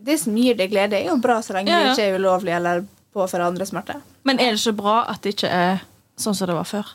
det 0.08 0.18
som 0.20 0.36
gir 0.36 0.56
deg 0.58 0.70
glede, 0.70 0.98
er 1.00 1.08
jo 1.08 1.16
bra 1.22 1.40
så 1.42 1.56
lenge 1.56 1.72
Ja, 1.72 1.80
ja. 1.80 1.88
det 1.88 1.96
ikke 1.96 2.12
er 2.12 2.20
ulovlig 2.20 2.52
eller 2.56 2.84
påfører 3.16 3.48
andre 3.48 3.66
smerte. 3.66 3.96
Men 4.28 4.38
er 4.38 4.52
det 4.52 4.60
ikke 4.60 4.76
bra 4.78 4.98
at 5.08 5.24
det 5.24 5.34
ikke 5.38 5.50
er 5.50 5.80
sånn 6.20 6.36
som 6.36 6.50
det 6.50 6.56
var 6.58 6.68
før? 6.68 6.92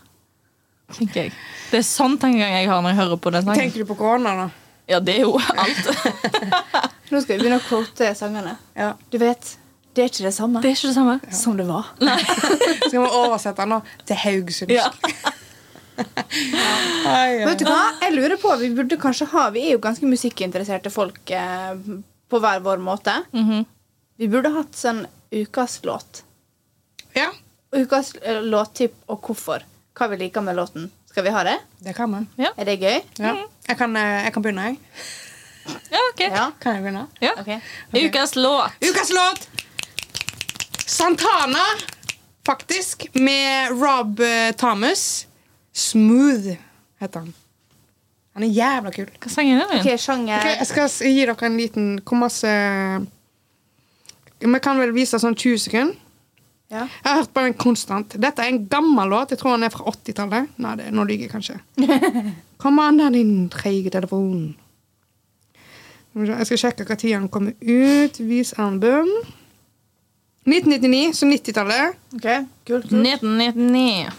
Tenker 0.97 1.23
jeg. 1.25 1.33
Det 1.71 1.79
er 1.81 1.85
sånn 1.87 2.17
tankegang 2.21 2.53
jeg 2.59 2.67
har 2.69 2.81
når 2.85 2.93
jeg 2.93 2.99
hører 3.01 3.19
på 3.23 3.31
den 3.33 3.43
sangen. 3.47 3.59
Tenker 3.63 3.83
du 3.83 3.89
på 3.89 3.97
korona, 3.99 4.35
da? 4.43 4.47
Ja, 4.91 4.99
det 4.99 5.15
er 5.15 5.25
jo 5.25 5.37
alt. 5.39 5.85
Nå 7.11 7.21
skal 7.23 7.35
vi 7.35 7.41
begynne 7.43 7.59
å 7.61 7.65
quote 7.65 8.09
sangene. 8.19 8.57
Ja. 8.77 8.91
Du 9.13 9.17
vet, 9.21 9.53
det 9.95 10.03
er 10.03 10.09
ikke 10.11 10.25
det 10.25 10.33
samme 10.35 10.61
Det 10.63 10.73
ikke 10.75 10.89
det 10.89 10.95
samme. 10.97 11.15
som 11.31 11.55
det 11.57 11.65
var. 11.69 11.91
Skal 12.89 12.97
vi 12.97 13.05
oversette 13.05 13.61
den 13.61 13.69
nå 13.75 13.79
til 14.09 14.19
Haugesund? 14.25 14.73
Ja. 14.73 14.89
Ja. 15.93 17.45
Vet 17.45 17.59
du 17.61 17.67
hva? 17.67 17.91
Jeg 18.01 18.15
lurer 18.15 18.37
på, 18.41 18.49
Vi 18.57 18.71
burde 18.73 18.97
kanskje 18.97 19.27
ha, 19.33 19.43
vi 19.53 19.67
er 19.67 19.75
jo 19.75 19.81
ganske 19.83 20.07
musikkinteresserte 20.09 20.89
folk 20.89 21.29
eh, 21.29 21.75
på 22.33 22.39
hver 22.41 22.63
vår 22.65 22.81
måte. 22.81 23.13
Mhm. 23.31 23.65
Vi 24.17 24.27
burde 24.29 24.49
hatt 24.55 24.73
sånn 24.77 25.03
ukas 25.33 25.79
låt. 25.85 26.23
ja, 27.17 27.29
Ukas 27.73 28.11
eh, 28.21 28.41
låttipp 28.41 28.93
og 29.09 29.21
hvorfor. 29.25 29.63
Hva 29.93 30.07
vi 30.09 30.17
liker 30.17 30.41
med 30.41 30.55
låten. 30.57 30.91
Skal 31.09 31.23
vi 31.23 31.29
ha 31.29 31.43
det? 31.43 31.59
det 31.85 31.93
kan 31.93 32.09
man. 32.09 32.27
Er 32.37 32.65
det 32.65 32.79
gøy? 32.81 33.01
Ja. 33.19 33.35
Jeg, 33.67 33.77
kan, 33.77 33.95
eh, 33.95 34.23
jeg 34.25 34.33
kan 34.33 34.43
begynne, 34.43 34.61
jeg. 34.61 34.77
Ja, 35.91 35.99
ok. 36.13 36.21
Ja. 36.23 36.45
Kan 36.61 36.75
jeg 36.75 36.83
begynne? 36.83 37.03
Ja. 37.21 37.31
Ok. 37.37 37.51
Ukas 37.93 38.35
låt. 38.35 38.71
Ukas 38.81 39.11
låt! 39.13 39.49
Santana, 40.85 41.63
faktisk, 42.45 43.05
med 43.13 43.69
Rob 43.69 44.19
eh, 44.19 44.51
Thomas. 44.57 45.27
Smooth 45.73 46.57
heter 46.99 47.19
han. 47.19 47.33
Han 48.33 48.43
er 48.43 48.47
jævla 48.47 48.91
kul. 48.91 49.09
Hva 49.21 49.29
sangen 49.29 49.61
er 49.61 49.69
det? 49.85 49.97
sjanger 50.01 50.39
Okay, 50.39 50.55
jeg 50.57 50.67
skal 50.67 50.89
gi 51.13 51.25
dere 51.25 51.45
en 51.45 51.57
liten 51.57 51.89
Hvor 52.01 52.17
masse 52.17 52.49
Vi 54.41 54.61
kan 54.65 54.81
vel 54.81 54.93
vise 54.95 55.19
sånn 55.21 55.37
20 55.37 55.61
sekunder. 55.67 55.99
Ja. 56.73 56.87
Jeg 56.89 57.05
har 57.05 57.19
hørt 57.21 57.33
på 57.35 57.43
den 57.45 57.53
konstant. 57.61 58.15
Dette 58.17 58.41
er 58.41 58.49
en 58.49 58.63
gammel 58.71 59.11
låt. 59.13 59.29
Jeg 59.35 59.39
tror 59.43 59.53
den 59.57 59.67
er 59.67 59.73
fra 59.73 59.85
80-tallet. 59.91 60.49
Nei, 60.63 60.73
det, 60.79 60.89
nå 60.95 61.05
lyver 61.05 61.27
jeg 61.27 61.33
kanskje. 61.33 61.59
Kom 62.63 62.79
an, 62.81 62.97
da, 62.97 63.11
din 63.13 63.45
treige 63.53 63.93
telefon. 63.93 64.55
Jeg 66.17 66.45
skal 66.49 66.61
sjekke 66.67 66.95
tid 66.97 67.13
den 67.15 67.29
kommer 67.33 67.53
ut. 67.61 68.19
Vis 68.25 68.53
album. 68.61 69.09
1999, 70.49 71.13
så 71.17 71.25
90-tallet. 71.29 71.95
Ok, 72.17 72.27
kult, 72.67 72.89
kult. 72.89 73.05
1999. 73.05 74.11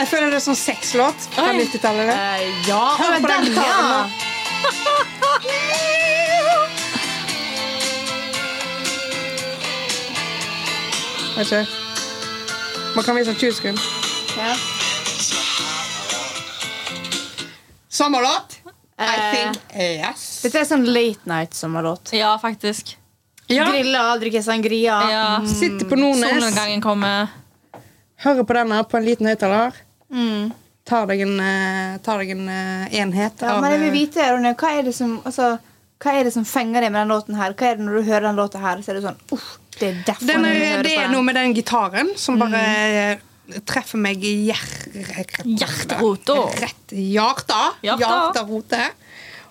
Jeg 0.00 0.08
føler 0.08 0.30
det 0.32 0.38
er 0.38 0.44
sånn 0.44 0.56
sexlåt 0.56 1.26
fra 1.34 1.50
90-tallet. 1.56 2.08
det. 2.08 2.16
Eh, 2.16 2.46
ja, 2.70 2.84
Hør 3.00 3.18
på 3.18 3.26
den 3.26 3.32
den, 3.32 3.44
gitaren 3.50 4.10
ikke. 11.38 11.66
Man 12.96 13.04
kan 13.06 13.16
vise 13.16 13.34
20 13.34 13.52
sekunder. 13.52 13.82
ja. 14.36 14.54
Sommerlåt? 17.88 18.56
I 18.98 19.02
Eh. 19.02 19.32
think 19.34 19.56
yes. 19.76 20.42
Dette 20.42 20.58
er 20.60 20.64
sånn 20.68 20.84
late 20.86 21.20
night 21.28 21.54
sommerlåt. 21.54 22.12
Ja, 22.12 22.34
faktisk. 22.38 22.96
Ja. 23.48 23.64
Grilla, 23.70 24.16
drikke 24.20 24.42
sangria. 24.42 25.00
Ja. 25.10 25.40
Sitter 25.46 25.86
på 25.88 25.96
Nordnes, 25.98 26.30
Solnedgangen 26.30 26.80
kommer. 26.82 27.28
hører 28.22 28.44
på 28.44 28.54
denne 28.54 28.82
på 28.84 28.96
en 28.98 29.04
liten 29.04 29.26
høyttaler. 29.26 29.72
Mm. 30.12 30.52
Tar 30.84 31.06
deg 31.06 31.20
en, 31.22 31.40
eh, 31.40 31.98
tar 31.98 32.18
deg 32.18 32.30
en 32.30 32.48
eh, 32.48 32.88
enhet 33.00 33.40
Ja, 33.40 33.54
av 33.56 33.60
men 33.62 33.70
jeg 33.72 33.80
vil 33.80 33.88
eh, 33.88 33.92
vite, 34.06 34.30
Ronny, 34.32 34.54
hva 34.54 34.78
er 34.78 34.82
det 34.82 34.94
som 34.94 35.20
altså, 35.24 35.58
Hva 36.00 36.14
er 36.18 36.24
det 36.24 36.32
som 36.32 36.44
fenger 36.44 36.80
deg 36.80 36.90
med 36.92 37.00
den 37.06 37.08
låten 37.08 37.34
her? 37.36 37.52
Hva 37.52 37.66
er 37.70 37.76
det 37.76 37.84
Når 37.84 37.92
du 37.98 38.02
hører 38.10 38.20
den 38.22 38.36
låta 38.36 38.58
her, 38.58 38.76
så 38.82 38.90
er 38.90 38.94
det 38.94 39.02
sånn 39.04 39.18
Uff, 39.32 39.58
det 39.80 39.88
er 39.88 39.98
derfor 40.06 40.26
den 40.28 40.46
er, 40.46 40.82
Det 40.84 40.94
er 40.98 41.10
noe 41.12 41.24
med 41.26 41.38
den 41.38 41.54
gitaren 41.56 42.12
som 42.20 42.38
bare 42.40 42.62
mm. 43.16 43.60
treffer 43.68 44.00
meg 44.02 44.24
i 44.24 44.34
hjer- 44.50 45.44
Hjerterota. 45.44 46.36
Rett 46.60 46.94
hjarta. 46.94 47.62
Hjarta. 47.82 48.84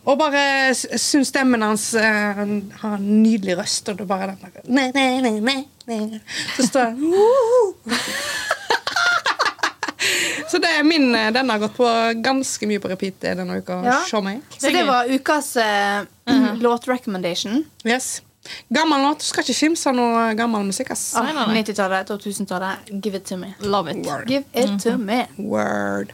Og 0.10 0.16
bare 0.22 0.74
syns 0.74 1.28
stemmen 1.34 1.62
hans 1.66 1.92
han 2.00 2.54
har 2.80 2.96
en 2.96 3.10
nydelig 3.24 3.58
røst, 3.60 3.90
og 3.92 4.00
det 4.00 4.06
er 4.06 4.10
bare 4.10 4.32
den 4.32 4.40
der. 4.46 4.62
Så 6.56 6.70
står 6.70 6.94
det 6.94 6.96
Så 10.50 10.58
det 10.58 10.70
er 10.80 10.84
min 10.84 11.12
eh, 11.16 11.32
Den 11.36 11.50
har 11.50 11.60
gått 11.62 11.76
på 11.78 11.90
ganske 12.24 12.70
mye 12.70 12.82
på 12.82 12.90
repeat 12.92 13.22
denne 13.22 13.60
uka. 13.60 13.82
Ja. 13.86 14.00
Så 14.08 14.72
det 14.74 14.86
var 14.88 15.10
ukas 15.12 15.52
uh, 15.60 16.06
låt-recommendation. 16.58 17.64
Yes. 17.86 18.22
Gammel 18.74 19.02
låt. 19.04 19.22
Skal 19.26 19.44
ikke 19.44 19.54
kimse 19.58 19.90
av 19.92 19.96
noe 19.98 20.34
gammel 20.40 20.64
musikk. 20.70 20.92
ass. 20.96 21.14
Ah, 21.16 21.24
Nei, 21.28 21.34
nei, 21.34 21.46
nei. 21.48 21.62
90-tallet, 21.64 22.08
2000-tallet. 22.10 22.90
Give 23.04 23.16
it 23.20 23.26
to 23.26 23.38
me. 23.38 23.54
Love 23.60 23.92
it. 23.92 24.04
Give 24.28 24.46
it 24.54 24.80
to 24.84 24.98
me. 24.98 25.26
Word. 25.38 26.14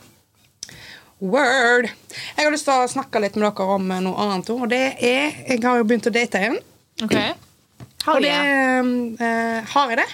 Word. 1.21 1.88
Jeg 2.35 2.43
har 2.45 2.51
lyst 2.51 2.67
til 2.67 2.75
å 2.75 2.88
snakke 2.91 3.21
litt 3.23 3.38
med 3.39 3.47
dere 3.47 3.75
om 3.77 3.88
noe 3.88 4.15
annet. 4.25 4.49
Og 4.51 4.67
det 4.71 4.81
er 4.99 5.31
Jeg 5.47 5.61
har 5.63 5.77
jo 5.79 5.85
begynt 5.88 6.09
å 6.09 6.13
date 6.13 6.41
igjen. 6.41 6.57
Ok. 7.05 7.15
Har 8.05 8.15
Og 8.15 8.21
det 8.21 8.31
det? 8.31 9.25
eh, 9.25 9.63
Har 9.73 9.89
jeg 9.93 9.97
det? 10.03 10.09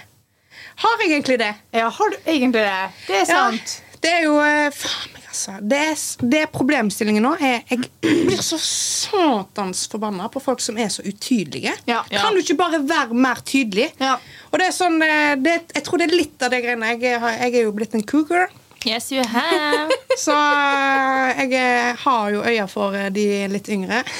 Har 0.81 1.01
jeg 1.01 1.09
egentlig 1.11 1.37
det? 1.41 1.53
Ja, 1.75 1.89
har 1.89 2.09
du 2.09 2.17
egentlig 2.25 2.61
det? 2.63 2.91
Det 3.07 3.17
er 3.21 3.25
sant. 3.25 3.73
Det 4.01 4.11
er 4.11 4.23
jo 4.25 4.37
eh, 4.41 4.67
Faen 4.73 5.11
meg, 5.13 5.25
altså. 5.29 5.55
Det 5.61 5.79
er, 5.91 5.99
det 6.33 6.39
er 6.41 6.49
problemstillingen 6.53 7.25
nå. 7.25 7.33
Er, 7.37 7.61
jeg 7.69 7.85
blir 8.01 8.41
så 8.43 8.57
satans 8.61 9.83
forbanna 9.91 10.29
på 10.33 10.41
folk 10.43 10.63
som 10.63 10.79
er 10.81 10.89
så 10.93 11.05
utydelige. 11.05 11.75
Ja. 11.89 12.01
Kan 12.09 12.33
du 12.33 12.41
ikke 12.41 12.57
bare 12.59 12.81
være 12.81 13.17
mer 13.17 13.43
tydelig? 13.45 13.91
Ja. 14.01 14.15
Og 14.49 14.59
det 14.61 14.71
er 14.71 14.75
sånn 14.75 14.97
eh, 15.05 15.35
det, 15.39 15.59
Jeg 15.75 15.85
tror 15.87 16.01
det 16.01 16.09
er 16.09 16.17
litt 16.17 16.45
av 16.47 16.53
det 16.53 16.63
greiene. 16.65 16.95
Jeg, 16.95 17.13
jeg 17.13 17.53
er 17.53 17.61
jo 17.67 17.75
blitt 17.77 17.95
en 17.97 18.05
cougar. 18.07 18.49
Yes, 18.85 19.11
you 19.11 19.21
have. 19.23 19.91
Så 20.17 20.33
eh, 20.33 21.41
jeg 21.43 21.53
eh, 21.53 21.95
har 22.01 22.31
jo 22.33 22.41
øya 22.41 22.65
for 22.67 22.95
eh, 22.97 23.09
de 23.13 23.25
litt 23.51 23.69
yngre. 23.69 24.01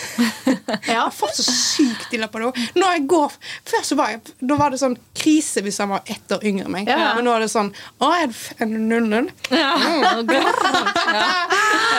Jeg 0.88 0.95
har 0.95 1.10
fått 1.12 1.36
så 1.36 1.43
sykt 1.52 2.13
ille 2.15 2.28
på 2.32 2.39
det. 2.39 2.50
Når 2.78 2.93
jeg 2.95 3.04
går 3.12 3.34
Før 3.67 3.84
så 3.86 3.95
var 4.00 4.12
jeg 4.13 4.19
Da 4.47 4.56
var 4.60 4.71
det 4.71 4.80
sånn 4.80 4.95
krise 5.17 5.62
hvis 5.65 5.78
han 5.82 5.89
var 5.91 6.02
ett 6.10 6.32
år 6.36 6.43
yngre 6.47 6.65
enn 6.67 6.74
meg. 6.76 6.88
Ja. 6.89 7.10
Men 7.17 7.26
nå 7.28 7.34
er 7.36 7.43
det 7.43 7.50
sånn 7.52 7.71
Å, 8.00 8.10
er 8.21 8.30
du 8.30 8.36
f- 8.36 8.54
er 8.62 8.69
du 8.71 8.78
00? 8.80 9.30
Ja. 9.52 9.74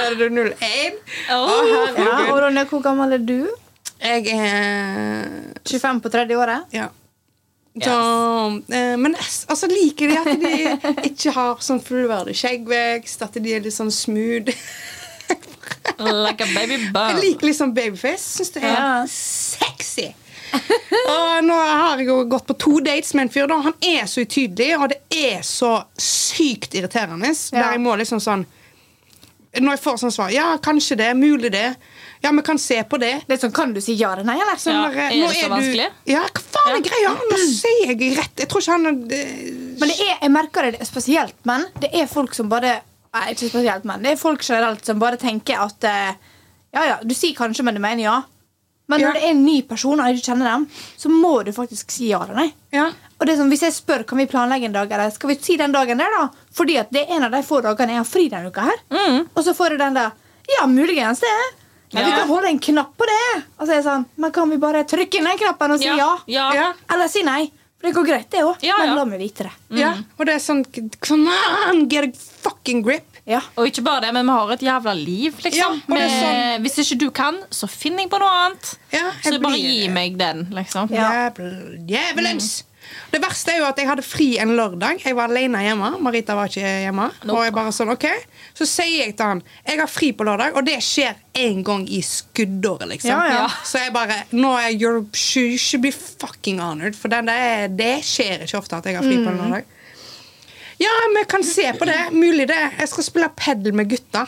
Er 0.02 0.16
du 0.18 0.24
01? 0.30 0.96
Å, 1.30 1.38
Oh. 1.42 1.68
Ja, 1.98 2.14
og 2.32 2.38
Ronny, 2.42 2.64
hvor 2.70 2.82
gammel 2.84 3.12
er 3.18 3.22
du? 3.22 3.38
Jeg 4.02 4.26
er 4.34 5.28
25 5.68 6.00
på 6.02 6.10
tredje 6.12 6.38
året? 6.38 6.64
Ja. 6.74 6.88
Så, 7.72 7.92
eh, 8.68 8.96
men 9.00 9.14
jeg 9.16 9.28
altså, 9.48 9.68
liker 9.70 10.10
de 10.10 10.16
at 10.20 10.40
de 10.42 10.56
ikke 11.08 11.32
har 11.32 11.62
sånn 11.64 11.80
fullverdig 11.80 12.34
skjeggvekst, 12.36 13.24
at 13.24 13.38
de 13.40 13.54
er 13.56 13.64
litt 13.64 13.76
sånn 13.76 13.92
smooth. 13.92 14.52
Like 16.02 16.42
a 16.44 16.48
baby 16.52 16.76
Jeg 16.78 17.20
liker 17.22 17.48
litt 17.48 17.56
sånn 17.56 17.72
babyface. 17.74 18.36
Syns 18.36 18.52
det 18.54 18.62
er 18.64 18.74
yeah. 18.74 19.06
sexy. 19.08 20.10
og 20.52 21.46
nå 21.46 21.56
har 21.56 22.00
jeg 22.00 22.10
jo 22.10 22.18
gått 22.28 22.44
på 22.50 22.56
to 22.60 22.74
dates 22.84 23.14
med 23.16 23.26
en 23.26 23.32
fyr. 23.32 23.48
da 23.48 23.60
Han 23.64 23.76
er 23.80 24.04
så 24.10 24.24
utydelig, 24.26 24.74
og 24.76 24.90
det 24.92 25.00
er 25.08 25.40
så 25.46 25.74
sykt 25.96 26.76
irriterende. 26.76 27.32
Ja. 27.32 27.56
Der 27.56 27.76
jeg 27.76 27.84
må 27.84 27.96
liksom 27.96 28.20
sånn 28.22 28.44
Når 29.56 29.76
jeg 29.76 29.82
får 29.84 30.02
sånn 30.02 30.14
svar 30.14 30.34
Ja, 30.34 30.50
kanskje 30.62 30.98
det. 31.00 31.12
Mulig 31.16 31.54
det. 31.54 31.70
Ja, 32.22 32.30
vi 32.30 32.42
kan 32.46 32.58
se 32.58 32.76
på 32.84 32.98
det. 33.02 33.24
Det 33.26 33.34
er 33.34 33.40
sånn, 33.48 33.52
Kan 33.54 33.72
du 33.74 33.80
si 33.80 33.94
ja 33.98 34.12
eller 34.12 34.24
nei? 34.24 34.36
eller? 34.40 34.56
Sånn 34.56 34.74
Ja, 34.74 34.88
er 34.90 35.10
det 35.10 35.30
så 35.34 35.48
du- 35.48 35.54
vanskelig? 35.56 35.88
Ja, 36.06 36.20
hva 36.22 36.42
faen 36.54 36.72
er 36.72 36.76
Ja. 36.76 36.82
greia? 36.90 37.14
Nå 37.30 37.36
sier 37.50 37.86
jeg 37.96 38.16
rett. 38.16 38.36
Jeg 38.36 38.48
tror 38.48 38.60
ikke 38.62 38.72
han 38.72 38.86
er 38.86 38.92
det- 39.08 39.78
Men 39.80 39.88
det 39.88 40.00
er, 40.00 40.18
jeg 40.22 40.30
merker 40.30 40.70
det 40.70 40.80
spesielt, 40.86 41.34
men 41.44 41.66
det 41.80 41.90
er 41.94 42.06
folk 42.06 42.34
som 42.34 42.48
bare 42.48 42.82
Nei, 43.14 43.34
ikke 43.34 43.50
spesielt, 43.50 43.84
men 43.84 44.00
det 44.02 44.12
er 44.12 44.16
folk 44.16 44.40
generelt 44.40 44.86
som 44.86 44.98
bare 44.98 45.16
tenker 45.18 45.58
at 45.60 45.84
eh, 45.84 46.14
Ja, 46.72 46.84
ja, 46.84 46.96
du 47.04 47.14
sier 47.14 47.34
kanskje, 47.34 47.62
men 47.62 47.74
du 47.74 47.80
mener 47.80 48.02
ja. 48.02 48.22
Men 48.88 49.00
Ja. 49.00 49.08
når 49.08 49.14
det 49.14 49.22
er 49.24 49.30
en 49.30 49.44
ny 49.44 49.62
person, 49.62 50.00
og 50.00 50.06
du 50.06 50.20
kjenner 50.22 50.44
dem, 50.44 50.66
så 50.98 51.08
må 51.10 51.44
du 51.44 51.52
faktisk 51.52 51.90
si 51.90 52.08
ja 52.08 52.22
eller 52.24 52.34
nei. 52.34 52.52
Ja. 52.72 52.86
Og 53.20 53.26
det 53.26 53.30
er 53.34 53.36
som 53.36 53.50
Hvis 53.50 53.60
jeg 53.60 53.72
spør 53.72 54.06
kan 54.06 54.16
vi 54.18 54.26
planlegge 54.26 54.64
en 54.64 54.72
dag, 54.72 54.90
eller 54.90 55.10
skal 55.10 55.28
vi 55.28 55.34
si 55.42 55.56
den 55.56 55.72
dagen 55.72 55.98
der, 55.98 56.08
da? 56.18 56.28
Fordi 56.52 56.78
at 56.78 56.90
det 56.90 57.08
er 57.08 57.14
en 57.16 57.24
av 57.24 57.30
de 57.32 57.42
få 57.42 57.60
dagene 57.62 57.88
jeg 57.88 57.96
har 57.96 58.04
fri 58.04 58.28
denne 58.30 58.46
uka 58.50 58.60
her. 58.62 58.78
Mm. 58.90 59.28
Og 59.36 59.44
så 59.44 59.54
får 59.54 59.70
du 59.70 59.76
den 59.78 59.94
der 59.94 60.12
Ja, 60.58 60.66
muligens 60.66 61.20
det. 61.20 61.28
Ja, 61.92 62.04
Vi 62.06 62.12
kan 62.16 62.28
holde 62.28 62.48
en 62.48 62.58
knapp 62.58 62.94
på 62.96 63.04
det. 63.08 63.42
Og 63.58 63.66
så 63.66 63.72
er 63.72 63.76
det 63.82 63.84
sånn 63.84 64.06
Men 64.16 64.32
kan 64.32 64.48
vi 64.50 64.56
bare 64.56 64.84
trykke 64.88 65.18
inn 65.20 65.24
den 65.28 65.38
knappen 65.38 65.74
og 65.74 65.78
si 65.82 65.90
ja? 65.90 66.10
Ja. 66.26 66.72
Eller 66.90 67.08
si 67.12 67.22
nei? 67.22 67.50
For 67.82 67.88
det 67.90 67.94
går 67.96 68.06
greit, 68.06 68.28
det 68.30 68.42
òg. 68.46 68.60
Ja, 68.62 68.76
Men 68.78 68.88
ja. 68.92 68.94
la 68.94 69.04
meg 69.10 69.18
vite 69.20 69.44
det. 69.48 69.52
ja. 69.80 69.94
Og 70.18 70.26
det 70.26 70.36
er 70.36 70.42
sånn 70.44 70.64
Come 71.02 71.30
on, 71.68 71.88
get 71.90 72.04
a 72.04 72.12
fucking 72.44 72.82
grip. 72.86 73.08
Ja. 73.26 73.40
Og 73.56 73.66
ikke 73.68 73.82
bare 73.86 74.00
det, 74.02 74.12
men 74.14 74.26
vi 74.26 74.32
har 74.34 74.50
et 74.50 74.62
jævla 74.66 74.92
liv, 74.98 75.36
liksom. 75.44 75.58
Ja, 75.58 75.68
med, 75.86 76.00
det 76.00 76.30
er 76.30 76.58
Hvis 76.64 76.78
ikke 76.82 76.98
du 76.98 77.10
kan, 77.14 77.36
så 77.54 77.68
finner 77.70 78.02
jeg 78.02 78.10
på 78.10 78.18
noe 78.18 78.30
annet. 78.46 78.72
Ja, 78.90 79.10
Så 79.22 79.38
bare 79.38 79.52
blir- 79.54 79.62
gi 79.82 79.88
meg 79.94 80.16
den, 80.18 80.46
liksom. 80.50 80.90
Ja. 80.90 81.30
Jævel, 81.30 82.32
Mm. 82.32 82.62
Det 83.12 83.20
verste 83.22 83.52
er 83.54 83.58
jo 83.60 83.64
at 83.64 83.76
jeg 83.78 83.86
hadde 83.88 84.02
fri 84.04 84.26
en 84.42 84.50
lørdag. 84.56 85.02
Jeg 85.04 85.14
var 85.16 85.28
alene 85.30 85.60
hjemme. 85.62 85.98
Marita 86.02 86.34
var 86.34 86.48
ikke 86.50 86.60
hjemme. 86.60 87.10
Nope. 87.24 87.36
Og 87.38 87.44
jeg 87.44 87.52
bare 87.54 87.72
sånn, 87.72 87.90
ok 87.92 88.04
Så 88.52 88.66
sier 88.68 89.06
jeg 89.06 89.16
til 89.16 89.26
han 89.26 89.42
jeg 89.66 89.80
har 89.80 89.90
fri 89.90 90.10
på 90.16 90.26
lørdag, 90.28 90.56
og 90.58 90.66
det 90.66 90.78
skjer 90.84 91.14
én 91.38 91.62
gang 91.66 91.86
i 91.88 92.02
skuddåret. 92.04 92.88
liksom 92.90 93.10
Ja, 93.10 93.20
ja. 93.32 93.46
Så 93.64 93.80
jeg 93.80 93.94
bare 93.94 94.22
nå 94.32 94.52
er 94.60 94.72
you 94.76 95.06
should, 95.14 95.82
be 95.82 95.92
fucking 95.92 96.60
honored. 96.60 96.96
For 96.98 97.08
den 97.12 97.30
der, 97.30 97.68
det 97.68 97.94
skjer 98.06 98.44
ikke 98.46 98.58
ofte 98.60 98.76
at 98.76 98.90
jeg 98.90 98.98
har 99.00 99.06
fri 99.06 99.16
på 99.22 99.30
en 99.32 99.40
lørdag. 99.40 99.64
Ja, 100.82 100.92
vi 101.14 101.24
kan 101.30 101.44
se 101.46 101.72
på 101.78 101.86
det. 101.86 101.98
Mulig 102.12 102.48
det. 102.50 102.60
Jeg 102.78 102.88
skal 102.90 103.04
spille 103.06 103.28
padel 103.36 103.74
med 103.74 103.90
gutta. 103.90 104.26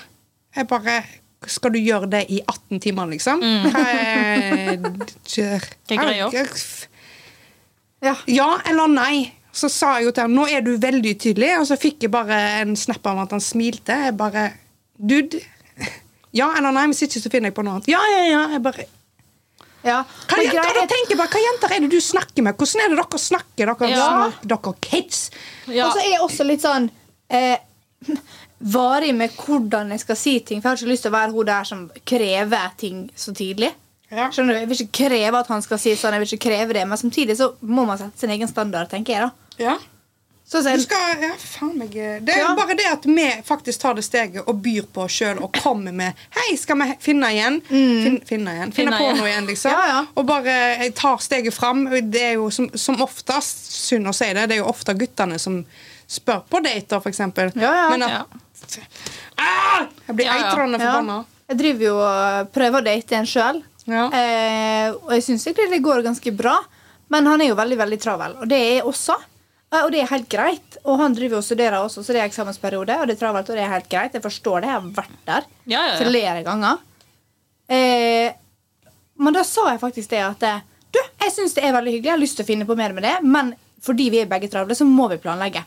Jeg 0.54 0.68
bare 0.70 1.02
skal 1.50 1.74
du 1.74 1.78
gjøre 1.80 2.08
det 2.08 2.24
i 2.32 2.40
18 2.40 2.80
timer, 2.80 3.08
liksom? 3.10 3.42
Er 3.42 4.76
Hva 4.78 5.56
er 5.90 5.98
greia? 5.98 6.28
Ja. 8.04 8.14
Ja 8.28 8.48
eller 8.68 8.88
nei? 8.92 9.32
Så 9.54 9.68
sa 9.70 9.92
jeg 9.98 10.08
jo 10.08 10.12
til 10.16 10.24
ham 10.26 10.32
nå 10.34 10.44
er 10.50 10.64
du 10.66 10.72
veldig 10.82 11.12
tydelig, 11.22 11.52
og 11.60 11.66
så 11.68 11.76
fikk 11.78 12.02
jeg 12.08 12.10
bare 12.10 12.38
en 12.64 12.74
snap 12.76 13.06
av 13.06 13.20
at 13.22 13.34
han 13.36 13.40
smilte. 13.44 13.94
Jeg 14.08 14.16
bare 14.18 14.48
Dude. 14.98 15.40
Ja 16.34 16.48
eller 16.58 16.74
nei? 16.74 16.88
Hvis 16.90 17.04
ikke 17.06 17.20
så 17.22 17.30
finner 17.30 17.50
jeg 17.52 17.54
på 17.56 17.62
noe 17.66 17.76
annet. 17.78 17.88
Ja, 17.90 18.00
ja, 18.10 18.22
ja. 18.26 18.42
Jeg 18.56 18.62
bare 18.64 18.84
ja. 19.84 20.00
hva 20.30 20.38
jenter, 20.40 20.58
greit. 20.58 20.74
da 20.74 20.82
er- 20.82 20.90
tenker 20.90 21.18
bare, 21.20 21.30
hva 21.34 21.42
jenter 21.44 21.74
er 21.76 21.80
det 21.84 21.90
du 21.92 22.00
snakker 22.02 22.42
med? 22.46 22.56
Hvordan 22.58 22.82
er 22.84 22.88
det 22.94 22.98
dere 22.98 23.20
snakker, 23.20 23.70
dere, 23.70 23.90
Ja. 23.90 24.06
små- 24.08 24.48
dere 24.54 24.74
kids? 24.80 25.30
Ja. 25.68 25.86
Og 25.86 25.92
så 25.94 26.02
er 26.02 26.10
jeg 26.10 26.20
også 26.24 26.46
litt 26.48 26.62
sånn 26.62 26.90
eh, 27.30 27.58
varig 28.64 29.14
med 29.14 29.30
hvordan 29.36 29.90
jeg 29.94 30.00
skal 30.00 30.16
si 30.16 30.40
ting. 30.40 30.60
For 30.62 30.70
jeg 30.70 30.76
har 30.78 30.82
ikke 30.82 30.92
lyst 30.94 31.02
til 31.06 31.12
å 31.12 31.18
være 31.18 31.32
hun 31.36 31.46
der 31.46 31.64
som 31.68 31.90
krever 32.06 32.70
ting 32.80 33.10
så 33.16 33.34
tidlig. 33.36 33.72
Ja. 34.14 34.28
Skjønner 34.30 34.54
du? 34.54 34.60
Jeg 34.60 34.68
vil 34.70 34.82
ikke 34.84 35.08
kreve 35.08 35.40
at 35.42 35.48
han 35.50 35.62
skal 35.64 35.78
si 35.82 35.96
sånn, 35.98 36.14
jeg 36.16 36.22
vil 36.24 36.32
ikke 36.36 36.44
kreve 36.50 36.76
det, 36.76 36.84
men 36.88 36.98
samtidig 37.00 37.36
så 37.40 37.52
må 37.62 37.84
man 37.88 37.98
sette 37.98 38.18
sin 38.24 38.30
egen 38.30 38.48
standard, 38.50 38.88
tenker 38.92 39.12
jeg. 39.18 39.26
da. 39.26 39.64
Ja. 39.70 39.74
Så, 40.44 40.60
sen, 40.62 40.76
Du 40.76 40.82
skal, 40.84 41.22
ja, 41.24 41.30
faen 41.40 41.78
meg 41.80 41.94
Det 41.94 42.28
er 42.34 42.42
Ja. 42.42 42.50
bare 42.54 42.74
det 42.76 42.84
at 42.84 43.06
vi 43.08 43.24
faktisk 43.48 43.80
tar 43.80 43.94
det 43.96 44.02
steget 44.04 44.44
og 44.46 44.58
byr 44.60 44.84
på 44.92 45.06
oss 45.06 45.12
sjøl 45.16 45.38
og 45.42 45.54
kommer 45.56 45.90
med 45.96 46.12
Hei, 46.36 46.54
skal 46.60 46.76
vi 46.82 46.88
finne 47.00 47.30
igjen? 47.32 47.56
Fin, 47.70 48.18
finne 48.28 48.52
igjen. 48.52 48.72
Finne, 48.76 48.92
Finne 48.92 48.98
på 48.98 49.06
igjen. 49.06 49.16
noe 49.22 49.30
igjen, 49.30 49.46
liksom. 49.48 49.72
Ja, 49.72 49.86
ja. 49.88 50.02
Og 50.20 50.26
bare 50.28 50.52
jeg 50.82 50.94
tar 51.00 51.16
steget 51.24 51.54
fram. 51.56 51.86
Det 52.12 52.22
er 52.22 52.32
jo 52.34 52.50
som, 52.52 52.68
som 52.76 53.00
oftest, 53.00 53.72
synd 53.88 54.06
å 54.06 54.12
si 54.12 54.28
det, 54.36 54.44
det 54.50 54.58
er 54.58 54.60
jo 54.60 54.68
ofte 54.68 54.92
guttene 55.00 55.40
som 55.40 55.62
spør 56.06 56.44
på 56.52 56.60
dater, 56.62 57.00
eksempel. 57.08 57.50
Ja, 57.56 57.72
ja. 57.80 57.88
Men 57.90 58.02
at 58.02 58.78
ah, 59.40 59.86
Jeg 60.06 60.16
blir 60.16 60.26
Ja, 60.28 60.34
ja. 60.36 60.50
eitrende 60.50 60.78
ja, 60.78 60.90
forbanna. 60.92 61.24
jeg 61.48 61.58
driver 61.58 61.84
jo 61.88 61.96
og 62.04 62.52
prøver 62.52 62.82
å 62.82 62.84
date 62.84 63.16
en 63.16 63.26
sjøl. 63.32 63.62
Ja. 63.90 64.06
Eh, 64.16 64.90
og 64.94 65.10
jeg 65.12 65.22
syns 65.26 65.44
egentlig 65.46 65.70
det 65.74 65.82
går 65.84 66.02
ganske 66.06 66.32
bra. 66.36 66.56
Men 67.12 67.26
han 67.28 67.40
er 67.44 67.50
jo 67.50 67.56
veldig 67.58 67.76
veldig 67.78 67.98
travel, 68.00 68.36
og 68.40 68.48
det 68.48 68.56
er 68.58 68.70
jeg 68.78 68.84
også. 68.88 69.14
Eh, 69.72 69.82
Og 69.84 69.90
det 69.92 70.00
er 70.00 70.06
helt 70.08 70.28
greit. 70.32 70.76
Og 70.84 70.98
han 71.02 71.14
driver 71.14 71.36
og 71.40 71.44
studerer 71.44 71.76
også, 71.84 72.02
så 72.04 72.12
det 72.16 72.22
er 72.22 72.28
eksamensperiode, 72.30 72.96
og 73.00 73.06
det 73.08 73.16
er 73.16 73.20
travelt, 73.20 73.50
og 73.50 73.56
det 73.58 73.64
er 73.64 73.72
helt 73.74 73.88
greit. 73.92 74.14
Jeg 74.16 74.22
forstår 74.24 74.60
det, 74.64 74.70
jeg 74.70 74.80
har 74.80 74.88
vært 75.02 75.18
der 75.26 75.44
Ja, 75.66 75.82
ja, 75.90 75.96
flere 76.00 76.42
ganger. 76.46 76.78
Eh, 77.68 78.32
men 79.18 79.32
da 79.36 79.44
sa 79.46 79.68
jeg 79.70 79.80
faktisk 79.80 80.10
det 80.10 80.20
at 80.24 80.42
eh, 80.42 80.58
Du, 80.94 80.98
jeg 81.22 81.32
syns 81.34 81.54
det 81.56 81.64
er 81.64 81.72
veldig 81.74 81.92
hyggelig, 81.96 82.06
jeg 82.08 82.14
har 82.14 82.20
lyst 82.22 82.36
til 82.38 82.44
å 82.44 82.50
finne 82.52 82.66
på 82.68 82.76
mer 82.78 82.92
med 82.94 83.02
det, 83.02 83.14
men 83.26 83.48
fordi 83.82 84.10
vi 84.14 84.20
er 84.22 84.28
begge 84.30 84.48
travle, 84.52 84.74
så 84.78 84.86
må 84.86 85.08
vi 85.10 85.16
planlegge. 85.20 85.64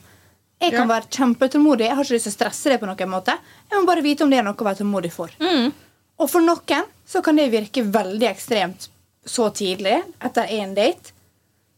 Jeg 0.61 0.71
kan 0.73 0.87
være 0.89 1.05
kjempetålmodig. 1.13 1.85
jeg 1.85 1.95
har 1.95 2.03
ikke 2.03 2.15
lyst 2.15 2.25
til 2.29 2.33
å 2.33 2.37
stresse 2.37 2.69
det 2.71 2.79
på 2.81 2.87
noen 2.89 3.09
måte. 3.11 3.35
Jeg 3.69 3.77
må 3.77 3.85
bare 3.85 4.01
vite 4.01 4.23
om 4.25 4.29
det 4.31 4.39
er 4.39 4.43
noe 4.47 4.55
å 4.57 4.65
være 4.65 4.79
tålmodig 4.79 5.11
for. 5.13 5.29
Og 6.17 6.29
for 6.31 6.43
noen 6.43 6.87
så 7.07 7.21
kan 7.23 7.37
det 7.37 7.49
virke 7.53 7.83
veldig 7.85 8.27
ekstremt 8.29 8.89
så 9.27 9.49
tidlig 9.55 9.99
etter 10.23 10.49
én 10.55 10.73
date. 10.75 11.13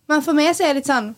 Men 0.09 0.23
for 0.25 0.37
meg 0.37 0.53
så 0.55 0.65
er 0.65 0.73
det 0.73 0.81
litt 0.81 0.89
sånn 0.89 1.11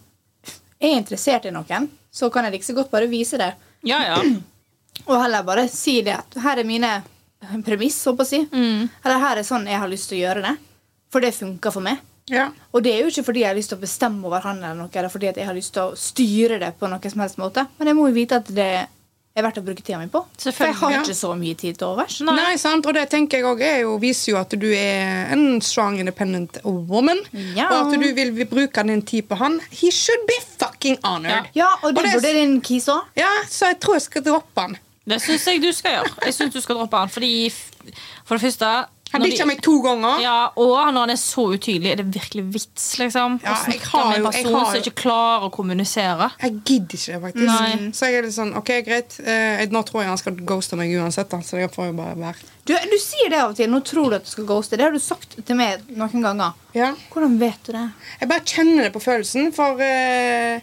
Er 0.81 0.89
jeg 0.89 1.01
interessert 1.03 1.45
i 1.45 1.51
noen, 1.53 1.85
så 2.11 2.31
kan 2.33 2.47
jeg 2.47 2.55
like 2.55 2.65
så 2.65 2.73
godt 2.75 2.89
bare 2.91 3.07
vise 3.11 3.37
det. 3.37 3.53
ja, 3.85 3.99
ja. 4.03 4.21
Og 5.09 5.15
heller 5.17 5.43
bare 5.45 5.67
si 5.71 6.01
det 6.05 6.13
at 6.17 6.35
her 6.43 6.59
er 6.61 6.67
mine 6.67 6.89
premiss, 7.65 7.95
så 8.01 8.11
på 8.13 8.25
å 8.25 8.27
si. 8.27 8.41
Eller 8.51 9.21
her 9.21 9.39
er 9.39 9.45
sånn 9.47 9.65
jeg 9.69 9.79
har 9.81 9.89
lyst 9.89 10.09
til 10.11 10.19
å 10.19 10.21
gjøre 10.25 10.43
det. 10.45 10.55
For 11.13 11.23
det 11.23 11.31
funker 11.33 11.73
for 11.73 11.85
meg. 11.85 12.01
Ja. 12.29 12.49
Og 12.71 12.83
det 12.85 12.93
er 12.93 13.01
jo 13.01 13.11
ikke 13.11 13.25
fordi 13.29 13.41
jeg 13.43 13.49
har 13.49 13.57
lyst 13.57 13.71
til 13.73 13.79
å 13.79 13.81
bestemme 13.81 14.27
over 14.27 14.43
han 14.45 14.59
eller 14.61 14.77
noe, 14.77 14.91
eller 14.93 15.09
fordi 15.11 15.31
jeg 15.31 15.47
har 15.47 15.57
lyst 15.57 15.73
til 15.75 15.89
å 15.89 15.97
styre 15.97 16.59
det 16.61 16.73
på 16.79 16.89
noen 16.91 17.13
som 17.13 17.23
helst 17.23 17.39
måte. 17.41 17.65
Men 17.79 17.91
jeg 17.91 17.97
må 17.97 18.09
jo 18.09 18.17
vite 18.17 18.41
at 18.41 18.51
det 18.55 18.69
er 19.31 19.45
verdt 19.45 19.61
å 19.61 19.63
bruke 19.63 19.83
tida 19.83 19.99
mi 20.01 20.09
på. 20.11 20.21
For 20.41 20.67
jeg 20.67 20.75
har 20.81 20.93
ja. 20.93 21.01
ikke 21.05 21.15
så 21.15 21.31
mye 21.39 21.55
tid 21.59 21.77
til 21.79 21.87
overs. 21.87 22.17
Nei. 22.27 22.55
sant? 22.59 22.85
Og 22.87 22.95
det 22.97 23.05
tenker 23.13 23.39
jeg 23.39 23.47
også 23.47 23.67
er 23.67 23.79
jo, 23.85 23.95
viser 24.01 24.33
jo 24.33 24.39
at 24.41 24.55
du 24.59 24.67
er 24.75 25.31
en 25.31 25.61
strong, 25.63 25.99
independent 26.03 26.59
woman. 26.65 27.21
Ja. 27.55 27.69
Og 27.69 27.93
at 27.93 27.95
du 27.95 28.07
vil, 28.19 28.33
bruke 28.51 28.83
din 28.87 29.03
tid 29.07 29.29
på 29.29 29.39
han. 29.39 29.59
He 29.71 29.91
should 29.95 30.27
be 30.27 30.37
fucking 30.59 30.99
honored. 31.03 31.51
Ja, 31.55 31.69
og 31.81 31.93
det 31.93 31.97
Og 31.97 32.03
det- 32.03 32.13
burde 32.19 32.33
din 32.35 32.61
kis 32.61 32.89
òg. 32.91 33.03
Ja, 33.15 33.31
så 33.47 33.71
jeg 33.71 33.79
tror 33.79 33.95
jeg 33.95 34.01
skal 34.01 34.23
droppe 34.23 34.61
han. 34.67 34.77
Det 35.07 35.21
syns 35.21 35.47
jeg 35.47 35.61
du 35.61 35.71
skal 35.71 35.91
gjøre. 35.91 36.25
Jeg 36.25 36.33
synes 36.33 36.53
du 36.53 36.61
skal 36.61 36.75
droppe 36.75 36.97
han 36.97 37.09
Fordi 37.09 37.49
For 38.25 38.37
det 38.37 38.41
første 38.41 38.85
Han 39.11 39.21
ditcha 39.25 39.45
meg 39.45 39.59
to 39.61 39.73
ganger. 39.83 40.21
Ja, 40.23 40.35
Og 40.55 40.71
når 40.93 40.99
han 41.01 41.09
er 41.09 41.19
så 41.19 41.43
utydelig, 41.51 41.91
er 41.91 41.95
det 41.99 42.05
virkelig 42.13 42.43
vits, 42.53 42.85
liksom? 42.99 43.39
Ja, 43.43 43.53
å 43.53 43.63
snakke 43.65 44.03
med 44.07 44.15
en 44.15 44.23
jo- 44.23 44.31
jeg 44.31 44.43
person 44.45 44.53
har 44.55 44.65
som 44.71 44.81
ikke 44.81 44.95
klarer 45.01 45.43
å 45.47 45.51
kommunisere. 45.51 46.29
Jeg 46.41 46.53
gidder 46.63 46.95
ikke 46.97 47.11
det, 47.11 47.21
faktisk. 47.25 47.45
Nei. 47.45 47.91
Så 47.91 48.05
jeg 48.07 48.15
er 48.15 48.21
litt 48.27 48.37
sånn, 48.37 48.55
ok, 48.57 48.71
greit. 48.87 49.19
Eh, 49.19 49.65
nå 49.67 49.83
tror 49.85 50.01
jeg 50.01 50.07
han 50.13 50.17
skal 50.17 50.33
ghoste 50.35 50.77
meg 50.79 50.89
uansett, 50.95 51.29
da, 51.29 51.37
så 51.43 51.59
det 51.59 51.71
får 51.75 51.87
jo 51.91 51.93
bare 51.99 52.15
være. 52.15 52.35
Du, 52.65 52.73
du 52.73 52.97
sier 53.01 53.29
det 53.29 53.39
av 53.41 53.49
og 53.51 53.55
til. 53.57 53.67
Nå 53.69 53.81
tror 53.83 54.09
du 54.09 54.15
at 54.15 54.23
du 54.23 54.29
skal 54.31 54.45
ghoste. 54.45 54.77
Det 54.77 54.85
har 54.85 54.91
du 54.91 54.99
sagt 54.99 55.35
til 55.45 55.55
meg 55.55 55.81
noen 55.89 56.21
ganger. 56.23 56.53
Ja. 56.73 56.93
Hvordan 57.11 57.37
vet 57.41 57.63
du 57.65 57.71
det? 57.73 57.85
Jeg 58.21 58.29
bare 58.29 58.39
kjenner 58.45 58.83
det 58.87 58.93
på 58.93 59.01
følelsen, 59.03 59.51
for 59.53 59.81
eh, 59.81 60.61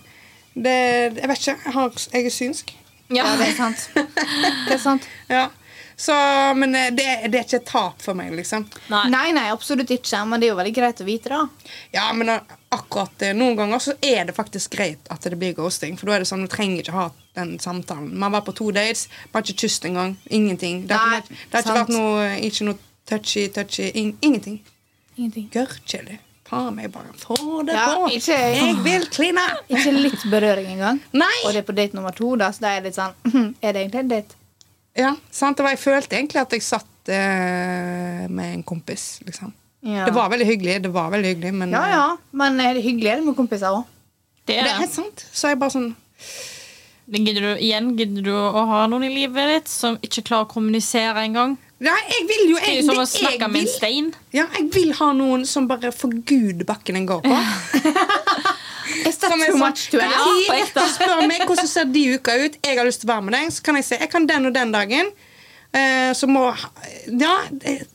det 0.57 0.77
Jeg 1.21 1.29
vet 1.29 1.39
ikke. 1.39 1.57
Jeg, 1.65 1.73
har, 1.75 1.91
jeg 2.13 2.25
er 2.27 2.31
synsk. 2.31 2.75
Ja, 3.11 3.25
det 3.37 3.49
er 3.49 3.57
sant. 3.57 3.89
Det 3.95 4.73
er 4.75 4.79
sant. 4.83 5.03
Ja. 5.29 5.49
Så, 5.97 6.15
men 6.57 6.75
eh, 6.79 6.91
det, 6.95 7.07
det 7.33 7.41
er 7.41 7.45
ikke 7.47 7.57
et 7.61 7.67
tap 7.67 8.03
for 8.05 8.15
meg, 8.19 8.33
liksom. 8.39 8.67
Nei. 8.93 9.05
Nei, 9.11 9.27
nei, 9.35 9.49
absolutt 9.51 9.91
ikke. 9.91 10.21
Men 10.31 10.41
det 10.41 10.47
er 10.49 10.53
jo 10.53 10.59
veldig 10.61 10.75
greit 10.77 11.01
å 11.03 11.07
vite, 11.09 11.33
da. 11.33 11.41
Ja, 11.95 12.05
men 12.15 12.29
eh, 12.35 12.55
akkurat 12.75 13.23
eh, 13.27 13.33
noen 13.35 13.57
ganger 13.59 13.83
så 13.83 13.97
er 14.05 14.29
det 14.29 14.37
faktisk 14.37 14.77
greit 14.77 15.11
at 15.11 15.27
det 15.27 15.39
blir 15.41 15.57
ghosting. 15.59 15.97
For 15.99 16.07
da 16.11 16.19
er 16.19 16.25
det 16.25 16.31
sånn, 16.31 16.47
du 16.47 16.53
trenger 16.53 16.85
ikke 16.85 16.95
ha 16.99 17.09
den 17.39 17.57
samtalen. 17.63 18.13
Man 18.19 18.33
var 18.37 18.45
på 18.47 18.55
to 18.59 18.71
dates, 18.75 19.09
man 19.33 19.41
har 19.43 19.49
ikke 19.49 19.67
kysset 19.67 19.91
engang. 19.91 20.15
Ingenting. 20.31 20.85
Det 20.91 20.97
har, 20.99 21.11
Nei, 21.17 21.21
ikke, 21.25 21.35
det 21.51 21.59
har 21.59 21.67
ikke 21.67 21.79
vært 21.81 21.95
noe, 21.97 22.31
ikke 22.51 22.69
noe 22.71 22.79
touchy, 23.09 23.49
touchy. 23.59 23.91
In, 23.99 24.15
ingenting. 24.23 24.61
Ingenting. 25.19 25.51
Gørrkjedelig. 25.55 26.21
Faen 26.49 26.73
meg 26.79 26.87
bare 26.95 27.11
få 27.21 27.35
det 27.69 27.75
Ja, 27.77 27.87
på. 27.99 28.07
ikke- 28.17 28.37
Jeg 28.57 28.77
vil 28.85 29.03
kline! 29.13 29.43
Ikke 29.69 29.91
litt 29.93 30.23
berøring 30.33 30.71
engang. 30.79 31.01
Nei! 31.13 31.35
Og 31.45 31.53
det 31.53 31.61
er 31.61 31.67
på 31.69 31.75
date 31.77 31.93
nummer 31.99 32.15
to, 32.17 32.31
da, 32.41 32.49
så 32.57 32.63
da 32.65 32.71
er 32.73 32.81
det 32.81 32.89
litt 32.89 32.97
sånn 32.97 33.53
Er 33.63 33.75
det 33.77 33.83
egentlig 33.83 34.01
en 34.01 34.09
date? 34.15 34.38
Ja, 34.99 35.15
sant? 35.31 35.57
Det 35.59 35.65
var, 35.67 35.75
jeg 35.77 35.83
følte 35.83 36.19
egentlig 36.19 36.41
at 36.43 36.55
jeg 36.57 36.65
satt 36.67 37.13
eh, 37.15 38.25
med 38.29 38.55
en 38.57 38.65
kompis, 38.67 39.21
liksom. 39.27 39.53
Ja. 39.87 40.09
Det 40.09 40.15
var 40.17 40.31
veldig 40.33 40.47
hyggelig, 40.49 40.81
det 40.89 40.91
var 40.93 41.13
veldig 41.15 41.29
hyggelig, 41.37 41.53
men 41.55 41.71
Ja, 41.71 41.85
ja. 41.93 42.07
Men 42.35 42.59
er 42.61 42.75
det 42.75 42.83
hyggelig 42.83 43.13
er 43.13 43.21
det 43.21 43.29
med 43.29 43.37
kompiser 43.39 43.71
òg? 43.71 43.85
Det 44.43 44.57
Det 44.57 44.63
er 44.65 44.73
er 44.73 44.81
helt 44.83 44.95
sant. 44.97 45.27
Så 45.33 45.53
jeg 45.53 45.61
bare 45.61 45.77
sånn 45.77 45.93
Gidder 47.09 47.41
du, 47.41 47.53
igjen, 47.65 47.95
gidder 47.97 48.25
du 48.27 48.35
å 48.37 48.65
ha 48.69 48.83
noen 48.91 49.07
i 49.07 49.09
livet 49.09 49.49
ditt 49.49 49.71
som 49.73 49.95
ikke 50.05 50.27
klarer 50.29 50.45
å 50.45 50.51
kommunisere 50.51 51.23
engang? 51.25 51.55
Nei, 51.81 51.95
jeg 52.11 52.27
vil 52.29 52.43
jo 52.51 52.59
Det 52.59 52.67
er 52.67 52.75
jeg, 52.75 52.83
jo 52.83 52.89
som 52.91 52.99
å 52.99 53.05
det 53.05 53.07
jeg 53.07 53.23
snakke 53.23 53.49
med 53.49 53.63
en 53.63 53.71
stein. 53.71 54.11
Ja, 54.35 54.45
jeg 54.59 54.67
vil 54.75 54.93
ha 54.99 55.09
noen 55.17 55.47
som 55.49 55.69
bare 55.71 55.93
forguder 55.95 56.59
gud 56.59 56.67
bakken 56.69 56.99
en 56.99 57.07
går 57.09 57.23
på. 57.25 57.39
Is 59.07 59.17
that 59.19 59.31
er 59.33 59.47
too 59.47 59.57
much 59.59 59.91
to 59.91 60.01
ask? 60.01 60.49
jeg- 60.49 60.89
Spør 60.95 61.27
meg 61.29 61.41
hvordan 61.47 61.67
ser 61.69 61.85
de 61.85 62.03
uka 62.17 62.33
ut. 62.45 62.57
Jeg 62.65 62.79
har 62.79 62.85
lyst 62.87 63.01
til 63.01 63.09
å 63.11 63.15
være 63.15 63.23
med 63.23 63.35
deg. 63.35 63.49
Så 63.53 63.63
kan 63.63 63.75
jeg 63.77 63.85
si 63.85 63.95
jeg 64.01 64.11
kan 64.11 64.27
den 64.27 64.47
og 64.47 64.53
den 64.55 64.73
dagen. 64.73 65.11
Eh, 65.73 66.13
så 66.17 66.27
må 66.27 66.47
Ja. 67.07 67.37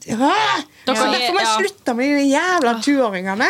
ja. 0.06 0.22
Så 0.86 0.94
er- 0.94 1.14
derfor 1.14 1.34
må 1.34 1.40
jeg 1.40 1.54
slutte 1.60 1.96
med 1.96 2.18
de 2.18 2.26
jævla 2.32 2.74
20-åringene. 2.82 3.50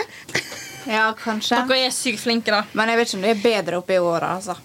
Ja, 0.88 1.14
kanskje. 1.14 1.62
Dere 1.68 1.86
er 1.88 1.92
sykt 1.92 2.20
flinke, 2.20 2.52
da. 2.52 2.64
Men 2.74 2.90
jeg 2.90 2.98
vet 2.98 3.08
ikke 3.08 3.16
om 3.16 3.22
du 3.22 3.30
er 3.30 3.42
bedre 3.44 3.78
oppe 3.78 3.94
i 3.96 4.00
åra, 4.00 4.36
altså. 4.38 4.56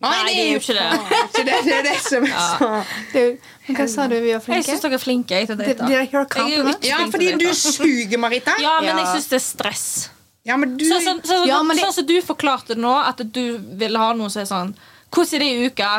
Nei, 0.00 0.10
det 0.26 0.34
er 0.38 0.52
jo 0.52 0.58
ikke 0.60 0.74
det. 0.78 1.44
det. 1.44 1.64
Det 1.64 1.72
er 1.74 1.82
det 1.82 1.96
som 2.00 2.22
er 2.22 2.30
så 2.30 2.84
Du, 3.12 3.38
men 3.66 3.76
hva 3.76 3.88
sa 3.90 4.06
du? 4.06 4.14
Vi 4.14 4.30
var 4.32 4.38
Jeg 4.38 4.42
flinke? 4.44 4.66
syns 4.68 4.80
dere 4.84 4.94
er 4.94 5.02
flinke. 5.02 5.30
Jeg, 5.34 5.46
til 5.48 5.56
å 5.56 5.58
Did, 5.58 5.78
did 5.78 5.90
I 5.90 5.90
hear 5.90 5.98
a 5.98 6.06
Jeg 6.06 6.14
er 6.14 6.28
compliment? 6.28 6.84
Ja, 6.86 6.98
fordi 7.10 7.32
du 7.38 7.48
suger, 7.54 8.18
Marita. 8.22 8.54
Ja, 8.62 8.76
men 8.80 8.96
jeg 9.02 9.06
syns 9.16 9.28
det 9.28 9.38
er 9.40 9.44
stress. 9.46 10.08
Ja, 10.48 10.56
men 10.56 10.76
du 10.80 10.84
Sånn 10.88 11.04
som 11.04 11.18
så, 11.28 11.42
Ja, 11.46 11.62
men 11.62 11.76
det- 11.76 11.84
så, 11.84 11.92
som 11.98 12.06
du 12.08 12.14
forklarte 12.24 12.72
det 12.74 12.78
nå, 12.80 12.92
at 13.04 13.20
du 13.32 13.58
vil 13.80 13.96
ha 14.00 14.12
noe 14.16 14.30
som 14.32 14.42
er 14.42 14.48
sånn 14.48 14.74
Hvordan 15.12 15.34
er 15.34 15.44
det 15.44 15.48
i 15.52 15.66
uka? 15.68 15.90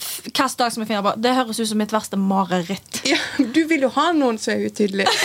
Hvilken 0.00 0.56
dag 0.56 0.72
som 0.72 0.82
er 0.82 0.86
fin? 0.88 1.08
Det 1.20 1.34
høres 1.36 1.60
ut 1.60 1.68
som 1.68 1.78
mitt 1.78 1.92
verste 1.92 2.16
mareritt. 2.16 3.02
ja, 3.04 3.18
Du 3.38 3.66
vil 3.68 3.82
jo 3.84 3.90
ha 3.98 4.10
noen 4.16 4.38
som 4.40 4.54
er 4.54 4.64
utydelig. 4.70 5.06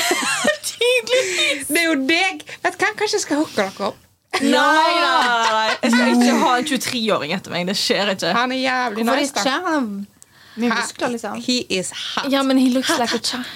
Det 0.76 1.78
er 1.80 1.86
jo 1.88 1.95
deg. 2.07 2.41
Vet 2.63 2.76
du 2.76 2.84
hva, 2.84 2.89
Kanskje 2.99 3.15
jeg 3.17 3.23
skal 3.26 3.39
hooke 3.39 3.55
dere 3.55 3.88
opp. 3.89 4.01
Nei, 4.36 4.49
nei, 4.51 5.51
nei. 5.55 5.69
Jeg 5.82 5.91
skal 5.93 6.09
ikke 6.11 6.39
ha 6.41 6.49
en 6.59 6.65
23-åring 6.67 7.34
etter 7.38 7.53
meg. 7.53 7.69
Det 7.69 7.76
skjer 7.80 8.11
ikke. 8.15 8.34
Han 8.36 8.51
er 8.51 8.59
jævlig 8.59 9.05
Hvorfor 9.05 9.21
nice, 9.21 9.32
ikke? 9.32 9.53
Han 9.69 9.78
er 9.78 10.61
mye 10.65 10.73
muskler, 10.76 11.13
liksom. 11.15 11.39
He 11.45 11.57
is 11.80 11.91
hot. 11.95 12.28
Ja, 12.34 12.43
men 12.43 12.59
he 12.59 12.69
looks 12.73 12.91
like 12.99 13.15
a 13.15 13.21
child. 13.23 13.47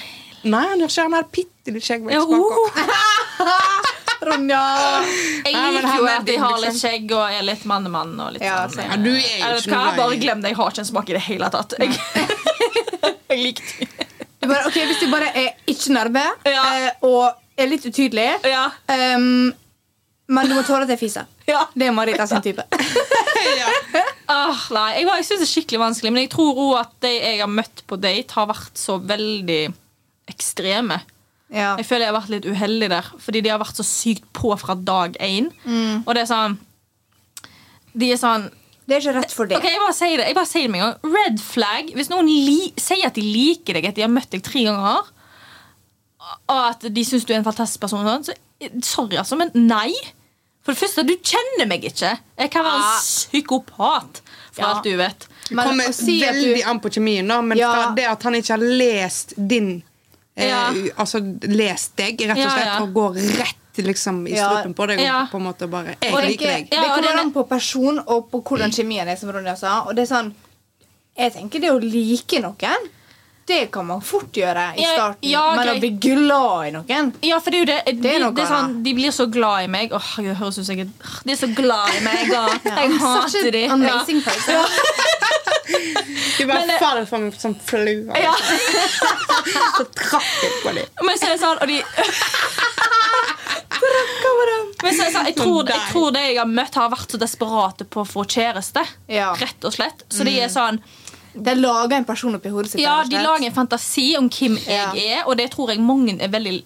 Nei, 0.47 0.63
han 0.71 0.79
gjør 0.79 0.93
ikke 0.93 1.03
han 1.09 1.17
har 1.17 1.27
bitte 1.35 1.75
litt 1.75 1.89
Ja, 1.89 2.23
bak. 2.31 3.95
Ronja! 4.21 4.59
Jeg 5.45 5.53
liker 5.55 5.85
han 5.87 5.97
jo 6.01 6.07
at 6.11 6.25
de 6.27 6.35
har 6.41 6.57
litt 6.63 6.77
skjegg 6.79 7.11
og 7.15 7.23
er 7.31 7.45
litt 7.47 7.63
mannemann. 7.69 8.15
Og 8.19 8.33
litt 8.35 8.43
Ja, 8.43 8.57
sånn. 8.71 8.83
Ja, 8.89 8.97
du 8.99 9.11
er 9.13 9.45
Eller 9.47 9.61
ikke 9.61 9.71
hva? 9.71 9.83
noe 9.85 9.97
Bare 10.01 10.17
glem 10.21 10.41
det. 10.43 10.51
Jeg 10.53 10.59
har 10.59 10.73
ikke 10.73 10.83
en 10.83 10.89
smak 10.91 11.09
i 11.09 11.15
det 11.17 11.23
hele 11.29 11.49
tatt. 11.53 11.75
Jeg, 11.79 11.95
jeg 13.29 13.39
likte 13.43 13.87
bare, 14.49 14.65
okay, 14.67 14.85
Hvis 14.89 15.01
du 15.03 15.09
bare 15.11 15.29
er 15.35 15.49
ikke 15.69 15.93
nærme 15.95 16.25
Ja. 16.47 16.61
eh, 16.73 16.91
og 17.05 17.33
er 17.59 17.67
litt 17.71 17.83
utydelig 17.85 18.29
Ja. 18.47 18.65
um, 19.15 19.51
Men 20.29 20.47
du 20.49 20.55
må 20.55 20.63
tåle 20.67 20.85
at 20.87 20.93
jeg 20.93 20.99
fiser. 21.01 21.25
Ja. 21.49 21.63
Det 21.73 21.87
er 21.89 21.95
Marita 21.95 22.27
sin 22.29 22.41
type. 22.45 22.65
Ah, 24.29 24.53
nei, 24.75 24.99
jeg, 24.99 25.07
jeg 25.09 25.25
synes 25.25 25.39
det 25.41 25.45
er 25.47 25.49
skikkelig 25.49 25.79
vanskelig 25.81 26.09
Men 26.13 26.21
jeg 26.21 26.29
tror 26.35 26.57
også 26.61 26.81
at 26.83 26.91
de 27.01 27.09
jeg 27.15 27.39
har 27.41 27.49
møtt 27.49 27.81
på 27.89 27.97
date, 27.97 28.35
har 28.37 28.45
vært 28.51 28.77
så 28.77 28.99
veldig 29.01 29.61
ekstreme. 30.29 30.99
Ja. 31.49 31.75
Jeg 31.79 31.85
føler 31.89 32.05
jeg 32.05 32.13
har 32.13 32.19
vært 32.21 32.29
litt 32.29 32.45
uheldig 32.45 32.89
der, 32.91 33.05
fordi 33.19 33.41
de 33.41 33.49
har 33.49 33.59
vært 33.59 33.75
så 33.79 33.85
sykt 33.87 34.25
på 34.37 34.51
fra 34.61 34.75
dag 34.75 35.15
én. 35.19 35.47
Mm. 35.65 36.03
Og 36.05 36.13
det 36.13 36.21
er 36.23 36.29
sånn 36.29 36.57
De 37.97 38.11
er 38.13 38.19
sånn 38.21 38.49
Det 38.85 38.95
er 38.97 39.01
ikke 39.01 39.15
rett 39.19 39.33
for 39.33 39.45
det. 39.49 39.57
Ok, 39.57 39.65
jeg 39.69 39.79
bare 39.81 39.93
sier 39.97 40.17
det, 40.17 40.27
jeg 40.29 40.35
bare 40.37 40.49
sier 40.49 40.67
det 40.67 40.71
med 40.73 40.81
en 40.81 40.91
gang. 40.93 41.15
Red 41.15 41.41
flag. 41.41 41.89
Hvis 41.97 42.09
noen 42.09 42.29
li 42.29 42.71
sier 42.77 43.05
at 43.09 43.17
de 43.17 43.21
liker 43.25 43.73
deg, 43.77 43.85
at 43.89 43.97
de 43.97 44.01
har 44.05 44.09
møtt 44.13 44.29
deg 44.33 44.41
tre 44.45 44.63
ganger, 44.65 45.09
og 46.49 46.61
at 46.71 46.87
de 46.93 47.03
syns 47.05 47.25
du 47.25 47.33
er 47.33 47.39
en 47.41 47.45
fantastisk 47.45 47.81
person, 47.83 48.05
sånn, 48.05 48.25
så 48.29 48.71
sorry, 48.85 49.17
altså, 49.21 49.37
men 49.39 49.51
nei. 49.53 49.93
For 50.65 50.73
det 50.73 50.81
første, 50.81 51.05
du 51.07 51.13
kjenner 51.21 51.69
meg 51.69 51.85
ikke. 51.87 52.11
Jeg 52.41 52.51
kan 52.53 52.65
være 52.65 52.81
en 52.81 52.97
psykopat, 53.01 54.21
for 54.51 54.61
Ja. 54.61 54.71
alt 54.73 54.83
du 54.83 54.97
vet. 54.97 55.27
Det 55.49 55.55
kommer 55.57 55.93
si 55.93 56.19
veldig 56.21 56.55
du- 56.63 56.69
an 56.69 56.79
på 56.79 56.89
kjemien, 56.89 57.27
da, 57.27 57.41
men 57.41 57.57
Ja. 57.57 57.71
fra 57.73 57.95
det 57.95 58.05
at 58.05 58.23
han 58.23 58.33
ikke 58.35 58.53
har 58.57 58.57
lest 58.57 59.33
din 59.47 59.83
eh, 60.39 60.91
Altså 60.97 61.19
lest 61.49 61.95
deg, 61.99 62.21
rett 62.29 62.37
og 62.39 62.51
slett, 62.51 62.65
ja. 62.65 62.77
og 62.83 62.93
går 62.95 63.19
rett 63.39 63.55
liksom 63.79 64.25
i 64.27 64.33
strupen 64.35 64.73
på 64.75 64.85
deg 64.91 64.99
og 65.07 65.29
på 65.31 65.37
en 65.39 65.43
måte 65.45 65.67
bare 65.71 65.93
Jeg 66.01 66.11
Og 66.13 66.23
liker 66.25 66.49
deg. 66.51 66.69
det 66.69 66.75
Ja, 66.81 66.95
kommer 66.95 67.19
an 67.21 67.29
på 67.31 67.43
person 67.47 67.99
og 68.05 68.25
på 68.31 68.41
hvordan 68.43 68.71
kjemien 68.75 69.07
er. 69.07 69.15
som 69.15 69.31
Ronja 69.31 69.55
sa 69.55 69.81
Og 69.87 69.95
det 69.95 70.03
er 70.03 70.09
sånn 70.15 70.33
Jeg 71.17 71.33
tenker 71.37 71.59
det 71.63 71.71
å 71.71 71.79
like 71.79 72.41
noen, 72.43 72.89
det 73.49 73.71
kan 73.73 73.85
man 73.87 74.01
fort 74.05 74.35
gjøre 74.37 74.65
i 74.77 74.83
Ja, 74.83 74.91
starten. 74.93 75.25
ja, 75.31 75.55
men 75.57 75.71
å 75.71 75.79
bli 75.79 75.89
glad 75.97 76.67
i 76.67 76.71
noen 76.75 77.13
Ja, 77.25 77.39
for 77.39 77.49
det 77.49 77.57
er 77.57 77.63
jo 77.63 77.69
det. 77.71 77.79
De, 77.87 77.93
Det 78.03 78.11
er 78.15 78.19
noe 78.25 78.35
det 78.35 78.43
er 78.43 78.51
sånn, 78.51 78.75
de 78.83 78.93
blir 78.93 79.11
så 79.15 79.25
glad 79.31 79.63
i 79.63 79.67
meg. 79.73 79.91
Åh, 79.95 80.09
jeg 80.21 80.35
høres 80.37 80.59
ut 80.59 80.65
som 80.67 80.75
jeg 80.77 80.85
er 80.85 80.91
De 81.25 81.31
er 81.33 81.39
så 81.39 81.49
glad 81.57 81.95
i 81.97 82.03
meg, 82.05 82.29
og 82.35 82.69
jeg 82.69 82.99
hater 83.01 83.51
dem. 83.55 83.71
Amazing 83.79 84.21
person. 84.21 84.65
Du 86.39 86.45
bare 86.47 86.65
Men 86.67 86.79
faller 86.79 87.05
for 87.09 87.23
meg 87.23 87.35
som 87.39 87.55
flue. 87.67 88.07
Ja. 88.15 88.33
Så 89.77 89.85
trakk 89.95 90.29
jeg 90.43 90.53
på 90.63 90.73
dem. 90.77 90.87
Men 91.03 91.17
så 91.19 91.27
er 91.29 91.35
det 91.35 91.41
sånn, 91.41 91.59
og 91.59 91.67
de 91.67 91.83
Men 94.83 94.93
så 94.95 95.03
er 95.03 95.05
det 95.09 95.13
sånn, 95.13 95.27
jeg, 95.29 95.35
tror, 95.37 95.67
jeg 95.69 95.83
tror 95.91 96.09
det 96.15 96.23
jeg 96.23 96.37
har 96.39 96.49
møtt, 96.49 96.77
har 96.79 96.89
vært 96.91 97.13
så 97.13 97.19
desperate 97.21 97.85
på 97.91 98.03
å 98.03 98.07
få 98.07 98.23
kjæreste. 98.29 98.83
Ja. 99.11 99.31
Rett 99.39 99.67
og 99.67 99.75
slett. 99.75 100.03
Så 100.11 100.27
de 100.27 100.35
er 100.39 100.51
sånn 100.53 100.79
De 101.33 101.53
lager 101.55 101.99
en 101.99 102.07
person 102.07 102.35
oppi 102.35 102.49
hodet 102.51 102.71
sitt. 102.73 102.81
Ja, 102.81 103.01
de 103.07 103.19
lager 103.21 103.45
en 103.47 103.55
fantasi 103.55 104.07
om 104.17 104.29
hvem 104.33 104.57
Ja. 104.65 104.89
jeg 104.95 105.19
er, 105.19 105.27
og 105.27 105.37
det 105.37 105.51
tror 105.53 105.69
jeg 105.71 105.79
mange 105.83 106.17
er 106.19 106.31
veldig 106.33 106.63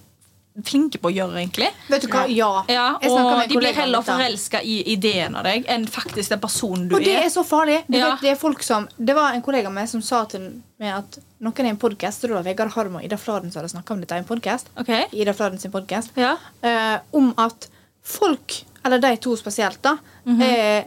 flinke 0.61 0.99
på 1.01 1.09
å 1.09 1.13
gjøre, 1.13 1.33
egentlig. 1.41 1.67
Vet 1.89 2.03
du 2.05 2.07
hva? 2.13 2.27
Ja. 2.29 2.63
Ja, 2.69 2.87
og 3.01 3.49
de 3.49 3.57
blir 3.57 3.73
heller 3.73 4.03
forelska 4.05 4.61
i 4.61 4.83
ideen 4.93 5.35
av 5.35 5.43
deg 5.47 5.65
enn 5.67 5.87
faktisk 5.89 6.29
den 6.29 6.39
personen 6.43 6.87
du 6.87 6.95
er. 6.95 6.99
Og 6.99 7.05
det 7.07 7.15
er. 7.15 7.25
er 7.25 7.33
så 7.33 7.43
farlig. 7.47 7.79
Ja. 7.89 8.11
vet, 8.11 8.21
det, 8.21 8.29
er 8.35 8.35
folk 8.35 8.61
som, 8.63 8.87
det 8.97 9.15
var 9.17 9.33
en 9.33 9.41
kollega 9.41 9.67
av 9.71 9.73
meg 9.73 9.89
som 9.89 10.01
sa 10.05 10.23
til 10.29 10.61
meg 10.79 10.93
at 10.99 11.17
noen 11.43 11.65
i 11.65 11.69
en 11.73 11.77
podkast 11.81 12.21
Det 12.21 12.29
var 12.31 12.43
Vegard 12.45 12.71
Harm 12.75 12.95
og 12.99 13.03
Ida 13.03 13.17
Fladen 13.17 13.51
som 13.51 13.61
hadde 13.63 13.73
snakka 13.73 13.93
om 13.95 14.01
dette 14.03 14.15
i 14.15 14.21
en 14.21 14.29
podkast. 14.29 14.69
Okay. 14.79 15.07
Ida 15.11 15.33
Fladen 15.33 15.57
sin 15.59 15.71
podcast, 15.73 16.11
Ja. 16.15 16.37
eh, 16.61 16.99
om 17.11 17.33
at 17.37 17.67
folk, 18.03 18.63
eller 18.85 18.99
de 18.99 19.15
to 19.17 19.35
spesielt, 19.35 19.81
da, 19.81 19.97
Mhm. 20.25 20.41
eh, 20.41 20.83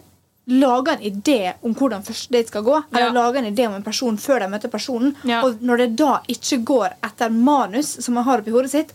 lager 0.48 0.92
en 0.92 1.02
idé 1.02 1.54
om 1.62 1.74
hvordan 1.74 2.04
første 2.06 2.30
date 2.30 2.48
skal 2.48 2.62
gå. 2.62 2.84
Eller 2.92 3.06
Ja. 3.06 3.12
lager 3.12 3.38
en 3.42 3.52
idé 3.54 3.66
om 3.66 3.74
en 3.74 3.82
person 3.82 4.16
før 4.16 4.38
de 4.40 4.46
møter 4.48 4.68
personen. 4.70 5.16
Og 5.42 5.58
når 5.60 5.76
det 5.78 5.96
da 5.96 6.20
ikke 6.28 6.62
går 6.64 6.92
etter 7.02 7.30
manus 7.30 7.96
som 8.04 8.14
man 8.14 8.22
har 8.24 8.38
oppi 8.38 8.52
hodet 8.52 8.70
sitt, 8.70 8.92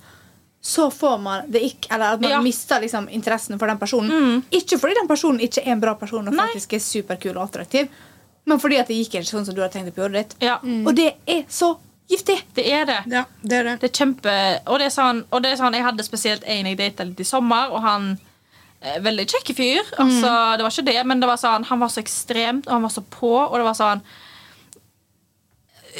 så 0.61 0.91
får 0.93 1.17
man 1.21 1.47
det 1.51 1.61
ikke, 1.65 1.87
eller 1.95 2.13
at 2.13 2.21
man 2.21 2.29
Ja. 2.31 2.37
Mm. 2.37 2.43
mister 2.45 2.79
liksom 2.83 3.07
interessen 3.09 3.57
for 3.59 3.67
den 3.67 3.79
personen. 3.81 4.43
Ikke 4.51 4.77
fordi 4.77 4.93
den 4.99 5.07
personen 5.09 5.39
ikke 5.41 5.63
er 5.65 5.71
en 5.73 5.81
bra 5.81 5.95
person 5.95 6.27
og 6.27 6.33
Nei. 6.33 6.47
faktisk 6.47 6.73
er 6.73 6.79
superkul 6.85 7.35
og 7.37 7.47
attraktiv, 7.49 7.87
men 8.45 8.59
fordi 8.59 8.77
at 8.77 8.87
det 8.87 8.95
gikk 8.99 9.15
ikke 9.21 9.31
sånn 9.31 9.45
som 9.45 9.55
du 9.55 9.61
hadde 9.61 9.73
tenkt 9.73 9.89
oppi 9.89 10.01
hodet 10.01 10.13
ditt. 10.29 10.35
Ja. 10.41 10.59
Og 10.61 10.93
det 10.95 11.15
er 11.27 11.43
så 11.49 11.77
giftig! 12.09 12.43
Det 12.53 12.65
er 12.71 12.85
det. 12.85 12.99
Ja, 13.09 13.23
det 13.41 13.53
er 13.59 13.63
det. 13.63 13.79
Det 13.81 13.89
er 13.89 13.95
kjempe 14.05 14.33
Og 14.67 14.79
det 14.79 14.85
er 14.85 14.93
sånn, 14.93 15.23
og 15.31 15.41
det 15.41 15.51
er 15.53 15.55
sånn 15.57 15.73
Jeg 15.73 15.83
hadde 15.85 16.03
spesielt 16.03 16.43
en 16.45 16.65
jeg 16.65 16.77
data 16.77 17.03
litt 17.07 17.19
i 17.19 17.23
sommer, 17.23 17.71
og 17.71 17.81
han 17.81 18.19
eh, 18.81 18.99
Veldig 18.99 19.25
kjekk 19.31 19.55
fyr. 19.55 19.81
Altså, 19.97 20.57
det 20.57 20.65
var 20.65 20.69
ikke 20.75 20.85
det, 20.91 21.05
men 21.07 21.19
det 21.21 21.27
var 21.29 21.37
sånn 21.37 21.63
han 21.69 21.79
var 21.79 21.87
så 21.87 22.01
ekstremt, 22.03 22.67
og 22.67 22.73
han 22.73 22.81
var 22.83 22.89
så 22.89 23.01
på, 23.01 23.31
og 23.49 23.55
det 23.57 23.63
var 23.63 23.73
sånn 23.79 24.01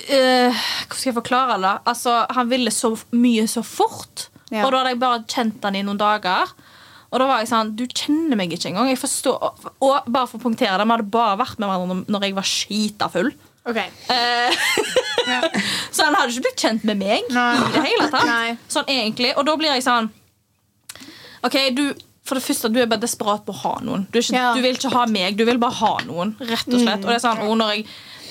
eh, 0.10 0.52
Hvordan 0.52 0.98
skal 1.00 1.10
jeg 1.12 1.18
forklare 1.18 1.58
det? 1.62 1.74
Altså, 1.88 2.18
han 2.30 2.50
ville 2.52 2.72
så 2.72 2.94
mye 3.12 3.48
så 3.48 3.64
fort. 3.64 4.28
Ja. 4.52 4.66
Og 4.66 4.72
da 4.74 4.82
hadde 4.82 4.94
jeg 4.94 5.00
bare 5.00 5.24
kjent 5.32 5.64
han 5.64 5.76
i 5.80 5.84
noen 5.88 5.98
dager. 6.02 6.52
Og 7.12 7.20
da 7.20 7.26
var 7.28 7.40
jeg 7.42 7.50
sånn 7.52 7.74
Du 7.76 7.86
kjenner 7.88 8.38
meg 8.40 8.52
ikke 8.56 8.70
engang. 8.72 8.88
Jeg 8.92 9.00
forstår, 9.02 9.38
og, 9.42 9.72
og 9.84 10.06
bare 10.12 10.28
for 10.28 10.40
å 10.40 10.44
punktere 10.46 10.78
det, 10.80 10.86
Vi 10.88 10.96
hadde 10.96 11.10
bare 11.12 11.38
vært 11.42 11.60
med 11.60 11.70
hverandre 11.72 12.06
når- 12.08 12.24
jeg 12.28 12.36
var 12.36 12.48
skita 12.48 13.10
full. 13.12 13.32
Okay. 13.68 13.90
Eh, 14.10 14.56
så 15.94 16.06
han 16.08 16.16
hadde 16.18 16.32
ikke 16.34 16.48
blitt 16.48 16.64
kjent 16.64 16.84
med 16.88 16.98
meg 16.98 17.28
Nei. 17.30 17.50
i 17.58 17.72
det 17.76 17.84
hele 17.86 18.08
tatt. 18.10 18.26
Nei. 18.26 18.56
Sånn 18.72 18.88
egentlig, 18.90 19.36
Og 19.38 19.46
da 19.46 19.56
blir 19.60 19.74
jeg 19.76 19.84
sånn 19.86 20.10
OK, 21.44 21.58
du 21.76 21.84
for 22.24 22.38
det 22.38 22.44
første, 22.46 22.70
du 22.72 22.78
er 22.80 22.86
bare 22.88 23.02
desperat 23.02 23.42
på 23.48 23.52
å 23.52 23.60
ha 23.64 23.72
noen. 23.84 24.04
Du, 24.14 24.20
ikke, 24.22 24.36
Ja. 24.38 24.52
du 24.56 24.62
vil 24.62 24.76
ikke 24.78 24.92
ha 24.94 25.06
meg, 25.10 25.36
du 25.38 25.44
vil 25.44 25.58
bare 25.58 25.74
ha 25.74 25.98
noen. 26.06 26.36
rett 26.40 26.68
og 26.70 26.80
slett. 26.80 27.02
Og 27.02 27.10
det 27.10 27.16
er 27.18 27.24
sånn, 27.24 27.40
og 27.50 27.58
når 27.58 27.72
jeg 27.76 27.86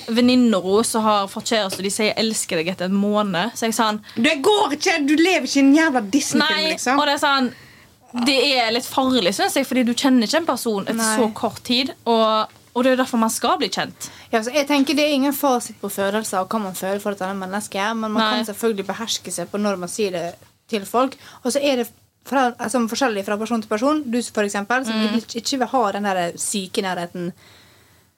Venninner 0.07 0.83
som 0.87 1.03
har 1.03 1.27
fått 1.27 1.51
kjæreste, 1.51 1.79
og 1.79 1.83
de 1.83 1.91
sier 1.93 2.13
elsker 2.17 2.57
deg' 2.61 2.69
etter 2.73 2.85
en 2.85 2.95
måned, 2.97 3.51
så 3.55 3.65
jeg 3.67 3.73
sånn 3.77 3.99
Det 4.15 4.37
går 4.43 4.73
ikke! 4.77 4.95
Du 5.07 5.15
lever 5.15 5.45
ikke 5.47 5.59
i 5.61 5.65
en 5.65 5.75
jævla 5.75 6.01
Disney-film, 6.11 6.69
liksom. 6.73 6.99
og 6.99 7.05
det 7.05 7.13
er 7.13 7.21
sånn 7.25 7.51
Det 8.25 8.39
er 8.57 8.71
litt 8.75 8.85
farlig, 8.85 9.33
syns 9.37 9.55
jeg, 9.55 9.65
fordi 9.69 9.83
du 9.87 9.93
kjenner 9.93 10.27
ikke 10.27 10.37
en 10.41 10.45
person 10.49 10.83
etter 10.83 10.97
Nei. 10.99 11.13
så 11.17 11.29
kort 11.33 11.61
tid. 11.63 11.93
Og, 12.05 12.49
og 12.75 12.83
det 12.83 12.91
er 12.91 12.99
derfor 12.99 13.17
man 13.21 13.29
skal 13.31 13.57
bli 13.61 13.69
kjent. 13.71 14.09
Ja, 14.33 14.41
så 14.43 14.51
jeg 14.51 14.67
tenker 14.67 14.93
Det 14.95 15.05
er 15.05 15.13
ingen 15.15 15.33
fasit 15.33 15.79
på 15.79 15.87
følelser 15.91 16.41
og 16.41 16.49
hva 16.51 16.59
man 16.59 16.75
føler 16.75 16.99
for 16.99 17.11
et 17.15 17.21
annet 17.23 17.39
menneske, 17.45 17.79
men 17.95 18.11
man 18.11 18.19
Nei. 18.19 18.29
kan 18.41 18.45
selvfølgelig 18.51 18.87
beherske 18.91 19.31
seg 19.31 19.47
på 19.51 19.57
når 19.63 19.79
man 19.79 19.89
sier 19.91 20.11
det 20.11 20.25
til 20.71 20.83
folk. 20.85 21.15
Og 21.43 21.51
så 21.55 21.59
er 21.63 21.81
det 21.83 21.87
fra, 22.27 22.51
altså, 22.59 22.83
forskjellig 22.91 23.23
fra 23.25 23.35
person 23.37 23.61
til 23.63 23.69
person. 23.71 24.03
Du 24.05 24.19
for 24.21 24.43
eksempel, 24.43 24.85
som 24.85 24.93
Mm. 24.93 25.15
ikke 25.35 25.57
vil 25.63 25.67
ha 25.67 25.91
den 25.91 26.03
der 26.03 26.31
syke 26.37 26.81
nærheten, 26.83 27.31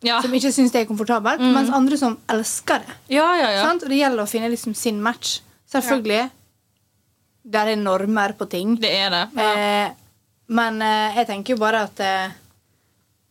Ja, 0.04 0.20
som 0.22 0.34
ikke 0.36 0.52
syns 0.52 0.74
det 0.74 0.82
er 0.84 0.88
komfortabelt, 0.90 1.42
mens 1.56 1.70
andre 1.74 1.98
som 2.00 2.18
elsker 2.32 2.84
det. 2.84 2.96
ja, 3.16 3.28
ja. 3.40 3.50
ja. 3.56 3.66
Sant? 3.66 3.86
Og 3.86 3.92
det 3.92 4.00
gjelder 4.02 4.24
å 4.26 4.30
finne 4.30 4.50
liksom 4.52 4.76
sin 4.76 5.02
match. 5.04 5.40
Selvfølgelig. 5.72 6.30
Der 7.54 7.72
er 7.74 7.80
normer 7.80 8.34
på 8.40 8.46
ting. 8.52 8.76
Det 8.80 8.92
er 8.94 9.10
det. 9.12 9.24
Ja. 9.36 9.52
Eh, 9.58 9.90
men 10.54 10.82
eh, 10.84 11.18
jeg 11.18 11.28
tenker 11.28 11.56
jo 11.56 11.60
bare 11.62 11.86
at 11.88 12.00
eh, 12.04 12.36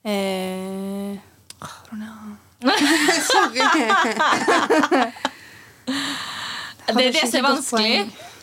eh, 0.09 1.17
Ronja. 1.91 2.13
Sorry. 3.33 3.63
Det 6.93 7.07
er 7.07 7.13
det 7.13 7.25
som 7.31 7.39
er 7.39 7.47
vanskelig. 7.47 7.97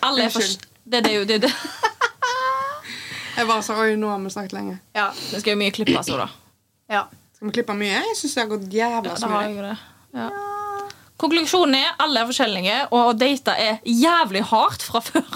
Alle 0.05 0.27
er 0.27 0.33
for... 0.33 0.41
Det, 0.89 1.03
det 1.05 1.13
er 1.13 1.25
det, 1.29 1.41
det. 1.43 1.53
Jeg 3.37 3.47
bare 3.47 3.63
sa 3.63 3.75
Oi, 3.79 3.93
nå 3.99 4.09
har 4.09 4.19
vi 4.23 4.31
snakket 4.33 4.53
lenge. 4.57 4.79
Ja. 4.97 5.09
det 5.31 5.41
skal 5.41 5.53
jo 5.53 5.59
mye 5.61 5.71
klippes 5.75 6.09
òg, 6.11 6.23
da. 6.23 6.29
ja. 6.91 7.03
Skal 7.39 7.47
vi 7.47 7.55
klippe 7.55 7.75
mye? 7.79 8.01
Jeg 8.03 8.15
syns 8.19 8.33
det 8.35 8.41
har 8.43 8.49
gått 8.51 8.65
jævla 8.75 9.13
Ja, 9.15 9.41
det. 9.63 9.75
Ja. 10.19 10.29
Konklusjonen 11.19 11.75
er 11.75 11.95
alle 11.99 12.21
er 12.23 12.27
forskjellige, 12.29 12.75
og 12.95 13.09
å 13.09 13.13
date 13.19 13.51
er 13.59 13.79
jævlig 13.87 14.41
hardt 14.51 14.83
fra 14.87 15.01
før. 15.03 15.23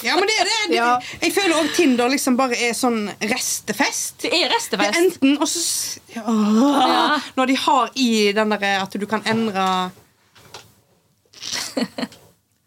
Ja, 0.00 0.14
men 0.16 0.24
det 0.30 0.34
er 0.40 0.46
det. 0.48 0.58
det 0.70 0.76
Ja. 0.78 0.92
Jeg 1.20 1.32
føler 1.36 1.58
også 1.58 1.74
Tinder 1.76 2.08
liksom 2.08 2.36
bare 2.38 2.56
er 2.56 2.72
sånn 2.76 3.02
restefest. 3.20 4.22
Det 4.22 4.30
er 4.32 4.48
restefest. 4.48 4.94
Det 4.94 4.96
er 4.96 5.02
enten 5.02 5.34
og 5.36 5.48
så 5.50 5.60
s- 5.60 5.98
Ja. 6.14 7.18
Når 7.36 7.46
de 7.50 7.56
har 7.66 7.90
i 8.00 8.06
den 8.36 8.48
derre 8.54 8.70
at 8.86 8.96
du 8.96 9.04
kan 9.10 9.22
endre 9.28 9.66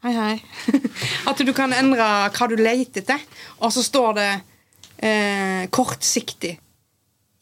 Hei, 0.04 0.12
hei. 0.14 0.44
At 1.32 1.38
du 1.40 1.54
kan 1.56 1.72
endre 1.74 2.06
hva 2.36 2.48
du 2.52 2.56
leter 2.60 3.02
etter, 3.02 3.22
og 3.64 3.72
så 3.74 3.82
står 3.86 4.14
det 4.18 4.30
eh, 5.00 5.62
kortsiktig 5.74 6.58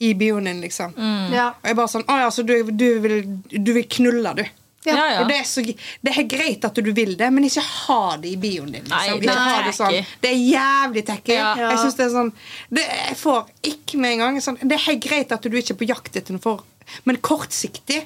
i 0.02 0.14
bioen 0.18 0.50
din, 0.50 0.64
liksom. 0.66 0.96
Ja. 1.34 1.52
Og 1.60 1.70
jeg 1.70 1.78
bare 1.78 1.92
sånn 1.92 2.08
Å 2.10 2.18
ja, 2.24 2.32
så 2.34 2.44
du, 2.48 2.56
du, 2.74 2.88
vil, 3.04 3.22
du 3.54 3.72
vil 3.76 3.86
knulle, 3.86 4.34
du. 4.40 4.44
Ja. 4.84 4.96
Ja, 4.98 5.12
ja. 5.14 5.22
Og 5.22 5.28
det 5.30 5.36
er, 5.38 5.44
så, 5.46 5.62
det 6.02 6.14
er 6.18 6.26
greit 6.30 6.64
at 6.66 6.80
du 6.82 6.90
vil 6.96 7.14
det, 7.18 7.28
men 7.34 7.46
ikke 7.46 7.62
ha 7.62 8.00
det 8.22 8.32
i 8.34 8.38
bioen 8.42 8.72
din. 8.74 8.88
Liksom. 8.88 8.96
Nei, 8.96 9.20
det 9.22 9.36
er 9.36 9.68
det, 9.68 9.74
sånn. 9.78 9.98
det 10.24 10.32
er 10.32 10.40
jævlig 10.40 11.04
tacky. 11.06 11.36
Ja. 11.38 11.52
Jeg 11.60 11.82
synes 11.84 12.00
det 12.00 12.06
er 12.08 12.12
sånn 12.16 12.32
det, 12.74 12.86
Jeg 12.88 13.20
får 13.22 13.52
ikke 13.74 14.02
med 14.02 14.16
en 14.16 14.24
gang 14.24 14.42
sånn, 14.42 14.58
Det 14.64 14.78
er 14.80 14.84
helt 14.88 15.06
greit 15.06 15.36
at 15.36 15.46
du 15.46 15.58
ikke 15.60 15.76
er 15.76 15.80
på 15.84 15.90
jakt 15.92 16.18
etter 16.18 16.34
noe 16.34 16.42
for 16.42 16.66
Men 17.06 17.22
kortsiktig 17.22 18.02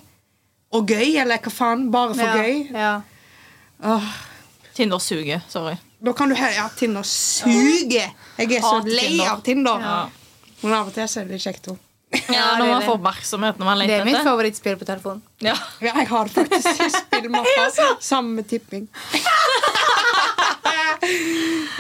og 0.76 0.92
gøy, 0.92 1.16
eller 1.22 1.40
hva 1.40 1.54
faen, 1.54 1.88
bare 1.94 2.18
for 2.18 2.28
ja. 2.28 2.44
gøy 2.44 2.76
Ja. 2.76 2.94
Åh, 3.96 4.12
Tinder 4.76 5.00
suger. 5.00 5.44
Sorry. 5.48 5.78
Da 6.04 6.12
kan 6.18 6.32
du 6.32 6.36
høre 6.36 6.52
Ja, 6.58 6.68
Tinder 6.76 7.08
suger. 7.08 8.12
Jeg 8.36 8.52
er 8.52 8.68
så 8.68 8.82
lei 8.84 9.16
av 9.24 9.40
Tinder. 9.48 9.80
Ja. 9.80 9.98
Men 10.60 10.76
av 10.76 10.90
og 10.90 10.96
til 10.96 11.08
så 11.08 11.22
er 11.22 11.30
det 11.30 11.38
litt 11.38 11.46
kjekt 11.46 11.72
òg. 11.72 11.80
Ja, 12.36 12.46
det 12.56 12.60
når 12.62 12.72
man 12.72 12.86
får 12.86 12.98
oppmerksomhet 13.00 13.60
når 13.62 13.66
man 13.70 13.84
Det 13.86 13.98
er 14.00 14.06
mitt 14.08 14.24
favorittspill 14.26 14.78
på 14.82 14.88
telefonen. 14.88 15.22
Ja. 15.44 15.56
Ja, 15.84 15.94
jeg 16.02 16.08
har 16.12 16.32
faktisk 16.32 16.86
spillmappa 17.02 17.70
sammen 18.00 18.36
med 18.40 18.48
tipping. 18.50 18.88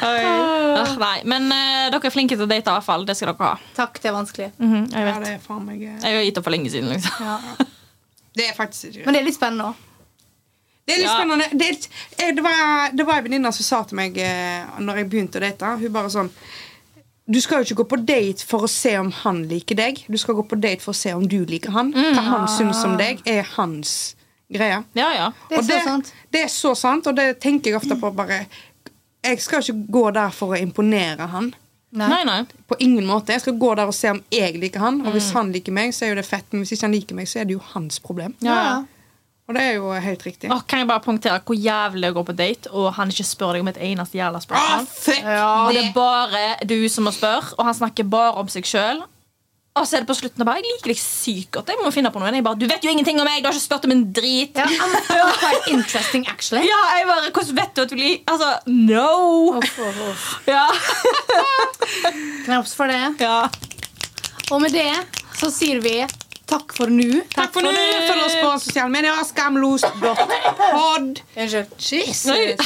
Ah, 0.06 0.92
nei, 1.00 1.22
men 1.26 1.48
uh, 1.50 1.88
dere 1.90 2.10
er 2.10 2.14
flinke 2.14 2.36
til 2.38 2.46
å 2.46 2.50
date, 2.50 2.68
i 2.70 2.76
hvert 2.76 2.86
fall. 2.86 3.06
Det 3.08 3.16
skal 3.18 3.32
dere 3.32 3.48
ha. 3.48 3.56
Takk, 3.78 3.98
det 4.04 4.10
er 4.12 4.16
vanskelig. 4.16 4.50
Mhm, 4.60 4.84
jeg 4.92 5.08
Ja, 5.08 5.16
det 5.24 5.32
er 5.38 5.42
faen 5.42 5.64
meg 5.66 5.82
eh, 5.82 5.96
Jeg 6.04 6.18
har 6.20 6.26
gitt 6.28 6.38
opp 6.42 6.46
for 6.48 6.54
lenge 6.56 6.70
siden. 6.74 6.92
liksom 6.94 7.26
Ja. 7.26 7.38
Det 8.36 8.50
er 8.50 8.56
faktisk 8.58 8.90
ikke 8.92 9.06
Men 9.08 9.16
det 9.16 9.22
er 9.22 9.28
litt 9.30 9.38
spennende 9.40 9.70
òg. 9.72 9.84
Det 10.86 10.94
er 10.94 11.00
litt 11.02 11.08
Ja. 11.10 11.16
spennende. 11.18 11.48
Det, 11.58 11.70
er, 11.72 12.26
eh, 12.28 12.34
det 12.36 12.44
var, 12.46 12.92
det 12.94 13.08
var 13.08 13.18
en 13.18 13.24
venninne 13.30 13.52
som 13.56 13.64
sa 13.70 13.84
til 13.90 13.98
meg 13.98 14.18
uh, 14.20 14.80
Når 14.80 15.02
jeg 15.02 15.10
begynte 15.10 15.40
å 15.42 15.46
date. 15.48 15.74
Hun 15.82 15.94
bare 15.96 16.12
sånn 16.14 16.32
Du 17.26 17.40
skal 17.42 17.62
jo 17.64 17.66
ikke 17.66 17.80
gå 17.82 17.86
på 17.96 17.98
date 18.06 18.46
for 18.46 18.68
å 18.68 18.70
se 18.70 18.92
om 19.02 19.10
han 19.24 19.42
liker 19.50 19.78
deg. 19.80 20.04
Du 20.06 20.18
skal 20.22 20.38
gå 20.38 20.44
på 20.46 20.60
date 20.62 20.84
for 20.84 20.94
å 20.94 20.98
se 20.98 21.14
om 21.18 21.26
du 21.26 21.40
liker 21.50 21.74
han. 21.74 21.90
Hva 21.96 22.22
han 22.22 22.48
syns 22.54 22.84
om 22.86 22.94
deg, 23.02 23.24
er 23.26 23.48
hans 23.56 24.14
greie. 24.54 24.84
Ja, 24.94 25.10
ja. 25.16 25.32
Det 25.50 25.58
er 25.58 25.64
Og 25.64 25.66
så 25.66 25.80
sant. 25.88 26.14
Det 26.30 26.44
er 26.46 26.52
så 26.54 26.76
sant, 26.78 27.10
og 27.10 27.18
det 27.18 27.40
tenker 27.42 27.72
jeg 27.72 27.80
ofte 27.82 27.98
på 27.98 28.12
bare 28.14 28.44
Jeg 29.26 29.42
skal 29.42 29.64
ikke 29.64 29.88
gå 29.90 30.04
der 30.14 30.30
for 30.30 30.54
å 30.54 30.60
imponere 30.62 31.26
han. 31.32 31.50
Nei, 31.96 32.22
nei. 32.28 32.42
På 32.68 32.76
ingen 32.84 33.08
måte. 33.08 33.34
Jeg 33.34 33.42
skal 33.42 33.56
gå 33.58 33.72
der 33.80 33.90
og 33.90 33.96
se 33.96 34.12
om 34.12 34.22
jeg 34.34 34.60
liker 34.62 34.84
han. 34.84 35.00
Og 35.08 35.16
hvis 35.16 35.32
han 35.34 35.50
liker 35.56 35.74
meg, 35.74 35.96
så 35.96 36.06
er 36.06 36.14
jo 36.14 36.20
det 36.20 36.28
fett. 36.28 36.46
Men 36.52 36.62
hvis 36.62 36.76
ikke 36.76 36.86
han 36.86 36.94
liker 36.94 37.18
meg, 37.18 37.30
så 37.32 37.40
er 37.42 37.48
det 37.50 37.56
jo 37.56 37.64
hans 37.72 37.98
problem. 38.04 38.36
Ja, 38.46 38.58
ja. 38.68 38.76
Og 39.46 39.54
det 39.54 39.62
er 39.62 39.74
jo 39.78 39.92
helt 40.02 40.24
riktig. 40.26 40.50
Åh, 40.50 40.62
kan 40.66 40.80
jeg 40.82 40.88
bare 40.90 41.04
punktere 41.06 41.38
hvor 41.46 41.54
jævlig 41.54 42.02
det 42.02 42.08
er 42.10 42.14
å 42.16 42.18
gå 42.18 42.24
på 42.26 42.34
date, 42.38 42.70
og 42.74 42.88
han 42.98 43.12
ikke 43.14 43.26
spør 43.30 43.52
deg 43.54 43.62
om 43.62 43.68
et 43.70 43.78
eneste 43.92 44.18
jævla 44.18 44.40
Ah, 44.42 44.46
spørsmål? 44.48 44.88
fuck 44.90 45.28
Og 45.28 45.74
det 45.76 45.84
er 45.84 45.92
bare 45.94 46.46
du 46.66 46.80
som 46.90 47.06
må 47.06 47.14
spørre, 47.14 47.54
og 47.60 47.66
han 47.70 47.78
snakker 47.78 48.08
bare 48.10 48.34
om 48.42 48.50
seg 48.50 48.66
sjøl. 48.66 49.04
Og 49.76 49.84
så 49.84 49.98
er 49.98 50.06
det 50.06 50.08
på 50.08 50.16
slutten 50.16 50.40
og 50.40 50.48
bare, 50.48 50.62
Jeg 50.64 50.72
liker 50.72 50.88
deg 50.94 51.00
sykt 51.04 51.50
godt. 51.52 51.68
Jeg 51.68 51.78
må 51.84 51.92
finne 51.92 52.08
på 52.10 52.18
noe. 52.24 52.32
Jeg 52.32 52.44
bare, 52.48 52.56
Du 52.58 52.66
vet 52.66 52.82
jo 52.88 52.90
ingenting 52.96 53.20
om 53.20 53.26
meg! 53.28 53.42
Du 53.44 53.50
har 53.50 53.54
ikke 53.58 53.66
spurt 53.68 53.86
om 53.86 53.92
en 53.92 54.06
drit! 54.16 54.56
Ja, 54.56 55.26
quite 55.36 55.74
interesting, 55.76 56.24
actually. 56.32 56.64
Ja, 56.66 56.80
jeg 56.96 57.06
bare, 57.12 57.30
Hvordan 57.36 57.58
vet 57.60 57.76
du 57.76 57.82
at 57.84 57.92
du 57.92 57.96
liker 58.00 58.32
Altså, 58.32 58.54
no! 58.72 59.60
Uff, 59.60 59.78
uff, 59.84 60.00
uff. 60.10 60.48
Ja. 60.48 60.64
Knaps 62.46 62.74
for 62.74 62.88
det. 62.88 63.02
ja. 63.20 63.50
Og 64.54 64.62
med 64.62 64.72
det 64.78 64.90
så 65.36 65.50
sier 65.52 65.80
vi 65.84 65.98
takk 66.48 66.74
for 66.78 66.88
nå. 66.92 67.22
Takk 67.34 67.54
for 67.54 67.62
nå. 67.66 67.72
Følg 68.10 68.24
oss 68.26 68.36
på 68.42 68.50
sosiale 68.68 68.92
medier. 68.94 69.24
Skamlos.pod. 69.26 71.22
Jesus. 71.80 72.58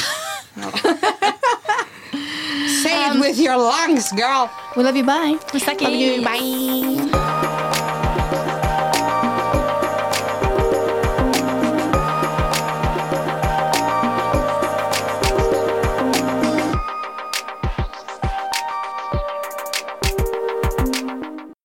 Say 2.82 3.06
it 3.06 3.20
with 3.20 3.38
your 3.38 3.56
lungs, 3.56 4.10
girl. 4.12 4.50
We 4.76 4.82
love 4.82 4.96
you. 4.96 5.04
Bye. 5.04 5.38
Vi 5.52 5.60
snakkes. 5.60 5.82
Love 5.82 5.94
you. 5.94 6.22
Bye. 6.24 7.29